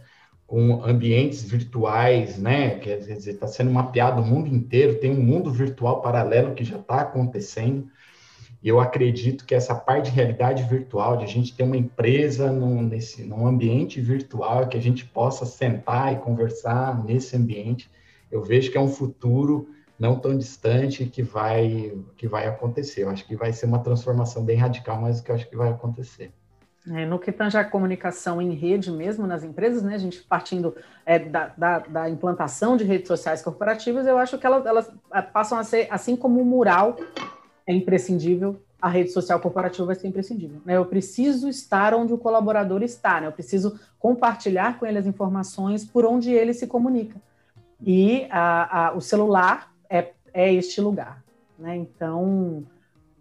com 0.45 0.83
ambientes 0.83 1.41
virtuais, 1.41 2.37
né? 2.37 2.77
Quer 2.79 2.97
dizer, 2.97 3.31
está 3.31 3.47
sendo 3.47 3.71
mapeado 3.71 4.21
o 4.21 4.25
mundo 4.25 4.53
inteiro, 4.53 4.99
tem 4.99 5.11
um 5.11 5.23
mundo 5.23 5.49
virtual 5.49 6.01
paralelo 6.01 6.53
que 6.53 6.63
já 6.63 6.77
está 6.77 7.01
acontecendo. 7.01 7.87
Eu 8.63 8.79
acredito 8.79 9.45
que 9.45 9.53
essa 9.53 9.75
parte 9.75 10.05
de 10.05 10.11
realidade 10.11 10.63
virtual, 10.63 11.17
de 11.17 11.25
a 11.25 11.27
gente 11.27 11.53
ter 11.53 11.63
uma 11.63 11.75
empresa 11.75 12.49
num, 12.49 12.81
nesse, 12.81 13.23
num 13.23 13.45
ambiente 13.45 13.99
virtual, 13.99 14.67
que 14.67 14.77
a 14.77 14.81
gente 14.81 15.03
possa 15.03 15.45
sentar 15.45 16.13
e 16.13 16.17
conversar 16.17 17.03
nesse 17.03 17.35
ambiente, 17.35 17.91
eu 18.31 18.41
vejo 18.41 18.71
que 18.71 18.77
é 18.77 18.81
um 18.81 18.87
futuro 18.87 19.67
não 19.99 20.17
tão 20.17 20.37
distante 20.37 21.05
que 21.05 21.21
vai, 21.21 21.93
que 22.15 22.25
vai 22.27 22.47
acontecer. 22.47 23.03
Eu 23.03 23.09
acho 23.09 23.25
que 23.27 23.35
vai 23.35 23.51
ser 23.51 23.65
uma 23.65 23.79
transformação 23.79 24.45
bem 24.45 24.55
radical, 24.55 24.99
mas 24.99 25.19
que 25.19 25.29
eu 25.29 25.35
acho 25.35 25.49
que 25.49 25.57
vai 25.57 25.69
acontecer. 25.69 26.31
É, 26.89 27.05
no 27.05 27.17
que 27.17 27.31
tange 27.31 27.57
a 27.57 27.63
comunicação 27.63 28.41
em 28.41 28.51
rede 28.51 28.91
mesmo 28.91 29.25
nas 29.25 29.43
empresas, 29.43 29.83
né, 29.83 29.95
a 29.95 29.97
gente 29.97 30.21
partindo 30.23 30.75
é, 31.05 31.17
da, 31.17 31.53
da, 31.57 31.79
da, 31.79 32.09
implantação 32.09 32.75
de 32.75 32.83
redes 32.83 33.07
sociais 33.07 33.41
corporativas, 33.41 34.05
eu 34.05 34.17
acho 34.17 34.37
que 34.37 34.45
elas, 34.45 34.65
elas 34.65 34.91
é, 35.13 35.21
passam 35.21 35.57
a 35.57 35.63
ser, 35.63 35.87
assim 35.89 36.13
como 36.17 36.41
o 36.41 36.45
mural 36.45 36.97
é 37.65 37.73
imprescindível, 37.73 38.61
a 38.81 38.89
rede 38.89 39.11
social 39.11 39.39
corporativa 39.39 39.85
vai 39.85 39.95
ser 39.95 40.07
imprescindível. 40.07 40.61
Né? 40.65 40.75
Eu 40.75 40.85
preciso 40.85 41.47
estar 41.47 41.93
onde 41.93 42.13
o 42.13 42.17
colaborador 42.17 42.83
está, 42.83 43.21
né? 43.21 43.27
eu 43.27 43.31
preciso 43.31 43.79
compartilhar 43.97 44.77
com 44.77 44.85
ele 44.85 44.97
as 44.97 45.05
informações 45.05 45.85
por 45.85 46.05
onde 46.05 46.33
ele 46.33 46.53
se 46.53 46.67
comunica. 46.67 47.15
E 47.81 48.27
a, 48.29 48.87
a, 48.87 48.93
o 48.93 48.99
celular 48.99 49.71
é, 49.89 50.11
é 50.33 50.53
este 50.53 50.81
lugar. 50.81 51.23
Né? 51.57 51.77
Então, 51.77 52.65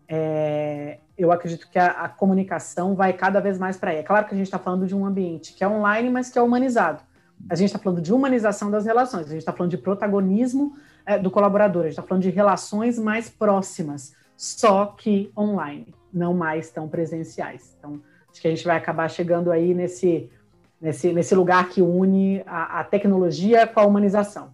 é, 0.08 0.98
eu 1.16 1.30
acredito 1.30 1.68
que 1.70 1.78
a, 1.78 1.90
a, 1.90 2.08
comunicação 2.08 2.94
vai 2.94 3.12
cada 3.12 3.38
vez 3.40 3.56
mais 3.56 3.76
para 3.76 3.92
aí. 3.92 3.98
É 3.98 4.02
claro 4.02 4.26
que 4.26 4.34
a 4.34 4.36
gente 4.36 4.46
está 4.46 4.58
falando 4.58 4.86
de 4.86 4.94
um 4.94 5.06
ambiente 5.06 5.52
que 5.54 5.62
é 5.62 5.68
online, 5.68 6.10
mas 6.10 6.28
que 6.28 6.38
é 6.38 6.42
humanizado. 6.42 7.02
A 7.48 7.54
gente 7.54 7.68
está 7.68 7.78
falando 7.78 8.02
de 8.02 8.12
humanização 8.12 8.70
das 8.70 8.84
relações, 8.84 9.26
a 9.26 9.30
gente 9.30 9.38
está 9.38 9.52
falando 9.52 9.70
de 9.70 9.78
protagonismo 9.78 10.76
é, 11.06 11.18
do 11.18 11.30
colaborador, 11.30 11.82
a 11.82 11.84
gente 11.84 11.92
está 11.92 12.02
falando 12.02 12.22
de 12.22 12.30
relações 12.30 12.98
mais 12.98 13.28
próximas, 13.28 14.14
só 14.36 14.86
que 14.86 15.30
online, 15.36 15.94
não 16.12 16.34
mais 16.34 16.70
tão 16.70 16.88
presenciais. 16.88 17.74
Então, 17.78 18.02
acho 18.30 18.40
que 18.40 18.48
a 18.48 18.50
gente 18.50 18.64
vai 18.64 18.76
acabar 18.76 19.08
chegando 19.08 19.50
aí 19.50 19.74
nesse, 19.74 20.30
nesse, 20.80 21.12
nesse 21.12 21.34
lugar 21.34 21.68
que 21.68 21.80
une 21.80 22.42
a, 22.46 22.80
a 22.80 22.84
tecnologia 22.84 23.66
com 23.66 23.80
a 23.80 23.86
humanização, 23.86 24.52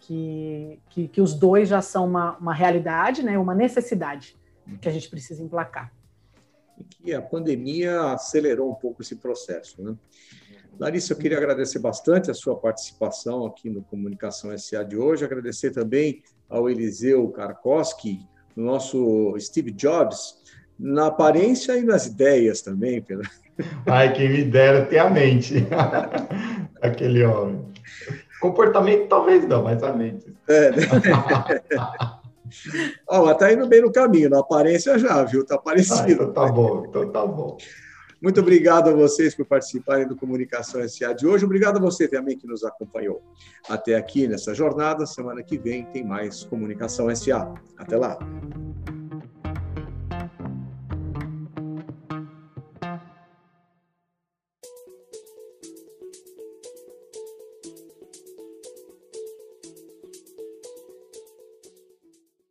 que, 0.00 0.80
que, 0.90 1.08
que, 1.08 1.20
os 1.20 1.34
dois 1.34 1.68
já 1.68 1.82
são 1.82 2.06
uma, 2.06 2.36
uma 2.38 2.54
realidade, 2.54 3.22
né, 3.22 3.38
uma 3.38 3.54
necessidade 3.54 4.36
que 4.80 4.88
a 4.88 4.92
gente 4.92 5.08
precisa 5.08 5.42
emplacar. 5.42 5.92
E 6.78 6.84
que 6.84 7.14
a 7.14 7.22
pandemia 7.22 8.12
acelerou 8.12 8.70
um 8.70 8.74
pouco 8.74 9.02
esse 9.02 9.16
processo. 9.16 9.82
Né? 9.82 9.96
Larissa, 10.78 11.12
eu 11.12 11.16
queria 11.16 11.38
agradecer 11.38 11.78
bastante 11.78 12.30
a 12.30 12.34
sua 12.34 12.56
participação 12.56 13.46
aqui 13.46 13.70
no 13.70 13.82
Comunicação 13.82 14.56
SA 14.58 14.84
de 14.84 14.96
hoje, 14.96 15.24
agradecer 15.24 15.70
também 15.70 16.22
ao 16.48 16.68
Eliseu 16.68 17.28
Karkowski, 18.56 18.60
nosso 18.60 19.36
Steve 19.38 19.70
Jobs, 19.70 20.36
na 20.78 21.06
aparência 21.06 21.76
e 21.76 21.82
nas 21.82 22.06
ideias 22.06 22.62
também. 22.62 23.02
Pela... 23.02 23.22
Ai, 23.86 24.12
quem 24.12 24.30
me 24.30 24.44
dera 24.44 24.86
ter 24.86 24.98
a 24.98 25.10
mente. 25.10 25.66
Aquele 26.80 27.24
homem. 27.24 27.64
Comportamento 28.40 29.08
talvez 29.08 29.46
não, 29.46 29.62
mas 29.62 29.82
a 29.82 29.92
mente. 29.92 30.34
É, 30.48 30.70
né? 30.70 30.76
Ó, 33.08 33.34
tá 33.34 33.52
indo 33.52 33.66
bem 33.66 33.82
no 33.82 33.90
caminho, 33.90 34.30
na 34.30 34.38
aparência 34.40 34.98
já, 34.98 35.24
viu? 35.24 35.44
Tá 35.44 35.58
parecido. 35.58 36.02
Ah, 36.02 36.10
então 36.10 36.32
tá 36.32 36.46
bom, 36.46 36.86
então 36.88 37.10
tá 37.10 37.26
bom. 37.26 37.56
Muito 38.20 38.40
obrigado 38.40 38.88
a 38.88 38.92
vocês 38.94 39.34
por 39.34 39.44
participarem 39.44 40.08
do 40.08 40.16
Comunicação 40.16 40.86
SA 40.88 41.12
de 41.12 41.26
hoje. 41.26 41.44
Obrigado 41.44 41.76
a 41.76 41.80
você 41.80 42.08
também 42.08 42.36
que 42.36 42.46
nos 42.46 42.64
acompanhou 42.64 43.22
até 43.68 43.94
aqui 43.94 44.26
nessa 44.26 44.54
jornada. 44.54 45.06
Semana 45.06 45.42
que 45.42 45.58
vem 45.58 45.84
tem 45.86 46.04
mais 46.04 46.42
Comunicação 46.44 47.14
SA. 47.14 47.54
Até 47.76 47.96
lá. 47.96 48.18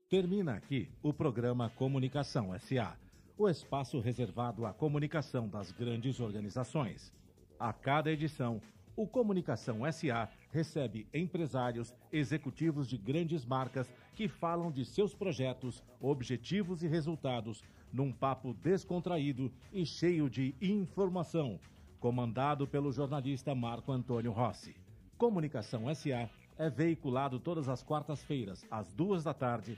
Termina 0.08 0.54
aqui 0.54 0.90
o 1.04 1.12
programa 1.12 1.70
Comunicação 1.76 2.58
SA, 2.60 2.96
o 3.38 3.50
espaço 3.50 4.00
reservado 4.00 4.66
à 4.66 4.74
comunicação 4.74 5.48
das 5.48 5.72
grandes 5.72 6.20
organizações. 6.20 7.14
A 7.60 7.74
cada 7.74 8.12
edição, 8.12 8.62
o 8.96 9.06
Comunicação 9.06 9.80
SA 9.92 10.30
recebe 10.52 11.06
empresários, 11.14 11.94
executivos 12.14 12.88
de 12.88 12.98
grandes 12.98 13.46
marcas 13.46 13.92
que 14.16 14.30
falam 14.30 14.72
de 14.72 14.86
seus 14.86 15.14
projetos, 15.14 15.84
objetivos 16.00 16.82
e 16.82 16.88
resultados 16.88 17.62
num 17.92 18.12
papo 18.12 18.54
descontraído 18.54 19.52
e 19.74 19.86
cheio 19.86 20.30
de 20.30 20.56
informação, 20.62 21.60
comandado 22.00 22.66
pelo 22.66 22.92
jornalista 22.92 23.54
Marco 23.54 23.92
Antônio 23.92 24.32
Rossi. 24.32 24.76
Comunicação 25.18 25.94
SA 25.94 26.30
é 26.58 26.70
veiculado 26.70 27.38
todas 27.38 27.68
as 27.68 27.84
quartas-feiras, 27.84 28.66
às 28.72 28.94
duas 28.94 29.26
da 29.26 29.34
tarde, 29.34 29.78